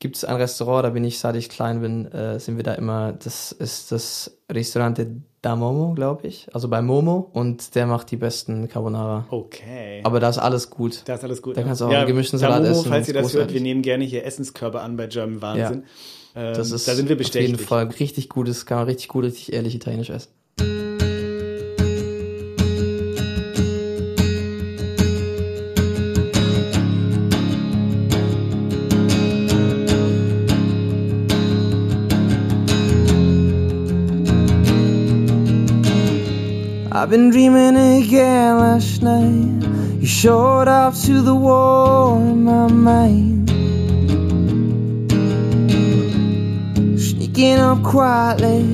gibt 0.00 0.16
es 0.16 0.24
ein 0.24 0.36
Restaurant, 0.36 0.84
da 0.84 0.90
bin 0.90 1.04
ich, 1.04 1.18
seit 1.20 1.36
ich 1.36 1.48
klein 1.48 1.80
bin, 1.80 2.10
äh, 2.10 2.40
sind 2.40 2.56
wir 2.56 2.64
da 2.64 2.72
immer, 2.74 3.12
das 3.12 3.52
ist 3.52 3.92
das 3.92 4.36
Restaurante 4.50 5.06
da 5.42 5.56
Momo, 5.56 5.94
glaube 5.94 6.26
ich, 6.26 6.48
also 6.52 6.68
bei 6.68 6.82
Momo 6.82 7.30
und 7.32 7.74
der 7.74 7.86
macht 7.86 8.10
die 8.10 8.16
besten 8.16 8.68
Carbonara. 8.68 9.26
Okay. 9.30 10.00
Aber 10.02 10.18
da 10.20 10.28
ist 10.28 10.38
alles 10.38 10.68
gut. 10.70 11.02
da 11.04 11.14
ist 11.14 11.24
alles 11.24 11.40
gut. 11.40 11.56
da 11.56 11.62
kannst 11.62 11.80
du 11.80 11.86
auch 11.86 11.90
einen 11.90 12.06
gemischten 12.06 12.38
Salat 12.38 12.64
Damomo, 12.64 12.80
essen, 12.80 12.90
Falls 12.90 13.08
ihr 13.08 13.14
das 13.14 13.22
hört, 13.24 13.32
großartig. 13.32 13.54
wir 13.54 13.60
nehmen 13.62 13.82
gerne 13.82 14.04
hier 14.04 14.24
Essenskörbe 14.24 14.80
an 14.80 14.96
bei 14.96 15.06
German 15.06 15.40
Wahnsinn. 15.40 15.84
Ähm, 16.34 16.54
Das 16.54 16.70
ist 16.70 16.88
da 16.88 16.94
sind 16.94 17.08
wir 17.08 17.16
auf 17.18 17.34
jeden. 17.34 17.58
Fall 17.58 17.86
richtig 17.86 18.28
gutes, 18.28 18.66
kann 18.66 18.78
man 18.78 18.86
richtig 18.86 19.08
gut, 19.08 19.24
richtig 19.24 19.52
ehrlich 19.52 19.74
italienisch 19.74 20.10
essen. 20.10 20.30
I've 36.92 37.08
been 37.08 37.30
dreaming 37.30 37.76
again 37.76 38.58
last 38.58 39.00
night. 39.00 39.64
You 40.00 40.06
showed 40.06 40.66
up 40.66 40.92
to 41.04 41.22
the 41.22 41.36
war 41.36 42.18
in 42.18 42.42
my 42.42 42.66
mind. 42.66 43.48
Sneaking 46.98 47.58
up 47.58 47.84
quietly 47.84 48.64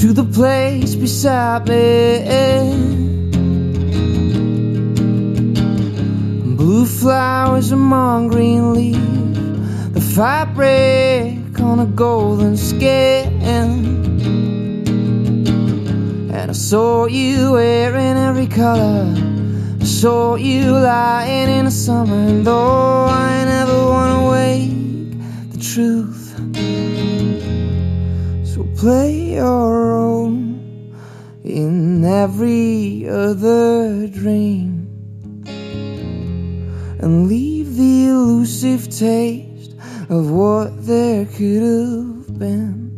to 0.00 0.14
the 0.14 0.24
place 0.24 0.94
beside 0.94 1.68
me. 1.68 2.24
Blue 6.56 6.86
flowers 6.86 7.70
among 7.70 8.28
green 8.28 8.72
leaves, 8.72 9.92
the 9.92 10.00
fabric 10.00 11.60
on 11.60 11.80
a 11.80 11.86
golden 11.86 12.56
skin. 12.56 14.07
And 16.48 16.56
I 16.56 16.58
saw 16.58 17.04
you 17.04 17.52
wearing 17.52 18.16
every 18.16 18.46
color. 18.46 19.14
I 19.82 19.84
saw 19.84 20.36
you 20.36 20.70
lying 20.72 21.50
in 21.50 21.66
the 21.66 21.70
summer. 21.70 22.14
And 22.14 22.42
though 22.42 23.04
I 23.04 23.44
never 23.44 23.76
wanna 23.84 24.30
wake 24.30 25.52
the 25.52 25.58
truth, 25.58 26.32
so 28.46 28.64
play 28.80 29.34
your 29.34 29.88
role 29.92 30.32
in 31.44 32.02
every 32.02 33.06
other 33.06 34.08
dream 34.08 34.88
and 37.02 37.28
leave 37.28 37.76
the 37.76 38.06
elusive 38.06 38.88
taste 38.88 39.74
of 40.08 40.30
what 40.30 40.86
there 40.86 41.26
could 41.26 41.62
have 41.62 42.38
been. 42.38 42.88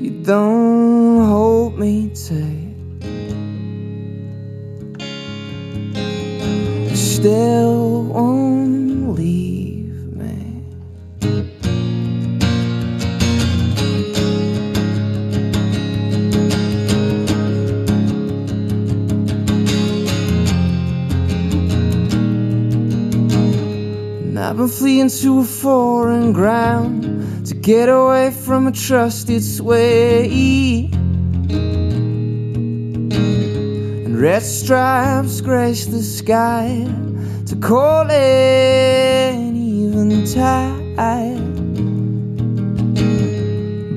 You 0.00 0.22
don't 0.22 1.01
me 1.82 2.10
tight. 2.10 2.76
You 6.90 6.96
still 6.96 8.04
won't 8.04 9.18
leave 9.18 10.14
me. 10.14 10.62
And 24.22 24.38
I've 24.38 24.56
been 24.56 24.68
fleeing 24.68 25.08
to 25.08 25.40
a 25.40 25.44
foreign 25.44 26.32
ground 26.32 27.46
to 27.48 27.54
get 27.56 27.88
away 27.88 28.30
from 28.30 28.68
a 28.68 28.72
trusted 28.72 29.42
sway. 29.42 31.01
Red 34.22 34.40
stripes 34.40 35.40
grace 35.40 35.86
the 35.86 36.00
sky 36.00 36.86
to 37.44 37.56
call 37.56 38.08
an 38.08 39.56
even 39.56 40.24
tide. 40.24 41.42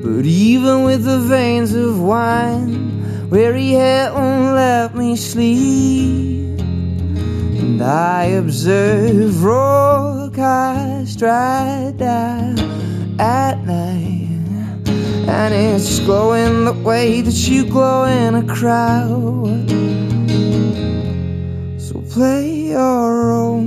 But 0.02 0.26
even 0.26 0.82
with 0.82 1.04
the 1.04 1.20
veins 1.20 1.74
of 1.74 2.00
wine, 2.00 3.30
weary 3.30 3.70
head 3.70 4.14
won't 4.14 4.56
let 4.56 4.96
me 4.96 5.14
sleep. 5.14 6.58
And 6.58 7.80
I 7.80 8.24
observe 8.24 9.44
rock 9.44 10.36
eyes 10.40 11.14
dry 11.14 11.94
down 11.96 12.58
at 13.20 13.64
night. 13.64 14.26
And 15.28 15.54
it's 15.54 16.00
glowing 16.00 16.64
the 16.64 16.72
way 16.72 17.20
that 17.20 17.48
you 17.48 17.64
glow 17.64 18.06
in 18.06 18.34
a 18.34 18.44
crowd. 18.44 19.75
Play 22.16 22.70
your 22.70 23.26
role 23.28 23.58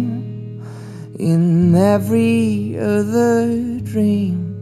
in 1.19 1.75
every 1.75 2.79
other 2.79 3.79
dream. 3.81 4.55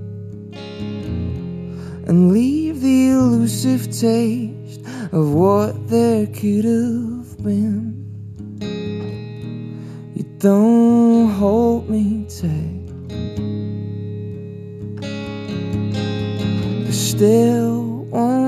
And 2.06 2.34
leave 2.34 2.82
the 2.82 3.12
elusive 3.12 3.86
taste 3.86 4.82
of 5.14 5.34
what 5.34 5.88
there 5.88 6.28
could 6.28 6.66
have 6.66 7.42
been. 7.42 7.96
You 10.16 10.26
don't 10.40 11.30
hold 11.30 11.90
me 11.90 12.26
tight. 12.28 12.92
You 16.86 16.92
still 16.92 18.04
won't 18.12 18.47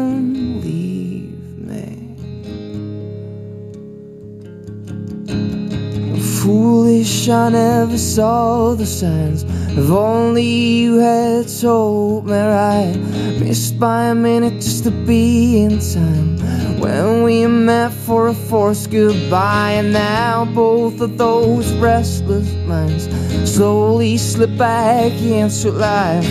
I 7.31 7.49
never 7.49 7.97
saw 7.97 8.73
the 8.73 8.85
signs. 8.85 9.43
If 9.77 9.91
only 9.91 10.43
you 10.43 10.97
had 10.97 11.47
told 11.47 12.25
me 12.25 12.33
right. 12.33 12.95
Missed 13.39 13.79
by 13.79 14.05
a 14.05 14.15
minute 14.15 14.55
just 14.55 14.83
to 14.85 14.91
be 14.91 15.61
in 15.61 15.79
time. 15.79 16.37
When 16.79 17.23
we 17.23 17.45
met 17.45 17.91
for 17.91 18.29
a 18.29 18.33
forced 18.33 18.89
goodbye, 18.89 19.73
and 19.73 19.93
now 19.93 20.45
both 20.45 21.01
of 21.01 21.17
those 21.17 21.71
restless 21.73 22.51
minds 22.65 23.07
slowly 23.45 24.17
slip 24.17 24.57
back 24.57 25.11
into 25.21 25.71
life. 25.71 26.27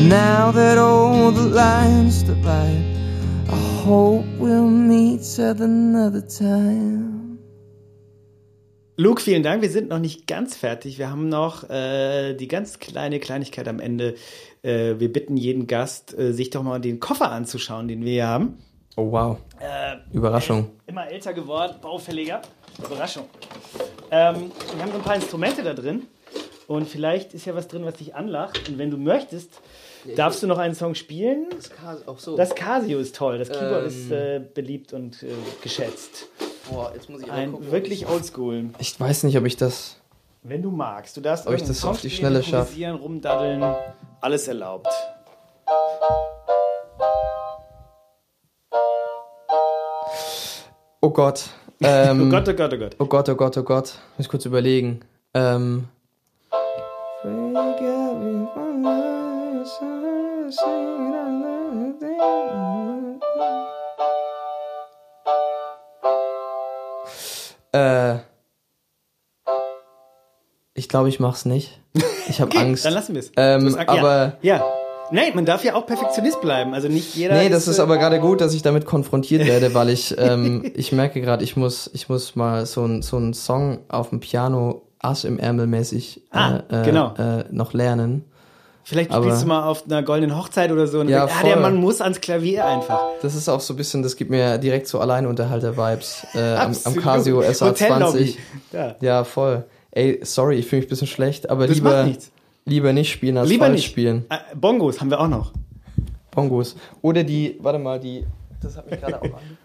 Now 0.00 0.50
that 0.50 0.76
all 0.76 1.30
the 1.30 1.48
lines 1.48 2.22
divide, 2.24 2.84
I 3.48 3.56
hope 3.84 4.26
we'll 4.38 4.68
meet 4.68 5.22
at 5.38 5.60
another 5.60 6.20
time. 6.20 7.11
Luke, 8.96 9.22
vielen 9.22 9.42
Dank. 9.42 9.62
Wir 9.62 9.70
sind 9.70 9.88
noch 9.88 9.98
nicht 9.98 10.26
ganz 10.26 10.54
fertig. 10.54 10.98
Wir 10.98 11.10
haben 11.10 11.28
noch 11.30 11.68
äh, 11.70 12.34
die 12.34 12.46
ganz 12.46 12.78
kleine 12.78 13.20
Kleinigkeit 13.20 13.66
am 13.66 13.80
Ende. 13.80 14.14
Äh, 14.62 14.96
wir 14.98 15.10
bitten 15.10 15.36
jeden 15.38 15.66
Gast, 15.66 16.16
äh, 16.18 16.32
sich 16.32 16.50
doch 16.50 16.62
mal 16.62 16.78
den 16.78 17.00
Koffer 17.00 17.30
anzuschauen, 17.32 17.88
den 17.88 18.04
wir 18.04 18.12
hier 18.12 18.26
haben. 18.26 18.58
Oh 18.96 19.10
wow. 19.10 19.38
Äh, 19.60 19.96
Überraschung. 20.14 20.70
Immer 20.86 21.10
älter 21.10 21.32
geworden, 21.32 21.76
baufälliger. 21.80 22.42
Überraschung. 22.84 23.24
Ähm, 24.10 24.52
wir 24.74 24.82
haben 24.82 24.92
so 24.92 24.98
ein 24.98 25.04
paar 25.04 25.14
Instrumente 25.14 25.62
da 25.62 25.72
drin. 25.72 26.02
Und 26.66 26.86
vielleicht 26.86 27.32
ist 27.32 27.46
ja 27.46 27.54
was 27.54 27.68
drin, 27.68 27.86
was 27.86 27.94
dich 27.94 28.14
anlacht. 28.14 28.68
Und 28.68 28.76
wenn 28.76 28.90
du 28.90 28.98
möchtest, 28.98 29.60
darfst 30.16 30.42
du 30.42 30.46
noch 30.46 30.58
einen 30.58 30.74
Song 30.74 30.94
spielen. 30.94 31.46
Auch 32.04 32.18
so. 32.18 32.36
Das 32.36 32.54
Casio 32.54 32.98
ist 32.98 33.16
toll. 33.16 33.38
Das 33.38 33.48
Keyboard 33.48 33.82
Ähm. 33.82 33.86
ist 33.88 34.10
äh, 34.10 34.40
beliebt 34.54 34.92
und 34.92 35.22
äh, 35.22 35.28
geschätzt. 35.62 36.28
Boah, 36.72 36.90
jetzt 36.94 37.10
muss 37.10 37.22
ich 37.22 37.30
Ein 37.30 37.70
wirklich 37.70 38.08
oldschool. 38.08 38.70
Ich 38.78 38.98
weiß 38.98 39.24
nicht, 39.24 39.36
ob 39.36 39.44
ich 39.44 39.56
das. 39.56 39.96
Wenn 40.42 40.62
du 40.62 40.70
magst, 40.70 41.16
du 41.16 41.20
darfst 41.20 41.46
Ob 41.46 41.54
ich 41.54 41.62
das 41.62 41.84
auf 41.84 42.00
die 42.00 42.10
Schnelle 42.10 42.42
schaff. 42.42 42.60
improvisieren, 42.70 42.96
rumdaddeln, 42.96 43.74
alles 44.20 44.48
erlaubt. 44.48 44.88
Oh 51.00 51.10
Gott. 51.10 51.44
Ähm, 51.80 52.22
Oh 52.28 52.30
Gott, 52.30 52.48
oh 52.48 52.54
Gott, 52.54 52.72
oh 52.72 52.78
Gott. 52.78 52.96
Oh 52.98 53.06
Gott, 53.06 53.28
oh 53.28 53.34
Gott, 53.34 53.56
oh 53.58 53.62
Gott. 53.62 53.94
Muss 54.16 54.26
ich 54.26 54.28
kurz 54.28 54.46
überlegen. 54.46 55.00
Ähm, 55.34 55.88
glaube, 70.92 71.08
ich 71.08 71.18
mach's 71.18 71.44
nicht. 71.44 71.80
Ich 72.28 72.40
habe 72.40 72.50
Okay, 72.54 72.58
Angst. 72.64 72.84
dann 72.84 72.92
lassen 72.94 73.14
wir 73.14 73.20
es. 73.20 73.32
Ähm, 73.36 73.76
aber 73.86 74.36
ja. 74.42 74.56
ja. 74.58 74.64
Nein, 75.10 75.32
man 75.34 75.44
darf 75.44 75.62
ja 75.62 75.74
auch 75.74 75.84
Perfektionist 75.84 76.40
bleiben. 76.40 76.72
Also 76.72 76.88
nicht 76.88 77.14
jeder. 77.16 77.34
nee, 77.34 77.50
das 77.50 77.68
ist 77.68 77.78
äh, 77.78 77.82
aber 77.82 77.98
gerade 77.98 78.18
gut, 78.20 78.40
dass 78.40 78.54
ich 78.54 78.62
damit 78.62 78.86
konfrontiert 78.86 79.44
werde, 79.46 79.74
weil 79.74 79.90
ich 79.90 80.14
ähm, 80.18 80.70
ich 80.74 80.92
merke 80.92 81.20
gerade, 81.20 81.44
ich 81.44 81.56
muss 81.56 81.90
ich 81.92 82.08
muss 82.08 82.34
mal 82.36 82.64
so 82.64 82.84
ein 82.86 83.02
so 83.02 83.18
ein 83.18 83.34
Song 83.34 83.80
auf 83.88 84.08
dem 84.10 84.20
Piano 84.20 84.82
Ass 85.00 85.24
im 85.24 85.38
Ärmel 85.38 85.66
mäßig 85.66 86.18
äh, 86.32 86.38
Ah, 86.38 86.62
äh, 86.70 86.82
genau. 86.84 87.12
äh, 87.18 87.44
noch 87.50 87.72
lernen. 87.74 88.24
Vielleicht 88.84 89.10
aber- 89.12 89.24
spielst 89.26 89.42
du 89.42 89.46
mal 89.48 89.64
auf 89.64 89.84
einer 89.84 90.02
goldenen 90.02 90.36
Hochzeit 90.36 90.72
oder 90.72 90.86
so 90.86 91.00
und 91.00 91.08
Ja, 91.08 91.26
ja, 91.26 91.32
ah, 91.40 91.44
der. 91.44 91.56
Mann 91.58 91.76
muss 91.76 92.00
ans 92.00 92.20
Klavier 92.20 92.64
einfach. 92.64 93.00
Das 93.20 93.34
ist 93.34 93.48
auch 93.48 93.60
so 93.60 93.74
ein 93.74 93.76
bisschen, 93.76 94.02
das 94.02 94.16
gibt 94.16 94.30
mir 94.30 94.56
direkt 94.58 94.88
so 94.88 94.98
Alleinunterhalter-Vibes 94.98 96.26
äh, 96.34 96.54
am, 96.54 96.72
am. 96.84 96.96
Casio 96.96 97.40
SR20. 97.42 97.68
Hotellobby. 97.68 98.36
Ja. 98.72 98.94
Ja, 99.00 99.24
voll. 99.24 99.64
Ey, 99.92 100.20
sorry, 100.22 100.56
ich 100.56 100.66
fühle 100.66 100.80
mich 100.80 100.86
ein 100.86 100.90
bisschen 100.90 101.06
schlecht, 101.06 101.50
aber 101.50 101.66
Das 101.66 101.76
lieber, 101.76 102.10
lieber 102.64 102.92
nicht 102.92 103.10
spielen 103.12 103.36
als 103.36 103.48
Lieber 103.48 103.66
falsch 103.66 103.76
nicht. 103.76 103.86
spielen. 103.86 104.24
Äh, 104.30 104.38
Bongos 104.56 105.00
haben 105.00 105.10
wir 105.10 105.20
auch 105.20 105.28
noch. 105.28 105.52
Bongos. 106.30 106.76
Oder 107.02 107.24
die, 107.24 107.56
warte 107.60 107.78
mal, 107.78 108.00
die, 108.00 108.24
das 108.60 108.76
hat 108.76 108.90
mich 108.90 108.98
gerade 109.00 109.16
auch 109.18 109.22
angefangen. 109.22 109.58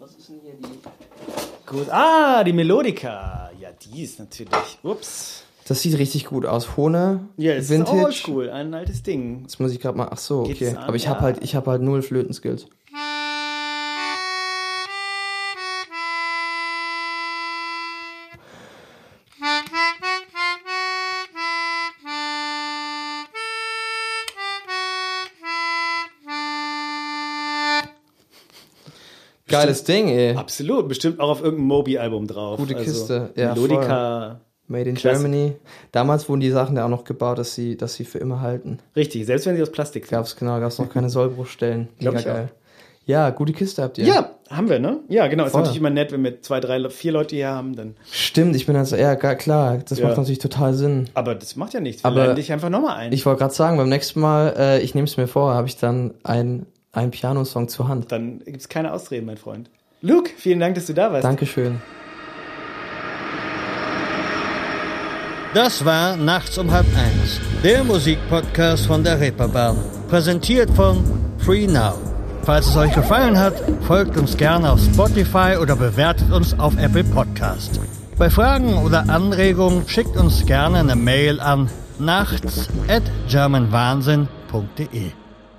Was 0.00 0.10
ist 0.16 0.28
denn 0.28 0.36
hier 0.42 0.52
die? 0.54 1.66
Gut. 1.66 1.88
Ah, 1.90 2.42
die 2.44 2.52
Melodica. 2.52 3.50
Ja, 3.58 3.70
die 3.72 4.02
ist 4.02 4.18
natürlich. 4.18 4.50
Ups. 4.82 5.44
Das 5.66 5.80
sieht 5.80 5.96
richtig 5.96 6.26
gut 6.26 6.44
aus. 6.44 6.76
Hone, 6.76 7.20
Ja, 7.38 7.52
es 7.54 7.64
ist 7.64 7.70
Vintage. 7.70 8.04
oldschool. 8.04 8.50
Ein 8.50 8.74
altes 8.74 9.02
Ding. 9.02 9.42
Jetzt 9.42 9.60
muss 9.60 9.72
ich 9.72 9.80
gerade 9.80 9.96
mal, 9.96 10.08
ach 10.10 10.18
so, 10.18 10.40
okay. 10.40 10.76
Aber 10.76 10.96
ich 10.96 11.04
Ja. 11.04 11.10
habe 11.10 11.20
halt, 11.20 11.42
ich 11.42 11.54
habe 11.54 11.70
halt 11.70 11.80
null 11.80 12.02
Flötenskills. 12.02 12.66
Geiles 29.60 29.84
Ding, 29.84 30.08
ey. 30.08 30.34
Absolut. 30.36 30.88
Bestimmt 30.88 31.20
auch 31.20 31.28
auf 31.30 31.42
irgendeinem 31.42 31.68
Moby-Album 31.68 32.26
drauf. 32.26 32.58
Gute 32.58 32.76
Also, 32.76 32.90
Kiste. 32.90 33.30
Ja, 33.36 33.54
Melodica. 33.54 34.40
Made 34.66 34.88
in 34.88 34.96
Klasse. 34.96 35.20
Germany. 35.20 35.56
Damals 35.92 36.28
wurden 36.28 36.40
die 36.40 36.50
Sachen 36.50 36.76
ja 36.76 36.84
auch 36.86 36.88
noch 36.90 37.04
gebaut, 37.04 37.38
dass 37.38 37.54
sie, 37.54 37.76
dass 37.76 37.94
sie 37.94 38.04
für 38.04 38.18
immer 38.18 38.40
halten. 38.40 38.78
Richtig. 38.96 39.26
Selbst 39.26 39.44
wenn 39.46 39.56
sie 39.56 39.62
aus 39.62 39.70
Plastik 39.70 40.06
sind. 40.06 40.16
Gab's 40.16 40.36
genau, 40.36 40.58
gab's 40.58 40.78
noch 40.78 40.88
keine 40.88 41.10
Sollbruchstellen. 41.10 41.88
Mega 41.98 42.12
ich 42.12 42.18
auch. 42.20 42.24
geil. 42.24 42.48
Ja, 43.06 43.28
gute 43.28 43.52
Kiste 43.52 43.82
habt 43.82 43.98
ihr. 43.98 44.06
Ja, 44.06 44.30
haben 44.48 44.70
wir, 44.70 44.78
ne? 44.78 45.00
Ja, 45.10 45.26
genau. 45.26 45.44
Ist 45.44 45.50
Voll. 45.52 45.60
natürlich 45.60 45.78
immer 45.78 45.90
nett, 45.90 46.10
wenn 46.10 46.24
wir 46.24 46.40
zwei, 46.40 46.58
drei, 46.60 46.88
vier 46.88 47.12
Leute 47.12 47.36
hier 47.36 47.48
haben, 47.48 47.76
dann. 47.76 47.96
Stimmt, 48.10 48.56
ich 48.56 48.64
bin 48.64 48.74
also, 48.76 48.96
ja, 48.96 49.14
gar 49.16 49.34
klar, 49.34 49.76
das 49.86 49.98
Ja. 49.98 50.06
macht 50.08 50.16
natürlich 50.16 50.38
total 50.38 50.72
Sinn. 50.72 51.10
Aber 51.12 51.34
das 51.34 51.54
macht 51.56 51.74
ja 51.74 51.80
nichts. 51.80 52.02
Wir 52.02 52.08
Aber 52.10 52.20
laden 52.24 52.36
dich 52.36 52.50
einfach 52.50 52.70
nochmal 52.70 52.96
ein. 52.96 53.12
Ich 53.12 53.26
wollte 53.26 53.40
gerade 53.40 53.52
sagen, 53.52 53.76
beim 53.76 53.90
nächsten 53.90 54.20
Mal, 54.20 54.54
äh, 54.56 54.80
ich 54.80 54.94
nehme 54.94 55.04
es 55.04 55.18
mir 55.18 55.26
vor, 55.26 55.52
habe 55.52 55.68
ich 55.68 55.76
dann 55.76 56.14
ein, 56.22 56.64
ein 56.94 57.10
Pianosong 57.10 57.68
zur 57.68 57.88
Hand. 57.88 58.12
dann 58.12 58.40
gibt's 58.44 58.68
keine 58.68 58.92
Ausreden, 58.92 59.26
mein 59.26 59.36
Freund. 59.36 59.70
Luke, 60.00 60.30
vielen 60.36 60.60
Dank, 60.60 60.74
dass 60.74 60.86
du 60.86 60.94
da 60.94 61.12
warst. 61.12 61.24
Dankeschön. 61.24 61.80
Das 65.54 65.84
war 65.84 66.16
Nachts 66.16 66.58
um 66.58 66.70
halb 66.72 66.86
eins, 66.96 67.40
der 67.62 67.84
Musikpodcast 67.84 68.86
von 68.86 69.04
der 69.04 69.20
Reeperbahn. 69.20 69.76
Präsentiert 70.08 70.68
von 70.70 71.04
Free 71.38 71.66
Now. 71.66 71.94
Falls 72.42 72.66
es 72.66 72.76
euch 72.76 72.92
gefallen 72.92 73.38
hat, 73.38 73.54
folgt 73.86 74.16
uns 74.16 74.36
gerne 74.36 74.70
auf 74.72 74.80
Spotify 74.80 75.56
oder 75.60 75.76
bewertet 75.76 76.30
uns 76.32 76.58
auf 76.58 76.76
Apple 76.76 77.04
Podcast. 77.04 77.80
Bei 78.18 78.28
Fragen 78.28 78.76
oder 78.78 79.08
Anregungen 79.08 79.88
schickt 79.88 80.16
uns 80.16 80.44
gerne 80.44 80.80
eine 80.80 80.96
Mail 80.96 81.40
an 81.40 81.70
nachts 81.98 82.68
at 82.88 83.02
germanwahnsinn.de. 83.30 85.23